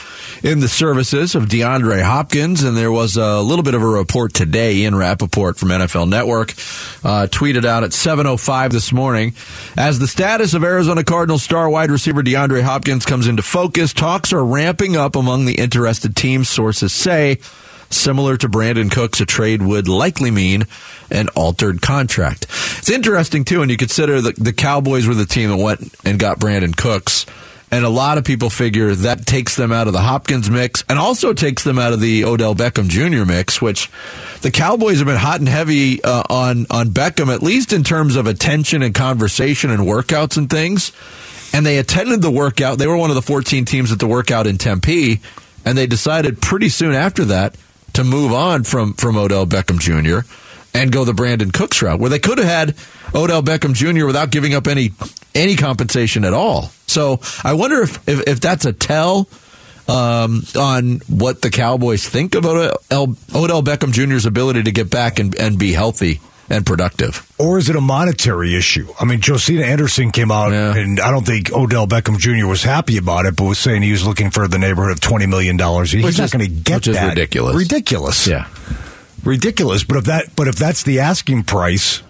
in 0.43 0.61
the 0.61 0.69
services 0.69 1.35
of 1.35 1.43
DeAndre 1.43 2.01
Hopkins. 2.03 2.63
And 2.63 2.77
there 2.77 2.89
was 2.89 3.17
a 3.17 3.41
little 3.41 3.63
bit 3.63 3.73
of 3.73 3.81
a 3.81 3.85
report 3.85 4.33
today, 4.33 4.75
Ian 4.75 4.95
Rapoport 4.95 5.57
from 5.57 5.67
NFL 5.67 6.07
Network, 6.07 6.51
uh, 7.03 7.27
tweeted 7.27 7.65
out 7.65 7.83
at 7.83 7.89
7.05 7.89 8.71
this 8.71 8.93
morning. 8.93 9.33
As 9.75 9.99
the 9.99 10.07
status 10.07 10.53
of 10.53 10.63
Arizona 10.63 11.03
Cardinals 11.03 11.43
star 11.43 11.69
wide 11.69 11.91
receiver 11.91 12.23
DeAndre 12.23 12.61
Hopkins 12.61 13.05
comes 13.05 13.27
into 13.27 13.43
focus, 13.43 13.91
talks 13.91 14.31
are 14.31 14.45
ramping 14.45 14.95
up 14.95 15.17
among 15.17 15.43
the 15.43 15.55
interested 15.55 16.15
teams, 16.15 16.47
sources 16.47 16.93
say. 16.93 17.39
Similar 17.89 18.37
to 18.37 18.49
Brandin 18.49 18.91
Cooks, 18.91 19.21
a 19.21 19.25
trade 19.25 19.61
would 19.61 19.87
likely 19.87 20.31
mean 20.31 20.65
an 21.09 21.29
altered 21.29 21.81
contract. 21.81 22.45
It's 22.77 22.89
interesting, 22.89 23.45
too, 23.45 23.59
when 23.59 23.69
you 23.69 23.77
consider 23.77 24.21
that 24.21 24.35
the 24.35 24.53
Cowboys 24.53 25.07
were 25.07 25.13
the 25.15 25.25
team 25.25 25.49
that 25.49 25.57
went 25.57 25.95
and 26.05 26.19
got 26.19 26.39
Brandin 26.39 26.75
Cooks. 26.75 27.25
And 27.69 27.83
a 27.83 27.89
lot 27.89 28.17
of 28.17 28.23
people 28.23 28.49
figure 28.49 28.95
that 28.95 29.25
takes 29.25 29.57
them 29.57 29.73
out 29.73 29.87
of 29.87 29.93
the 29.93 29.99
Hopkins 29.99 30.49
mix 30.49 30.85
and 30.87 30.97
also 30.97 31.33
takes 31.33 31.65
them 31.65 31.77
out 31.77 31.91
of 31.91 31.99
the 31.99 32.23
Odell 32.23 32.55
Beckham 32.55 32.87
Jr. 32.87 33.25
mix, 33.25 33.61
which 33.61 33.91
the 34.41 34.51
Cowboys 34.51 34.99
have 34.99 35.07
been 35.07 35.17
hot 35.17 35.39
and 35.39 35.49
heavy 35.49 36.01
uh, 36.01 36.23
on, 36.29 36.65
on 36.69 36.89
Beckham, 36.91 37.33
at 37.33 37.43
least 37.43 37.73
in 37.73 37.83
terms 37.83 38.15
of 38.15 38.25
attention 38.25 38.81
and 38.83 38.95
conversation 38.95 39.69
and 39.69 39.81
workouts 39.81 40.37
and 40.37 40.49
things. 40.49 40.93
And 41.53 41.65
they 41.65 41.77
attended 41.77 42.21
the 42.21 42.31
workout. 42.31 42.77
They 42.77 42.87
were 42.87 42.97
one 42.97 43.09
of 43.09 43.15
the 43.15 43.21
14 43.21 43.65
teams 43.65 43.91
at 43.91 43.99
the 43.99 44.07
workout 44.07 44.47
in 44.47 44.57
Tempe. 44.57 45.19
And 45.65 45.77
they 45.77 45.87
decided 45.87 46.41
pretty 46.41 46.69
soon 46.69 46.93
after 46.93 47.25
that 47.25 47.55
to 47.97 48.03
move 48.03 48.31
on 48.31 48.63
from, 48.63 48.93
from 48.93 49.17
Odell 49.17 49.47
Beckham 49.47 49.79
Jr. 49.79 50.27
and 50.73 50.91
go 50.91 51.03
the 51.03 51.13
Brandin 51.13 51.51
Cooks 51.51 51.81
route, 51.81 51.99
where 51.99 52.11
they 52.11 52.19
could 52.19 52.37
have 52.37 52.47
had 52.47 52.75
Odell 53.13 53.41
Beckham 53.41 53.73
Jr. 53.73 54.05
without 54.05 54.29
giving 54.31 54.53
up 54.53 54.67
any 54.67 54.91
any 55.33 55.55
compensation 55.55 56.23
at 56.23 56.33
all. 56.33 56.71
So 56.85 57.19
I 57.43 57.53
wonder 57.53 57.81
if 57.81 58.07
if, 58.07 58.27
if 58.27 58.39
that's 58.39 58.65
a 58.65 58.73
tell 58.73 59.27
um, 59.87 60.43
on 60.55 60.99
what 61.07 61.41
the 61.41 61.49
Cowboys 61.49 62.07
think 62.07 62.35
of 62.35 62.45
Odell, 62.45 62.77
Odell 63.33 63.63
Beckham 63.63 63.91
Jr.'s 63.91 64.27
ability 64.27 64.63
to 64.63 64.71
get 64.71 64.91
back 64.91 65.17
and, 65.17 65.33
and 65.35 65.57
be 65.57 65.73
healthy 65.73 66.19
and 66.49 66.65
productive. 66.65 67.29
Or 67.37 67.57
is 67.57 67.69
it 67.69 67.75
a 67.75 67.81
monetary 67.81 68.55
issue? 68.55 68.87
I 68.99 69.05
mean, 69.05 69.19
Josina 69.21 69.63
Anderson 69.63 70.11
came 70.11 70.31
out, 70.31 70.51
Yeah. 70.51 70.75
and 70.75 70.99
I 70.99 71.11
don't 71.11 71.25
think 71.25 71.51
Odell 71.51 71.87
Beckham 71.87 72.17
Jr. 72.17 72.47
was 72.47 72.63
happy 72.63 72.97
about 72.97 73.25
it, 73.25 73.35
but 73.35 73.45
was 73.45 73.59
saying 73.59 73.81
he 73.81 73.91
was 73.91 74.05
looking 74.05 74.29
for 74.31 74.47
the 74.47 74.57
neighborhood 74.57 74.91
of 74.91 74.99
$20 74.99 75.27
million. 75.29 75.57
He's 75.85 76.03
Which 76.03 76.17
not 76.19 76.31
going 76.31 76.45
to 76.45 76.51
get 76.51 76.75
which 76.77 76.87
is 76.89 76.95
that. 76.95 77.09
ridiculous. 77.09 77.55
Ridiculous. 77.55 78.27
Yeah. 78.27 78.47
ridiculous. 79.23 79.83
But 79.83 79.97
if 79.97 80.03
that, 80.05 80.35
but 80.35 80.47
if 80.47 80.55
that's 80.55 80.83
the 80.83 80.99
asking 81.01 81.43
price, 81.43 82.01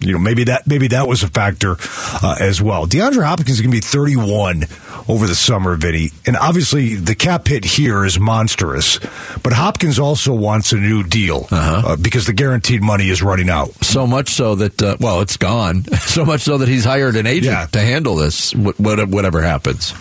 you 0.00 0.12
know, 0.12 0.18
maybe 0.18 0.44
that 0.44 0.66
maybe 0.66 0.88
that 0.88 1.08
was 1.08 1.22
a 1.22 1.28
factor 1.28 1.76
uh, 2.22 2.36
as 2.40 2.62
well. 2.62 2.86
DeAndre 2.86 3.24
Hopkins 3.24 3.50
is 3.58 3.60
going 3.60 3.70
to 3.72 3.76
be 3.76 3.80
31 3.80 4.64
over 5.08 5.26
the 5.26 5.34
summer, 5.34 5.74
Vinny, 5.76 6.10
and 6.26 6.36
obviously 6.36 6.94
the 6.96 7.14
cap 7.14 7.48
hit 7.48 7.64
here 7.64 8.04
is 8.04 8.18
monstrous. 8.20 8.98
But 9.42 9.52
Hopkins 9.54 9.98
also 9.98 10.34
wants 10.34 10.72
a 10.72 10.76
new 10.76 11.02
deal 11.02 11.46
uh 11.50 11.96
because 11.96 12.26
the 12.26 12.32
guaranteed 12.32 12.82
money 12.82 13.08
is 13.08 13.22
running 13.22 13.48
out. 13.50 13.70
So 13.84 14.06
much 14.06 14.28
so 14.30 14.54
that 14.56 14.82
uh, 14.82 14.96
well, 15.00 15.20
it's 15.20 15.36
gone. 15.36 15.84
So 16.08 16.24
much 16.24 16.40
so 16.40 16.58
that 16.58 16.68
he's 16.68 16.84
hired 16.84 17.16
an 17.16 17.26
agent 17.26 17.52
Yeah. 17.54 17.66
to 17.66 17.80
handle 17.80 18.16
this, 18.16 18.54
whatever 18.54 19.42
happens. 19.42 19.94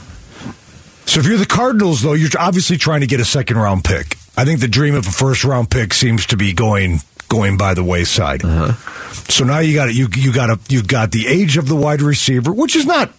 So 1.06 1.20
if 1.20 1.26
you're 1.26 1.38
the 1.38 1.46
Cardinals, 1.46 2.02
though, 2.02 2.14
you're 2.14 2.30
obviously 2.40 2.78
trying 2.78 3.02
to 3.02 3.08
get 3.08 3.20
a 3.20 3.26
second 3.26 3.58
round 3.58 3.84
pick. 3.84 4.16
I 4.36 4.46
think 4.46 4.60
the 4.60 4.68
dream 4.68 4.96
of 4.96 5.08
a 5.08 5.12
first 5.12 5.44
round 5.44 5.70
pick 5.70 5.94
seems 5.94 6.26
to 6.28 6.38
be 6.38 6.54
going 6.54 7.00
going 7.28 7.58
by 7.58 7.74
the 7.74 7.84
wayside. 7.84 8.44
Uh-huh. 8.44 8.74
So 9.30 9.44
now 9.44 9.60
you 9.60 9.74
got 9.74 9.90
it. 9.90 9.96
You 9.96 10.08
you 10.16 10.34
got 10.34 10.50
a 10.50 10.60
you 10.70 10.84
got 10.84 11.12
the 11.12 11.28
age 11.28 11.58
of 11.58 11.68
the 11.68 11.76
wide 11.76 12.02
receiver, 12.02 12.54
which 12.54 12.76
is 12.76 12.86
not 12.86 13.12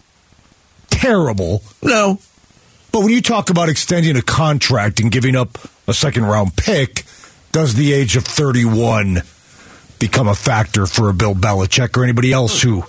terrible. 0.90 1.62
No, 1.82 2.18
but 2.92 3.00
when 3.00 3.10
you 3.10 3.20
talk 3.20 3.50
about 3.50 3.68
extending 3.68 4.16
a 4.16 4.22
contract 4.22 5.00
and 5.00 5.10
giving 5.10 5.36
up 5.36 5.58
a 5.86 5.94
second 5.94 6.24
round 6.24 6.56
pick, 6.56 7.04
does 7.52 7.74
the 7.74 7.92
age 7.92 8.16
of 8.16 8.24
31 8.24 9.22
become 9.98 10.28
a 10.28 10.34
factor 10.34 10.86
for 10.86 11.08
a 11.08 11.14
Bill 11.14 11.34
Belichick 11.34 11.96
or 11.96 12.04
anybody 12.04 12.32
else 12.32 12.62
who 12.62 12.84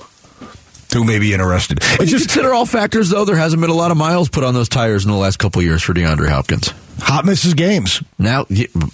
who 0.94 1.04
may 1.04 1.20
be 1.20 1.34
interested? 1.34 1.82
When 1.84 2.02
It's 2.02 2.12
you 2.12 2.18
just 2.18 2.30
consider 2.30 2.54
all 2.54 2.66
factors, 2.66 3.10
though, 3.10 3.26
there 3.26 3.36
hasn't 3.36 3.62
been 3.62 3.70
a 3.70 3.76
lot 3.76 3.92
of 3.92 3.98
miles 3.98 4.30
put 4.30 4.44
on 4.44 4.54
those 4.54 4.70
tires 4.70 5.06
in 5.06 5.12
the 5.12 5.18
last 5.18 5.38
couple 5.38 5.60
of 5.60 5.66
years 5.66 5.84
for 5.84 5.94
DeAndre 5.94 6.30
Hopkins. 6.30 6.74
Hop 7.02 7.26
misses 7.26 7.54
games. 7.54 8.04
Now, 8.18 8.46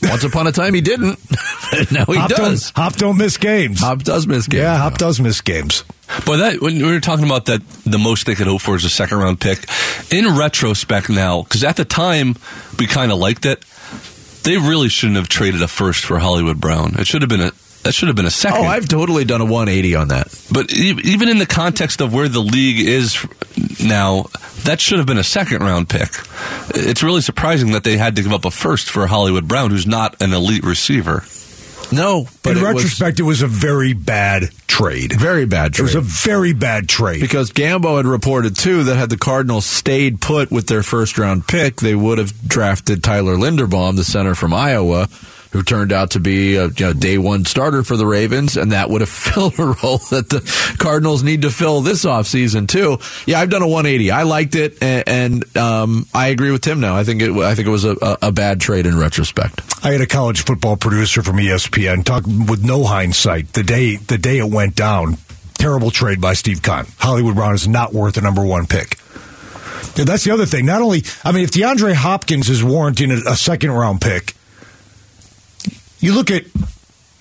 once 0.04 0.24
upon 0.24 0.48
a 0.48 0.52
time, 0.52 0.74
he 0.74 0.82
didn't. 0.82 1.20
now 1.92 2.06
he 2.06 2.16
Hop 2.18 2.30
does. 2.30 2.72
Don't, 2.72 2.84
Hop 2.84 2.96
don't 2.96 3.18
miss 3.18 3.38
games. 3.38 3.80
Hop 3.80 4.04
does 4.04 4.28
miss 4.28 4.48
games. 4.48 4.62
Yeah, 4.62 4.78
Hop 4.78 4.98
does 4.98 5.20
miss 5.20 5.42
games. 5.42 5.84
But 6.26 6.38
that 6.38 6.62
when 6.62 6.76
we 6.78 6.84
were 6.84 7.00
talking 7.00 7.26
about 7.26 7.46
that, 7.46 7.68
the 7.84 7.98
most 7.98 8.28
they 8.28 8.36
could 8.36 8.48
hope 8.48 8.62
for 8.62 8.76
is 8.76 8.86
a 8.86 8.90
second 8.90 9.18
round 9.18 9.42
pick. 9.42 9.66
In 10.12 10.38
retrospect, 10.38 11.10
now 11.10 11.42
because 11.44 11.64
at 11.64 11.78
the 11.78 11.86
time 11.86 12.36
we 12.78 12.86
kind 12.86 13.12
of 13.12 13.18
liked 13.18 13.46
it, 13.46 13.64
they 14.44 14.58
really 14.58 14.88
shouldn't 14.90 15.18
have 15.18 15.28
traded 15.28 15.64
a 15.64 15.68
first 15.68 16.06
for 16.06 16.20
Hollywood 16.20 16.62
Brown. 16.62 16.94
It 17.00 17.08
should 17.08 17.24
have 17.24 17.30
been 17.30 17.42
a 17.42 17.52
that 17.86 17.94
should 17.94 18.08
have 18.10 18.16
been 18.18 18.26
a 18.26 18.32
second. 18.32 18.60
Oh, 18.66 18.68
I've 18.68 18.88
totally 18.90 19.24
done 19.24 19.40
a 19.40 19.46
180 19.46 19.96
on 19.96 20.08
that. 20.10 20.28
But 20.52 20.74
e- 20.74 21.00
even 21.06 21.30
in 21.30 21.38
the 21.38 21.46
context 21.46 22.02
of 22.02 22.14
where 22.14 22.28
the 22.28 22.40
league 22.42 22.86
is 22.86 23.26
now, 23.82 24.26
that 24.64 24.82
should 24.82 24.98
have 24.98 25.08
been 25.08 25.18
a 25.18 25.24
second 25.24 25.62
round 25.62 25.88
pick. 25.88 26.10
It's 26.76 27.02
really 27.04 27.22
surprising 27.22 27.72
that 27.72 27.84
they 27.84 27.96
had 27.98 28.16
to 28.18 28.24
give 28.24 28.34
up 28.34 28.44
a 28.46 28.52
first 28.52 28.90
for 28.90 29.08
Hollywood 29.08 29.48
Brown, 29.48 29.70
who's 29.72 29.88
not 29.88 30.22
an 30.22 30.34
elite 30.34 30.64
receiver. 30.66 31.24
No, 31.92 32.28
but 32.42 32.52
In 32.52 32.58
it 32.58 32.62
was 32.64 32.74
retrospect, 32.84 33.20
it 33.20 33.24
was 33.24 33.44
a 33.44 33.48
very 33.48 33.94
bad 33.94 34.50
trade. 34.68 35.14
very 35.14 35.46
bad 35.46 35.74
trade. 35.74 35.84
It 35.84 35.96
was 35.96 35.96
a 35.96 36.02
very 36.02 36.52
bad 36.52 36.90
trade. 36.90 37.22
because 37.22 37.52
Gambo 37.52 37.98
had 37.98 38.08
reported 38.08 38.56
too 38.56 38.86
that 38.86 38.96
had 38.98 39.12
the 39.12 39.18
Cardinals 39.18 39.68
stayed 39.68 40.20
put 40.20 40.50
with 40.50 40.66
their 40.68 40.82
first 40.82 41.20
round 41.20 41.48
pick, 41.48 41.76
they 41.78 41.94
would 41.94 42.18
have 42.18 42.34
drafted 42.48 43.04
Tyler 43.04 43.36
Linderbaum, 43.36 43.96
the 43.98 44.04
center 44.04 44.34
from 44.34 44.52
Iowa, 44.52 45.08
who 45.56 45.64
turned 45.64 45.94
out 45.94 46.12
to 46.12 46.20
be 46.20 46.58
a 46.58 46.68
you 46.68 46.74
know, 46.86 46.92
day 46.94 47.18
one 47.18 47.46
starter 47.46 47.82
for 47.82 47.96
the 47.96 48.06
Ravens, 48.06 48.58
and 48.58 48.74
that 48.74 48.90
would 48.90 49.00
have 49.00 49.10
filled 49.26 49.58
a 49.58 49.68
role 49.68 50.00
that 50.10 50.28
the 50.30 50.76
Cardinals 50.80 51.24
need 51.24 51.44
to 51.44 51.50
fill 51.50 51.80
this 51.80 52.04
offseason 52.04 52.68
too. 52.68 52.98
Yeah, 53.26 53.40
I've 53.40 53.50
done 53.50 53.62
a 53.62 53.68
180. 53.68 54.12
I 54.12 54.24
liked 54.24 54.56
it, 54.56 54.84
and, 54.84 55.08
and 55.08 55.58
um, 55.58 56.06
I 56.14 56.28
agree 56.28 56.52
with 56.52 56.62
Tim 56.62 56.82
now. 56.82 56.98
I 56.98 57.06
think 57.06 57.22
it, 57.22 57.32
I 57.32 57.56
think 57.56 57.68
it 57.68 57.72
was 57.72 57.86
a, 57.86 57.96
a, 58.22 58.34
bad 58.34 58.60
trade 58.60 58.86
in 58.86 58.98
retrospect. 58.98 59.62
I 59.82 59.94
had 59.94 60.02
a 60.02 60.06
college 60.06 60.44
football 60.44 60.76
producer 60.76 61.24
from 61.24 61.38
ESPN 61.38 62.04
talk 62.04 62.26
with 62.26 62.64
no 62.64 62.84
hindsight 62.84 63.54
the 63.54 63.64
day 63.64 63.96
the 63.96 64.18
day 64.18 64.40
it 64.40 64.50
went 64.50 64.76
down. 64.76 65.18
Terrible 65.54 65.90
trade 65.90 66.20
by 66.20 66.34
Steve 66.34 66.62
Keim. 66.62 66.86
Hollywood 66.98 67.36
Brown 67.36 67.56
is 67.56 67.66
not 67.66 67.94
worth 67.94 68.18
a 68.18 68.22
number 68.22 68.44
one 68.44 68.68
pick. 68.68 68.98
That's 69.96 70.26
the 70.26 70.32
other 70.32 70.46
thing. 70.46 70.66
Not 70.66 70.82
only, 70.82 71.04
I 71.24 71.32
mean, 71.32 71.46
if 71.46 71.52
DeAndre 71.52 71.94
Hopkins 71.94 72.50
is 72.50 72.62
warranting 72.62 73.12
a 73.12 73.38
second 73.38 73.72
round 73.72 74.02
pick, 74.02 74.35
you 76.06 76.14
look 76.14 76.32
at 76.32 76.46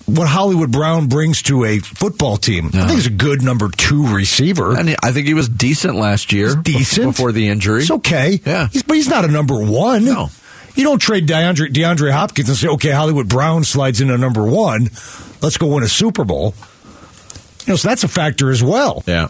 what 0.07 0.29
Hollywood 0.29 0.71
Brown 0.71 1.09
brings 1.09 1.43
to 1.43 1.65
a 1.65 1.79
football 1.79 2.37
team. 2.37 2.67
I 2.67 2.87
think 2.87 2.91
he's 2.91 3.07
a 3.07 3.11
good 3.11 3.43
number 3.43 3.71
two 3.71 4.15
receiver. 4.15 4.77
And 4.79 4.95
I 5.03 5.13
think 5.13 5.27
he 5.27 5.35
was 5.35 5.49
decent 5.49 5.97
last 5.97 6.33
year, 6.33 6.55
decent 6.55 7.07
before 7.07 7.33
the 7.33 7.49
injury. 7.49 7.81
It's 7.83 7.91
okay. 7.91 8.41
Yeah. 8.45 8.69
He's, 8.69 8.83
but 8.83 8.97
he's 8.97 9.09
not 9.09 9.25
a 9.25 9.29
number 9.29 9.59
one. 9.59 10.05
No. 10.05 10.29
You 10.75 10.85
don't 10.85 10.99
trade 10.99 11.27
DeAndre, 11.27 11.73
DeAndre 11.73 12.13
Hopkins 12.13 12.49
and 12.49 12.59
say, 12.59 12.69
okay, 12.69 12.91
Hollywood 12.91 13.29
Brown 13.29 13.65
slides 13.65 14.01
into 14.01 14.19
number 14.19 14.45
one. 14.45 14.91
Let's 15.41 15.57
go 15.57 15.69
win 15.69 15.85
a 15.85 15.89
Super 15.89 16.25
Bowl. 16.25 16.55
You 17.65 17.73
know, 17.73 17.77
so 17.77 17.89
that's 17.89 18.05
a 18.05 18.09
factor 18.09 18.51
as 18.51 18.63
well. 18.63 19.03
Yeah. 19.07 19.29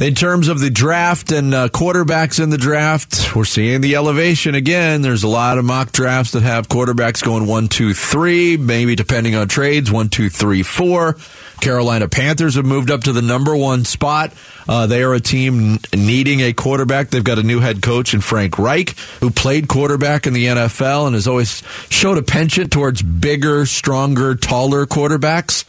In 0.00 0.14
terms 0.14 0.48
of 0.48 0.60
the 0.60 0.70
draft 0.70 1.30
and 1.30 1.54
uh, 1.54 1.68
quarterbacks 1.68 2.42
in 2.42 2.48
the 2.48 2.56
draft, 2.56 3.36
we're 3.36 3.44
seeing 3.44 3.82
the 3.82 3.96
elevation 3.96 4.54
again. 4.54 5.02
There's 5.02 5.24
a 5.24 5.28
lot 5.28 5.58
of 5.58 5.66
mock 5.66 5.92
drafts 5.92 6.32
that 6.32 6.42
have 6.42 6.68
quarterbacks 6.68 7.22
going 7.22 7.46
one, 7.46 7.68
two, 7.68 7.92
three, 7.92 8.56
maybe 8.56 8.96
depending 8.96 9.34
on 9.34 9.46
trades, 9.46 9.92
one, 9.92 10.08
two, 10.08 10.30
three, 10.30 10.62
four. 10.62 11.16
Carolina 11.60 12.08
Panthers 12.08 12.54
have 12.54 12.64
moved 12.64 12.90
up 12.90 13.04
to 13.04 13.12
the 13.12 13.20
number 13.20 13.54
one 13.54 13.84
spot. 13.84 14.32
Uh, 14.66 14.86
they 14.86 15.02
are 15.02 15.12
a 15.12 15.20
team 15.20 15.78
needing 15.94 16.40
a 16.40 16.54
quarterback. 16.54 17.10
They've 17.10 17.22
got 17.22 17.38
a 17.38 17.42
new 17.42 17.60
head 17.60 17.82
coach 17.82 18.14
in 18.14 18.22
Frank 18.22 18.58
Reich, 18.58 18.96
who 19.20 19.30
played 19.30 19.68
quarterback 19.68 20.26
in 20.26 20.32
the 20.32 20.46
NFL 20.46 21.06
and 21.06 21.14
has 21.14 21.28
always 21.28 21.62
showed 21.90 22.16
a 22.16 22.22
penchant 22.22 22.72
towards 22.72 23.02
bigger, 23.02 23.66
stronger, 23.66 24.34
taller 24.34 24.86
quarterbacks. 24.86 25.64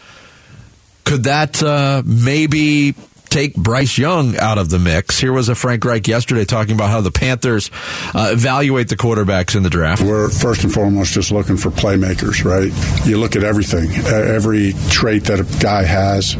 Could 1.04 1.26
that 1.26 1.62
uh, 1.62 2.02
maybe 2.06 2.96
take 3.36 3.54
Bryce 3.54 3.98
Young 3.98 4.38
out 4.38 4.58
of 4.58 4.70
the 4.70 4.80
mix. 4.80 5.20
Here 5.20 5.34
was 5.34 5.50
a 5.50 5.56
Frank 5.56 5.84
Reich 5.84 6.08
yesterday 6.08 6.46
talking 6.46 6.74
about 6.74 6.90
how 6.90 7.02
the 7.02 7.12
Panthers 7.12 7.70
uh, 8.14 8.30
evaluate 8.32 8.88
the 8.88 8.96
quarterbacks 8.96 9.58
in 9.58 9.64
the 9.64 9.70
draft. 9.70 10.02
We're 10.02 10.30
first 10.30 10.64
and 10.64 10.74
foremost 10.74 11.12
just 11.12 11.34
looking 11.34 11.58
for 11.58 11.70
playmakers, 11.70 12.46
right? 12.46 12.72
You 13.06 13.18
look 13.18 13.36
at 13.36 13.44
everything, 13.44 13.92
every 14.06 14.72
trait 14.90 15.26
that 15.26 15.42
a 15.42 15.60
guy 15.62 15.84
has, 15.84 16.38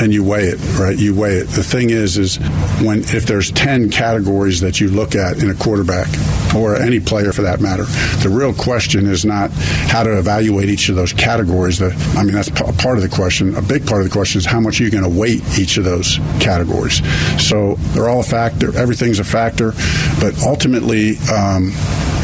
and 0.00 0.14
you 0.14 0.24
weigh 0.24 0.44
it, 0.44 0.78
right? 0.78 0.98
You 0.98 1.14
weigh 1.14 1.34
it. 1.34 1.48
The 1.48 1.62
thing 1.62 1.90
is, 1.90 2.16
is 2.16 2.38
when 2.80 3.00
if 3.00 3.26
there's 3.26 3.50
ten 3.50 3.90
categories 3.90 4.60
that 4.60 4.80
you 4.80 4.88
look 4.88 5.14
at 5.14 5.42
in 5.42 5.50
a 5.50 5.54
quarterback 5.54 6.08
or 6.54 6.76
any 6.76 7.00
player 7.00 7.32
for 7.32 7.42
that 7.42 7.60
matter, 7.60 7.84
the 8.22 8.28
real 8.28 8.52
question 8.52 9.06
is 9.06 9.24
not 9.24 9.50
how 9.52 10.02
to 10.02 10.18
evaluate 10.18 10.68
each 10.68 10.88
of 10.88 10.96
those 10.96 11.12
categories. 11.12 11.78
The, 11.78 11.90
I 12.16 12.24
mean, 12.24 12.34
that's 12.34 12.50
part 12.50 12.96
of 12.96 13.02
the 13.02 13.08
question. 13.08 13.54
A 13.56 13.62
big 13.62 13.86
part 13.86 14.02
of 14.02 14.08
the 14.08 14.12
question 14.12 14.38
is 14.38 14.46
how 14.46 14.60
much 14.60 14.80
are 14.80 14.84
you 14.84 14.90
going 14.90 15.04
to 15.04 15.10
weight 15.10 15.42
each 15.58 15.76
of 15.76 15.84
those 15.84 16.18
categories. 16.40 17.02
So 17.40 17.74
they're 17.92 18.08
all 18.08 18.20
a 18.20 18.24
factor. 18.24 18.76
Everything's 18.76 19.18
a 19.18 19.24
factor, 19.24 19.72
but 20.20 20.34
ultimately. 20.42 21.16
Um, 21.32 21.72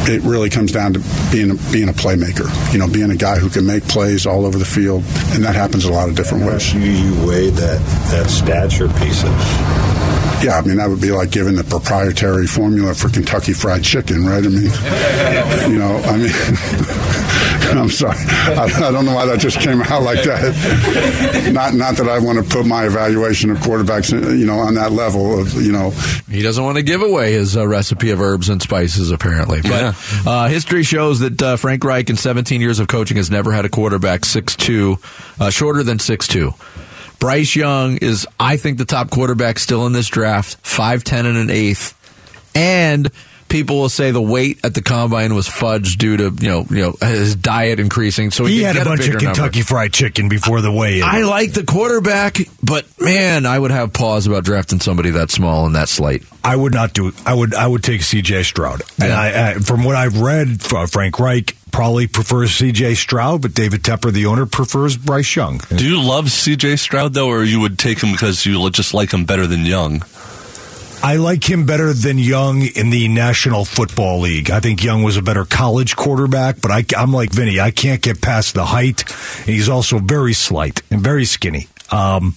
it 0.08 0.22
really 0.22 0.48
comes 0.48 0.70
down 0.70 0.92
to 0.92 1.00
being 1.32 1.50
a, 1.50 1.54
being 1.72 1.88
a 1.88 1.92
playmaker. 1.92 2.46
You 2.72 2.78
know, 2.78 2.88
being 2.88 3.10
a 3.10 3.16
guy 3.16 3.38
who 3.38 3.50
can 3.50 3.66
make 3.66 3.82
plays 3.88 4.24
all 4.24 4.46
over 4.46 4.56
the 4.56 4.64
field, 4.64 5.02
and 5.32 5.42
that 5.42 5.56
happens 5.56 5.84
a 5.84 5.92
lot 5.92 6.08
of 6.08 6.14
different 6.14 6.44
ways. 6.44 6.72
You, 6.72 6.80
you 6.80 7.26
weigh 7.26 7.50
that 7.50 7.80
that 8.12 8.30
stature 8.30 8.88
piece 9.00 9.24
of 9.24 9.95
yeah, 10.42 10.58
I 10.58 10.66
mean, 10.66 10.76
that 10.76 10.88
would 10.88 11.00
be 11.00 11.10
like 11.10 11.30
giving 11.30 11.56
the 11.56 11.64
proprietary 11.64 12.46
formula 12.46 12.94
for 12.94 13.08
Kentucky 13.08 13.52
Fried 13.52 13.82
Chicken, 13.82 14.26
right? 14.26 14.44
I 14.44 14.48
mean, 14.48 14.62
you 15.72 15.78
know, 15.78 15.96
I 16.04 16.16
mean, 16.16 16.30
I'm 17.78 17.90
sorry. 17.90 18.16
I, 18.18 18.64
I, 18.64 18.90
don't 18.92 19.04
know 19.04 19.14
why 19.14 19.26
that 19.26 19.40
just 19.40 19.58
came 19.58 19.82
out 19.82 20.02
like 20.02 20.22
that. 20.24 21.50
Not, 21.52 21.74
not 21.74 21.96
that 21.96 22.08
I 22.08 22.18
want 22.18 22.38
to 22.38 22.44
put 22.44 22.66
my 22.66 22.86
evaluation 22.86 23.50
of 23.50 23.58
quarterbacks, 23.58 24.12
you 24.12 24.46
know, 24.46 24.58
on 24.58 24.74
that 24.74 24.92
level 24.92 25.40
of, 25.40 25.54
you 25.54 25.72
know. 25.72 25.90
He 26.30 26.42
doesn't 26.42 26.62
want 26.62 26.76
to 26.76 26.82
give 26.82 27.02
away 27.02 27.32
his 27.32 27.56
uh, 27.56 27.66
recipe 27.66 28.10
of 28.10 28.20
herbs 28.20 28.48
and 28.48 28.62
spices, 28.62 29.10
apparently. 29.10 29.62
But 29.62 29.70
yeah. 29.70 29.94
uh, 30.26 30.48
history 30.48 30.84
shows 30.84 31.20
that 31.20 31.42
uh, 31.42 31.56
Frank 31.56 31.82
Reich, 31.82 32.08
in 32.08 32.16
17 32.16 32.60
years 32.60 32.78
of 32.78 32.88
coaching, 32.88 33.16
has 33.16 33.30
never 33.30 33.52
had 33.52 33.64
a 33.64 33.68
quarterback 33.68 34.20
6'2", 34.20 35.40
uh, 35.40 35.50
shorter 35.50 35.82
than 35.82 35.98
6'2". 35.98 36.54
Bryce 37.18 37.56
Young 37.56 37.96
is, 37.98 38.26
I 38.38 38.56
think, 38.56 38.78
the 38.78 38.84
top 38.84 39.10
quarterback 39.10 39.58
still 39.58 39.86
in 39.86 39.92
this 39.92 40.08
draft, 40.08 40.62
5'10 40.62 41.26
and 41.26 41.36
an 41.36 41.50
eighth. 41.50 41.94
And 42.54 43.10
people 43.48 43.78
will 43.78 43.88
say 43.88 44.10
the 44.10 44.22
weight 44.22 44.64
at 44.64 44.74
the 44.74 44.82
combine 44.82 45.34
was 45.34 45.48
fudged 45.48 45.98
due 45.98 46.16
to 46.16 46.24
you 46.40 46.48
know 46.48 46.66
you 46.68 46.82
know 46.82 46.94
his 47.00 47.36
diet 47.36 47.80
increasing. 47.80 48.30
So 48.30 48.44
he, 48.44 48.56
he 48.56 48.62
had 48.62 48.76
a 48.76 48.84
bunch 48.84 49.06
a 49.08 49.14
of 49.14 49.20
Kentucky 49.20 49.58
number. 49.60 49.66
Fried 49.66 49.92
Chicken 49.92 50.28
before 50.28 50.60
the 50.60 50.72
weigh-in. 50.72 51.02
I 51.04 51.22
like 51.22 51.52
the 51.52 51.64
quarterback, 51.64 52.38
but 52.62 52.86
man, 53.00 53.46
I 53.46 53.58
would 53.58 53.70
have 53.70 53.92
pause 53.92 54.26
about 54.26 54.44
drafting 54.44 54.80
somebody 54.80 55.10
that 55.10 55.30
small 55.30 55.66
and 55.66 55.74
that 55.74 55.88
slight. 55.88 56.24
I 56.44 56.56
would 56.56 56.74
not 56.74 56.92
do. 56.92 57.12
I 57.24 57.34
would. 57.34 57.54
I 57.54 57.66
would 57.66 57.82
take 57.82 58.02
C.J. 58.02 58.44
Stroud. 58.44 58.82
Yeah. 58.98 59.04
And 59.04 59.12
I, 59.12 59.50
I, 59.50 59.54
from 59.54 59.84
what 59.84 59.96
I've 59.96 60.20
read, 60.20 60.62
Frank 60.62 61.18
Reich 61.18 61.56
probably 61.76 62.06
prefers 62.06 62.52
C.J. 62.52 62.94
Stroud, 62.94 63.42
but 63.42 63.52
David 63.52 63.82
Tepper, 63.82 64.10
the 64.10 64.24
owner, 64.24 64.46
prefers 64.46 64.96
Bryce 64.96 65.36
Young. 65.36 65.60
Do 65.68 65.86
you 65.86 66.00
love 66.00 66.30
C.J. 66.30 66.76
Stroud 66.76 67.12
though, 67.12 67.28
or 67.28 67.44
you 67.44 67.60
would 67.60 67.78
take 67.78 68.00
him 68.00 68.12
because 68.12 68.46
you 68.46 68.70
just 68.70 68.94
like 68.94 69.12
him 69.12 69.26
better 69.26 69.46
than 69.46 69.66
Young? 69.66 70.02
I 71.02 71.16
like 71.16 71.44
him 71.44 71.66
better 71.66 71.92
than 71.92 72.16
Young 72.16 72.62
in 72.62 72.88
the 72.88 73.08
National 73.08 73.66
Football 73.66 74.20
League. 74.20 74.50
I 74.50 74.60
think 74.60 74.82
Young 74.82 75.02
was 75.02 75.18
a 75.18 75.22
better 75.22 75.44
college 75.44 75.96
quarterback, 75.96 76.62
but 76.62 76.70
I, 76.70 76.82
am 76.96 77.12
like 77.12 77.30
Vinny. 77.30 77.60
I 77.60 77.72
can't 77.72 78.00
get 78.00 78.22
past 78.22 78.54
the 78.54 78.64
height. 78.64 79.02
And 79.40 79.54
he's 79.54 79.68
also 79.68 79.98
very 79.98 80.32
slight 80.32 80.80
and 80.90 81.02
very 81.02 81.26
skinny. 81.26 81.68
Um, 81.92 82.34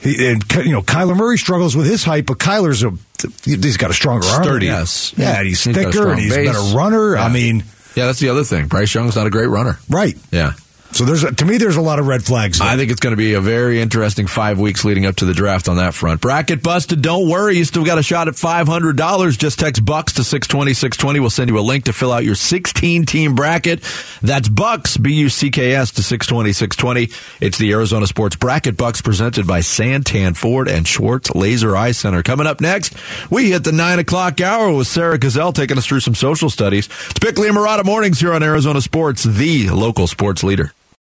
he, 0.00 0.32
and 0.32 0.44
you 0.56 0.72
know, 0.72 0.82
Kyler 0.82 1.16
Murray 1.16 1.38
struggles 1.38 1.76
with 1.76 1.86
his 1.86 2.02
height, 2.02 2.26
but 2.26 2.38
Kyler's 2.38 2.82
a 2.82 2.90
he's 3.44 3.76
got 3.76 3.92
a 3.92 3.94
stronger 3.94 4.26
arm. 4.26 4.42
Sturdy, 4.42 4.66
yes. 4.66 5.14
Yeah, 5.16 5.44
he's, 5.44 5.62
he's 5.62 5.76
thicker 5.76 6.10
and 6.10 6.18
he's 6.18 6.36
a 6.36 6.44
better 6.44 6.76
runner. 6.76 7.14
Yeah. 7.14 7.22
I 7.22 7.32
mean, 7.32 7.62
yeah, 7.94 8.06
that's 8.06 8.20
the 8.20 8.28
other 8.28 8.44
thing. 8.44 8.66
Bryce 8.68 8.94
Young's 8.94 9.16
not 9.16 9.26
a 9.26 9.30
great 9.30 9.48
runner. 9.48 9.78
Right. 9.88 10.16
Yeah. 10.30 10.52
So 10.94 11.04
there's 11.04 11.24
to 11.24 11.44
me 11.44 11.58
there's 11.58 11.74
a 11.74 11.82
lot 11.82 11.98
of 11.98 12.06
red 12.06 12.22
flags. 12.22 12.60
There. 12.60 12.68
I 12.68 12.76
think 12.76 12.92
it's 12.92 13.00
going 13.00 13.10
to 13.10 13.16
be 13.16 13.34
a 13.34 13.40
very 13.40 13.80
interesting 13.80 14.28
five 14.28 14.60
weeks 14.60 14.84
leading 14.84 15.06
up 15.06 15.16
to 15.16 15.24
the 15.24 15.34
draft 15.34 15.68
on 15.68 15.78
that 15.78 15.92
front. 15.92 16.20
Bracket 16.20 16.62
busted. 16.62 17.02
Don't 17.02 17.28
worry, 17.28 17.56
you 17.56 17.64
still 17.64 17.84
got 17.84 17.98
a 17.98 18.02
shot 18.04 18.28
at 18.28 18.36
five 18.36 18.68
hundred 18.68 18.96
dollars. 18.96 19.36
Just 19.36 19.58
text 19.58 19.84
Bucks 19.84 20.12
to 20.12 20.22
six 20.22 20.46
twenty 20.46 20.72
six 20.72 20.96
twenty. 20.96 21.18
We'll 21.18 21.30
send 21.30 21.50
you 21.50 21.58
a 21.58 21.60
link 21.60 21.86
to 21.86 21.92
fill 21.92 22.12
out 22.12 22.22
your 22.22 22.36
sixteen 22.36 23.06
team 23.06 23.34
bracket. 23.34 23.82
That's 24.22 24.48
Bucks 24.48 24.96
B 24.96 25.14
U 25.14 25.28
C 25.28 25.50
K 25.50 25.74
S 25.74 25.90
to 25.92 26.02
six 26.04 26.28
twenty 26.28 26.52
six 26.52 26.76
twenty. 26.76 27.10
It's 27.40 27.58
the 27.58 27.72
Arizona 27.72 28.06
Sports 28.06 28.36
Bracket 28.36 28.76
Bucks 28.76 29.02
presented 29.02 29.48
by 29.48 29.62
Santan 29.62 30.36
Ford 30.36 30.68
and 30.68 30.86
Schwartz 30.86 31.34
Laser 31.34 31.76
Eye 31.76 31.90
Center. 31.90 32.22
Coming 32.22 32.46
up 32.46 32.60
next, 32.60 32.94
we 33.32 33.50
hit 33.50 33.64
the 33.64 33.72
nine 33.72 33.98
o'clock 33.98 34.40
hour 34.40 34.72
with 34.72 34.86
Sarah 34.86 35.18
Gazelle 35.18 35.52
taking 35.52 35.76
us 35.76 35.86
through 35.86 36.00
some 36.00 36.14
social 36.14 36.50
studies. 36.50 36.88
It's 37.10 37.18
Bickley 37.18 37.48
and 37.48 37.56
Marotta 37.56 37.84
mornings 37.84 38.20
here 38.20 38.32
on 38.32 38.44
Arizona 38.44 38.80
Sports, 38.80 39.24
the 39.24 39.70
local 39.70 40.06
sports 40.06 40.44
leader. 40.44 40.72